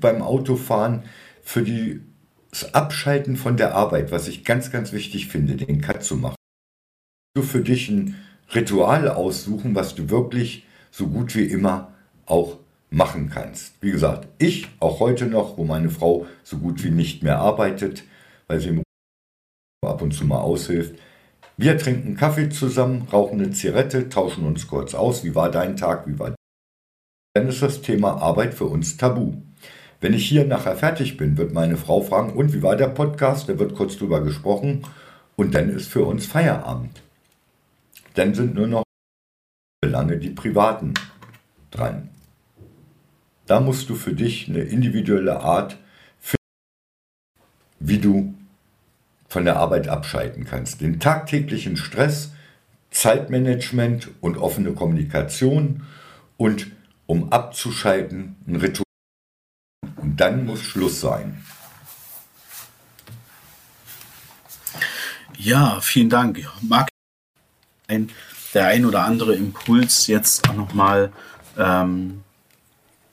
beim 0.00 0.22
Autofahren 0.22 1.02
für 1.42 1.62
die, 1.62 2.00
das 2.50 2.74
Abschalten 2.74 3.36
von 3.36 3.56
der 3.56 3.74
Arbeit, 3.74 4.12
was 4.12 4.28
ich 4.28 4.44
ganz, 4.44 4.70
ganz 4.70 4.92
wichtig 4.92 5.28
finde, 5.28 5.56
den 5.56 5.80
Cut 5.80 6.02
zu 6.04 6.16
machen. 6.16 6.36
Du 7.34 7.42
für 7.42 7.60
dich 7.60 7.88
ein 7.88 8.14
Ritual 8.54 9.08
aussuchen, 9.08 9.74
was 9.74 9.94
du 9.94 10.08
wirklich 10.10 10.66
so 10.90 11.08
gut 11.08 11.34
wie 11.34 11.44
immer 11.44 11.92
auch 12.26 12.58
machen 12.90 13.28
kannst. 13.28 13.74
Wie 13.82 13.90
gesagt, 13.90 14.28
ich 14.38 14.68
auch 14.78 15.00
heute 15.00 15.26
noch, 15.26 15.58
wo 15.58 15.64
meine 15.64 15.90
Frau 15.90 16.26
so 16.44 16.58
gut 16.58 16.84
wie 16.84 16.90
nicht 16.90 17.22
mehr 17.22 17.38
arbeitet, 17.38 18.04
weil 18.46 18.60
sie 18.60 18.82
ab 19.84 20.00
und 20.00 20.12
zu 20.12 20.24
mal 20.24 20.38
aushilft. 20.38 20.98
Wir 21.56 21.78
trinken 21.78 22.16
Kaffee 22.16 22.48
zusammen, 22.48 23.06
rauchen 23.12 23.40
eine 23.40 23.52
Zigarette, 23.52 24.08
tauschen 24.08 24.44
uns 24.44 24.66
kurz 24.66 24.92
aus. 24.92 25.22
Wie 25.22 25.36
war 25.36 25.52
dein 25.52 25.76
Tag? 25.76 26.08
Wie 26.08 26.18
war 26.18 26.34
Dann 27.32 27.48
ist 27.48 27.62
das 27.62 27.80
Thema 27.80 28.20
Arbeit 28.20 28.54
für 28.54 28.64
uns 28.64 28.96
tabu. 28.96 29.34
Wenn 30.00 30.14
ich 30.14 30.28
hier 30.28 30.44
nachher 30.46 30.76
fertig 30.76 31.16
bin, 31.16 31.38
wird 31.38 31.52
meine 31.52 31.76
Frau 31.76 32.02
fragen, 32.02 32.32
und 32.32 32.52
wie 32.52 32.62
war 32.62 32.74
der 32.74 32.88
Podcast? 32.88 33.48
Da 33.48 33.58
wird 33.58 33.76
kurz 33.76 33.96
drüber 33.96 34.20
gesprochen 34.22 34.84
und 35.36 35.54
dann 35.54 35.70
ist 35.70 35.88
für 35.88 36.04
uns 36.04 36.26
Feierabend. 36.26 37.02
Dann 38.14 38.34
sind 38.34 38.54
nur 38.54 38.66
noch 38.66 38.82
lange 39.84 40.18
die 40.18 40.30
privaten 40.30 40.94
dran. 41.70 42.10
Da 43.46 43.60
musst 43.60 43.88
du 43.88 43.94
für 43.94 44.12
dich 44.12 44.48
eine 44.48 44.62
individuelle 44.62 45.40
Art 45.40 45.78
finden, 46.18 46.42
wie 47.78 47.98
du 47.98 48.34
von 49.34 49.44
der 49.44 49.56
Arbeit 49.56 49.88
abschalten 49.88 50.44
kannst. 50.44 50.80
Den 50.80 51.00
tagtäglichen 51.00 51.76
Stress, 51.76 52.30
Zeitmanagement 52.92 54.10
und 54.20 54.38
offene 54.38 54.74
Kommunikation 54.74 55.82
und 56.36 56.68
um 57.06 57.32
abzuschalten 57.32 58.36
ein 58.46 58.54
Ritual. 58.54 58.84
Und 59.96 60.20
dann 60.20 60.46
muss 60.46 60.60
Schluss 60.60 61.00
sein. 61.00 61.44
Ja, 65.36 65.80
vielen 65.80 66.10
Dank. 66.10 66.48
Marc, 66.60 66.90
ein, 67.88 68.10
der 68.54 68.68
ein 68.68 68.86
oder 68.86 69.02
andere 69.02 69.34
Impuls 69.34 70.06
jetzt 70.06 70.48
auch 70.48 70.54
nochmal 70.54 71.12
ähm, 71.58 72.22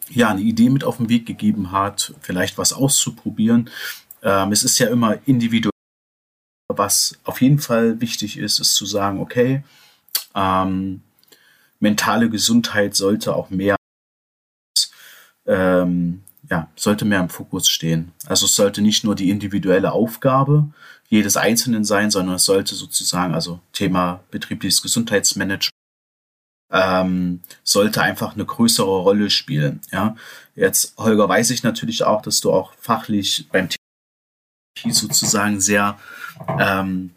ja, 0.08 0.30
eine 0.30 0.42
Idee 0.42 0.70
mit 0.70 0.84
auf 0.84 0.98
den 0.98 1.10
Weg 1.10 1.26
gegeben 1.26 1.72
hat, 1.72 2.14
vielleicht 2.22 2.60
was 2.60 2.74
auszuprobieren. 2.74 3.72
Ähm, 4.22 4.52
es 4.52 4.64
ist 4.64 4.78
ja 4.78 4.88
immer 4.88 5.18
individuell. 5.26 5.72
Was 6.78 7.18
auf 7.24 7.42
jeden 7.42 7.60
Fall 7.60 8.02
wichtig 8.02 8.38
ist, 8.38 8.60
ist 8.60 8.76
zu 8.76 8.86
sagen, 8.86 9.20
okay, 9.20 9.64
ähm, 10.36 11.02
mentale 11.80 12.30
Gesundheit 12.30 12.96
sollte 12.96 13.36
auch 13.36 13.50
mehr, 13.50 13.76
ähm, 15.46 16.24
ja, 16.50 16.70
sollte 16.76 17.06
mehr 17.06 17.20
im 17.20 17.30
Fokus 17.30 17.70
stehen. 17.70 18.12
Also 18.26 18.46
es 18.46 18.56
sollte 18.56 18.82
nicht 18.82 19.04
nur 19.04 19.16
die 19.16 19.30
individuelle 19.30 19.92
Aufgabe 19.92 20.70
jedes 21.10 21.38
Einzelnen 21.38 21.84
sein, 21.84 22.10
sondern 22.12 22.36
es 22.36 22.46
sollte 22.46 22.76
sozusagen, 22.76 23.34
also 23.34 23.60
Thema 23.74 24.24
betriebliches 24.32 24.82
Gesundheitsmanagement, 24.82 25.72
ähm, 26.72 27.42
sollte 27.64 28.02
einfach 28.02 28.34
eine 28.34 28.46
größere 28.46 29.02
Rolle 29.02 29.30
spielen. 29.30 29.82
Ja, 29.92 30.16
jetzt 30.56 30.98
Holger 30.98 31.28
weiß 31.28 31.50
ich 31.50 31.64
natürlich 31.64 32.04
auch, 32.04 32.22
dass 32.22 32.40
du 32.40 32.52
auch 32.52 32.74
fachlich 32.80 33.48
beim 33.52 33.68
Thema 33.68 33.81
sozusagen 34.90 35.62
sehr 35.62 35.98
ähm, 36.60 37.12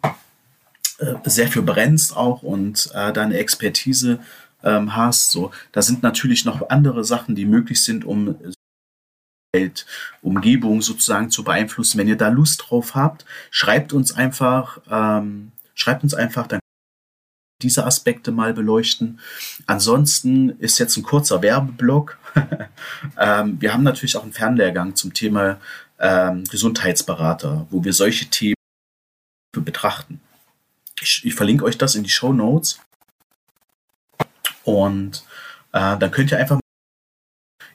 äh, 0.97 1.15
sehr 1.25 1.49
für 1.49 1.61
brennst 1.61 2.15
auch 2.15 2.41
und 2.41 2.89
äh, 2.93 3.11
deine 3.11 3.37
Expertise 3.37 4.19
ähm, 4.63 4.95
hast. 4.95 5.31
So, 5.31 5.51
da 5.71 5.81
sind 5.81 6.03
natürlich 6.03 6.45
noch 6.45 6.69
andere 6.69 7.03
Sachen, 7.03 7.35
die 7.35 7.45
möglich 7.45 7.83
sind, 7.83 8.05
um 8.05 8.35
Umgebung 10.21 10.81
sozusagen 10.81 11.29
zu 11.29 11.43
beeinflussen. 11.43 11.97
Wenn 11.97 12.07
ihr 12.07 12.17
da 12.17 12.29
Lust 12.29 12.65
drauf 12.67 12.95
habt, 12.95 13.25
schreibt 13.51 13.93
uns 13.93 14.13
einfach, 14.13 14.79
ähm, 14.89 15.51
schreibt 15.75 16.03
uns 16.03 16.13
einfach, 16.13 16.47
dann 16.47 16.59
diese 17.61 17.85
Aspekte 17.85 18.31
mal 18.31 18.53
beleuchten. 18.53 19.19
Ansonsten 19.65 20.49
ist 20.59 20.77
jetzt 20.77 20.97
ein 20.97 21.03
kurzer 21.03 21.41
Werbeblock. 21.41 22.17
ähm, 23.17 23.61
wir 23.61 23.73
haben 23.73 23.83
natürlich 23.83 24.17
auch 24.17 24.23
einen 24.23 24.33
Fernlehrgang 24.33 24.95
zum 24.95 25.13
Thema 25.13 25.59
ähm, 25.99 26.43
Gesundheitsberater, 26.45 27.67
wo 27.69 27.83
wir 27.83 27.93
solche 27.93 28.25
Themen 28.27 28.55
betrachten. 29.53 30.21
Ich, 31.01 31.21
ich 31.23 31.33
verlinke 31.33 31.65
euch 31.65 31.77
das 31.77 31.95
in 31.95 32.03
die 32.03 32.09
Show 32.09 32.33
Notes. 32.33 32.79
Und 34.63 35.23
äh, 35.71 35.97
dann 35.97 36.11
könnt 36.11 36.31
ihr 36.31 36.39
einfach 36.39 36.59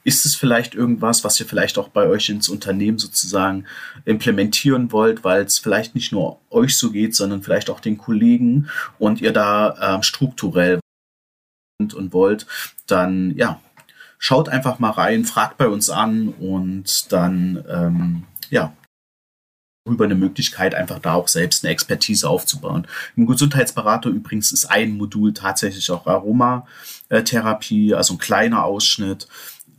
ist 0.03 0.25
es 0.25 0.35
vielleicht 0.35 0.73
irgendwas, 0.73 1.23
was 1.23 1.39
ihr 1.39 1.45
vielleicht 1.45 1.77
auch 1.77 1.89
bei 1.89 2.07
euch 2.07 2.29
ins 2.29 2.49
Unternehmen 2.49 2.97
sozusagen 2.97 3.65
implementieren 4.05 4.91
wollt, 4.91 5.23
weil 5.23 5.43
es 5.43 5.59
vielleicht 5.59 5.95
nicht 5.95 6.11
nur 6.11 6.39
euch 6.49 6.75
so 6.75 6.91
geht, 6.91 7.15
sondern 7.15 7.43
vielleicht 7.43 7.69
auch 7.69 7.79
den 7.79 7.97
Kollegen 7.97 8.69
und 8.97 9.21
ihr 9.21 9.31
da 9.31 9.95
ähm, 9.95 10.03
strukturell 10.03 10.79
und 11.79 12.13
wollt, 12.13 12.47
dann 12.87 13.35
ja, 13.37 13.61
schaut 14.21 14.49
einfach 14.49 14.77
mal 14.77 14.91
rein, 14.91 15.25
fragt 15.25 15.57
bei 15.57 15.67
uns 15.67 15.89
an 15.89 16.29
und 16.29 17.11
dann 17.11 17.65
ähm, 17.67 18.23
ja, 18.51 18.71
über 19.89 20.05
eine 20.05 20.13
Möglichkeit, 20.13 20.75
einfach 20.75 20.99
da 20.99 21.15
auch 21.15 21.27
selbst 21.27 21.65
eine 21.65 21.73
Expertise 21.73 22.29
aufzubauen. 22.29 22.87
Im 23.15 23.25
Gesundheitsberater 23.25 24.11
übrigens 24.11 24.51
ist 24.51 24.65
ein 24.65 24.91
Modul 24.95 25.33
tatsächlich 25.33 25.89
auch 25.89 26.05
Aromatherapie, 26.05 27.95
also 27.95 28.13
ein 28.13 28.19
kleiner 28.19 28.63
Ausschnitt, 28.63 29.27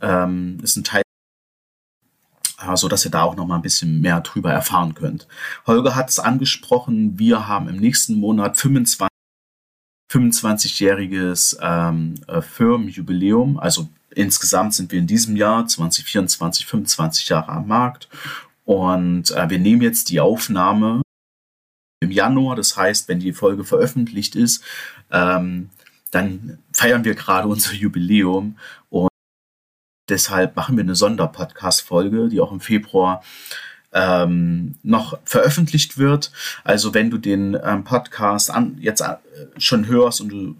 ähm, 0.01 0.59
ist 0.61 0.75
ein 0.75 0.83
Teil, 0.83 1.03
äh, 2.61 2.75
so 2.75 2.89
dass 2.89 3.05
ihr 3.05 3.11
da 3.11 3.23
auch 3.23 3.37
noch 3.37 3.47
mal 3.47 3.55
ein 3.55 3.61
bisschen 3.61 4.01
mehr 4.01 4.19
drüber 4.19 4.51
erfahren 4.51 4.93
könnt. 4.93 5.25
Holger 5.65 5.95
hat 5.95 6.09
es 6.09 6.19
angesprochen, 6.19 7.17
wir 7.17 7.47
haben 7.47 7.69
im 7.69 7.77
nächsten 7.77 8.15
Monat 8.15 8.57
25 8.57 9.07
25-jähriges 10.13 11.57
ähm, 11.61 12.15
äh, 12.27 12.41
Firmenjubiläum. 12.41 13.57
Also 13.57 13.89
insgesamt 14.15 14.73
sind 14.73 14.91
wir 14.91 14.99
in 14.99 15.07
diesem 15.07 15.35
Jahr 15.35 15.67
2024 15.67 16.65
25 16.65 17.29
Jahre 17.29 17.49
am 17.49 17.67
Markt 17.67 18.07
und 18.65 19.31
äh, 19.31 19.49
wir 19.49 19.59
nehmen 19.59 19.81
jetzt 19.81 20.09
die 20.09 20.19
Aufnahme 20.19 21.01
im 22.01 22.11
Januar. 22.11 22.55
Das 22.55 22.77
heißt, 22.77 23.07
wenn 23.07 23.19
die 23.19 23.33
Folge 23.33 23.63
veröffentlicht 23.63 24.35
ist, 24.35 24.63
ähm, 25.11 25.69
dann 26.11 26.59
feiern 26.71 27.03
wir 27.03 27.15
gerade 27.15 27.47
unser 27.47 27.73
Jubiläum. 27.73 28.57
Und 28.89 29.09
deshalb 30.09 30.55
machen 30.55 30.77
wir 30.77 30.83
eine 30.83 30.95
Sonderpodcast-Folge, 30.95 32.29
die 32.29 32.39
auch 32.39 32.51
im 32.51 32.61
Februar 32.61 33.23
ähm, 33.91 34.75
noch 34.83 35.19
veröffentlicht 35.23 35.97
wird. 35.97 36.31
Also 36.63 36.93
wenn 36.93 37.09
du 37.09 37.17
den 37.17 37.57
ähm, 37.63 37.83
Podcast 37.83 38.49
an, 38.49 38.77
jetzt 38.79 39.01
äh, 39.01 39.17
schon 39.57 39.87
hörst 39.87 40.21
und 40.21 40.29
du 40.29 40.55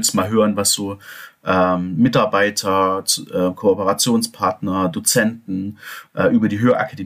willst 0.00 0.14
mal 0.14 0.30
hören, 0.30 0.56
was 0.56 0.72
so 0.72 0.98
ähm, 1.44 1.96
Mitarbeiter, 1.96 3.04
äh, 3.32 3.52
Kooperationspartner, 3.54 4.88
Dozenten 4.88 5.78
äh, 6.14 6.28
über 6.28 6.48
die 6.48 6.58
Hörakademie, 6.58 7.04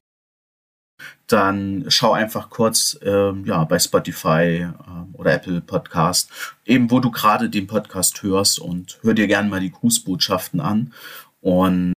dann 1.27 1.87
schau 1.89 2.13
einfach 2.13 2.51
kurz 2.51 2.97
äh, 3.03 3.33
ja, 3.43 3.65
bei 3.65 3.81
Spotify 3.81 4.69
äh, 4.69 4.71
oder 5.15 5.35
Apple 5.35 5.61
Podcast, 5.61 6.31
eben 6.65 6.89
wo 6.93 7.01
du 7.01 7.11
gerade 7.11 7.51
den 7.51 7.67
Podcast 7.67 8.23
hörst 8.23 8.61
und 8.61 9.01
hör 9.03 9.15
dir 9.15 9.27
gerne 9.27 9.49
mal 9.49 9.61
die 9.61 9.73
Grußbotschaften 9.73 10.61
an. 10.61 10.93
Und 11.41 11.95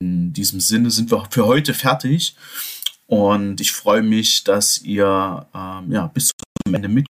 in 0.00 0.32
diesem 0.32 0.58
Sinne 0.58 0.90
sind 0.90 1.12
wir 1.12 1.28
für 1.30 1.46
heute 1.46 1.74
fertig. 1.74 2.34
Und 3.06 3.60
ich 3.60 3.70
freue 3.70 4.02
mich, 4.02 4.42
dass 4.42 4.78
ihr 4.82 5.46
ähm, 5.54 5.92
ja, 5.92 6.08
bis 6.08 6.32
zum 6.64 6.74
Ende 6.74 6.88
mit 6.88 7.06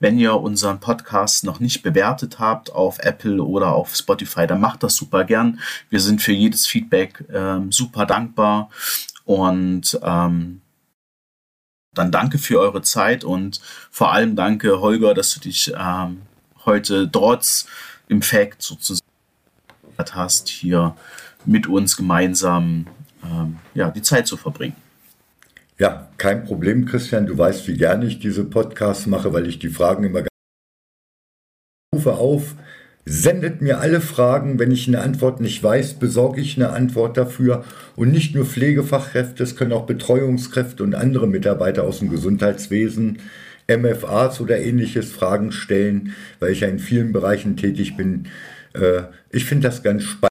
wenn 0.00 0.18
ihr 0.18 0.34
unseren 0.34 0.80
Podcast 0.80 1.44
noch 1.44 1.60
nicht 1.60 1.82
bewertet 1.82 2.38
habt 2.38 2.72
auf 2.72 2.98
Apple 2.98 3.42
oder 3.42 3.72
auf 3.72 3.94
Spotify, 3.94 4.46
dann 4.46 4.60
macht 4.60 4.82
das 4.82 4.96
super 4.96 5.24
gern. 5.24 5.60
Wir 5.88 6.00
sind 6.00 6.20
für 6.20 6.32
jedes 6.32 6.66
Feedback 6.66 7.24
ähm, 7.32 7.70
super 7.72 8.04
dankbar 8.04 8.70
und 9.24 9.98
ähm, 10.02 10.60
dann 11.94 12.10
danke 12.10 12.38
für 12.38 12.58
eure 12.58 12.82
Zeit 12.82 13.24
und 13.24 13.60
vor 13.90 14.12
allem 14.12 14.36
danke, 14.36 14.80
Holger, 14.80 15.14
dass 15.14 15.32
du 15.32 15.40
dich 15.40 15.72
ähm, 15.78 16.22
heute 16.64 17.10
trotz 17.10 17.66
Infekt 18.08 18.62
sozusagen 18.62 19.04
hast, 20.12 20.48
hier 20.48 20.96
mit 21.44 21.66
uns 21.68 21.96
gemeinsam 21.96 22.86
ähm, 23.22 23.58
ja, 23.74 23.90
die 23.90 24.02
Zeit 24.02 24.26
zu 24.26 24.36
verbringen. 24.36 24.74
Ja, 25.78 26.08
kein 26.18 26.44
Problem, 26.44 26.86
Christian. 26.86 27.26
Du 27.26 27.36
weißt, 27.36 27.66
wie 27.66 27.76
gerne 27.76 28.06
ich 28.06 28.20
diese 28.20 28.44
Podcasts 28.44 29.06
mache, 29.06 29.32
weil 29.32 29.46
ich 29.48 29.58
die 29.58 29.68
Fragen 29.68 30.04
immer 30.04 30.24
rufe 31.94 32.12
auf. 32.12 32.54
Sendet 33.06 33.60
mir 33.60 33.80
alle 33.80 34.00
Fragen. 34.00 34.58
Wenn 34.58 34.70
ich 34.70 34.86
eine 34.86 35.00
Antwort 35.00 35.40
nicht 35.40 35.62
weiß, 35.62 35.94
besorge 35.94 36.40
ich 36.40 36.56
eine 36.56 36.70
Antwort 36.70 37.16
dafür. 37.16 37.64
Und 37.96 38.12
nicht 38.12 38.36
nur 38.36 38.46
Pflegefachkräfte, 38.46 39.42
es 39.42 39.56
können 39.56 39.72
auch 39.72 39.86
Betreuungskräfte 39.86 40.82
und 40.84 40.94
andere 40.94 41.26
Mitarbeiter 41.26 41.82
aus 41.82 41.98
dem 41.98 42.08
Gesundheitswesen, 42.08 43.18
MFAs 43.68 44.40
oder 44.40 44.60
ähnliches 44.60 45.10
Fragen 45.10 45.50
stellen, 45.50 46.14
weil 46.38 46.52
ich 46.52 46.60
ja 46.60 46.68
in 46.68 46.78
vielen 46.78 47.12
Bereichen 47.12 47.56
tätig 47.56 47.96
bin. 47.96 48.28
Äh, 48.74 49.02
ich 49.30 49.44
finde 49.44 49.68
das 49.68 49.82
ganz 49.82 50.04
spannend. 50.04 50.28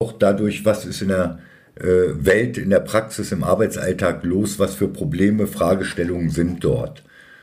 Auch 0.00 0.12
dadurch, 0.12 0.64
was 0.64 0.86
ist 0.86 1.02
in 1.02 1.08
der 1.08 1.40
Welt 1.74 2.58
in 2.58 2.70
der 2.70 2.80
Praxis, 2.80 3.32
im 3.32 3.44
Arbeitsalltag 3.44 4.24
los? 4.24 4.58
Was 4.58 4.74
für 4.74 4.88
Probleme, 4.88 5.46
Fragestellungen 5.46 6.30
sind 6.30 6.62
dort? 6.64 7.02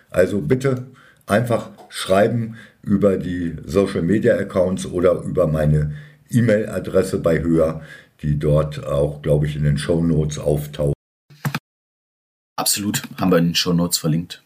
Also 0.09 0.41
bitte 0.41 0.87
einfach 1.25 1.71
schreiben 1.89 2.57
über 2.81 3.17
die 3.17 3.57
Social 3.65 4.01
Media 4.01 4.35
Accounts 4.37 4.85
oder 4.85 5.21
über 5.23 5.47
meine 5.47 5.95
E-Mail-Adresse 6.29 7.19
bei 7.19 7.41
Höher, 7.41 7.81
die 8.21 8.37
dort 8.37 8.85
auch, 8.85 9.21
glaube 9.21 9.47
ich, 9.47 9.55
in 9.55 9.63
den 9.63 9.77
Show 9.77 10.03
Notes 10.03 10.37
auftaucht. 10.37 10.93
Absolut, 12.55 13.03
haben 13.17 13.31
wir 13.31 13.37
in 13.37 13.45
den 13.45 13.55
Show 13.55 13.73
Notes 13.73 13.97
verlinkt. 13.97 14.43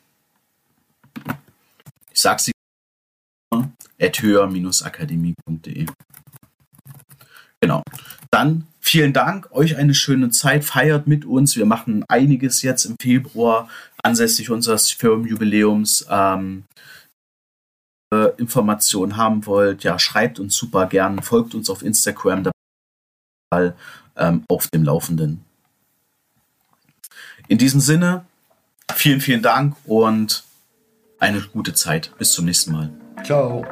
Ich 2.11 2.21
sie 2.21 2.51
at 3.99 4.21
höher-akademie.de. 4.21 5.85
Genau. 7.63 7.81
Dann 8.29 8.67
vielen 8.81 9.13
Dank, 9.13 9.49
euch 9.53 9.77
eine 9.77 9.93
schöne 9.93 10.31
Zeit, 10.31 10.65
feiert 10.65 11.07
mit 11.07 11.23
uns. 11.23 11.55
Wir 11.55 11.65
machen 11.65 12.03
einiges 12.09 12.61
jetzt 12.61 12.83
im 12.83 12.97
Februar 12.99 13.69
ansässlich 14.03 14.49
unseres 14.49 14.91
Firmenjubiläums. 14.91 16.05
Ähm, 16.09 16.65
äh, 18.13 18.35
Informationen 18.35 19.15
haben 19.15 19.45
wollt, 19.45 19.85
ja, 19.85 19.97
schreibt 19.97 20.41
uns 20.41 20.57
super 20.57 20.87
gern, 20.87 21.21
folgt 21.21 21.55
uns 21.55 21.69
auf 21.69 21.83
Instagram, 21.83 22.51
da 23.51 23.73
ähm, 24.17 24.43
auf 24.49 24.67
dem 24.67 24.83
Laufenden. 24.83 25.45
In 27.47 27.59
diesem 27.59 27.79
Sinne, 27.79 28.25
vielen, 28.93 29.21
vielen 29.21 29.41
Dank 29.41 29.77
und 29.85 30.43
eine 31.17 31.39
gute 31.39 31.73
Zeit. 31.73 32.11
Bis 32.17 32.33
zum 32.33 32.43
nächsten 32.43 32.73
Mal. 32.73 32.89
Ciao. 33.23 33.65